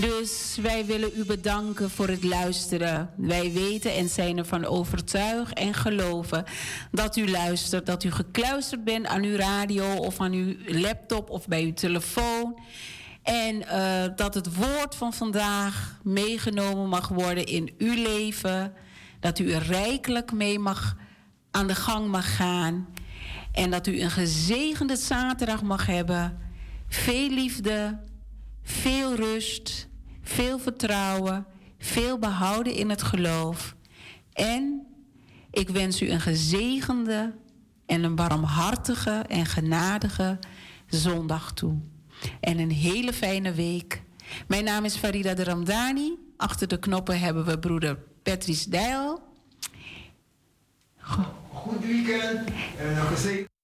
Dus 0.00 0.58
wij 0.62 0.86
willen 0.86 1.10
u 1.16 1.24
bedanken 1.24 1.90
voor 1.90 2.08
het 2.08 2.24
luisteren. 2.24 3.10
Wij 3.16 3.52
weten 3.52 3.94
en 3.94 4.08
zijn 4.08 4.38
ervan 4.38 4.64
overtuigd 4.64 5.54
en 5.54 5.74
geloven 5.74 6.44
dat 6.90 7.16
u 7.16 7.30
luistert, 7.30 7.86
dat 7.86 8.04
u 8.04 8.10
gekluisterd 8.10 8.84
bent 8.84 9.06
aan 9.06 9.22
uw 9.22 9.36
radio 9.36 9.94
of 9.94 10.20
aan 10.20 10.32
uw 10.32 10.54
laptop 10.66 11.30
of 11.30 11.48
bij 11.48 11.62
uw 11.62 11.74
telefoon. 11.74 12.58
En 13.22 13.56
uh, 13.56 14.04
dat 14.16 14.34
het 14.34 14.54
woord 14.54 14.94
van 14.94 15.12
vandaag 15.12 15.98
meegenomen 16.02 16.88
mag 16.88 17.08
worden 17.08 17.46
in 17.46 17.74
uw 17.78 17.94
leven. 17.94 18.72
Dat 19.20 19.38
u 19.38 19.52
er 19.52 19.62
rijkelijk 19.62 20.32
mee 20.32 20.58
mag 20.58 20.96
aan 21.50 21.66
de 21.66 21.74
gang 21.74 22.08
mag 22.08 22.36
gaan. 22.36 22.86
En 23.56 23.70
dat 23.70 23.86
u 23.86 24.00
een 24.00 24.10
gezegende 24.10 24.96
zaterdag 24.96 25.62
mag 25.62 25.86
hebben. 25.86 26.38
Veel 26.88 27.30
liefde, 27.30 27.98
veel 28.62 29.14
rust, 29.14 29.88
veel 30.22 30.58
vertrouwen, 30.58 31.46
veel 31.78 32.18
behouden 32.18 32.74
in 32.74 32.90
het 32.90 33.02
geloof. 33.02 33.76
En 34.32 34.86
ik 35.50 35.68
wens 35.68 36.02
u 36.02 36.10
een 36.10 36.20
gezegende 36.20 37.34
en 37.86 38.02
een 38.02 38.14
barmhartige 38.14 39.24
en 39.28 39.46
genadige 39.46 40.38
zondag 40.88 41.52
toe. 41.52 41.78
En 42.40 42.58
een 42.58 42.72
hele 42.72 43.12
fijne 43.12 43.52
week. 43.52 44.02
Mijn 44.48 44.64
naam 44.64 44.84
is 44.84 44.96
Farida 44.96 45.34
de 45.34 45.44
Ramdani. 45.44 46.18
Achter 46.36 46.68
de 46.68 46.78
knoppen 46.78 47.20
hebben 47.20 47.44
we 47.44 47.58
broeder 47.58 47.98
Patrice 48.22 48.70
Dijl. 48.70 49.20
Goed 51.52 51.84
weekend 51.86 52.48
en 52.78 52.96
een 52.96 53.06
gezegend 53.06 53.55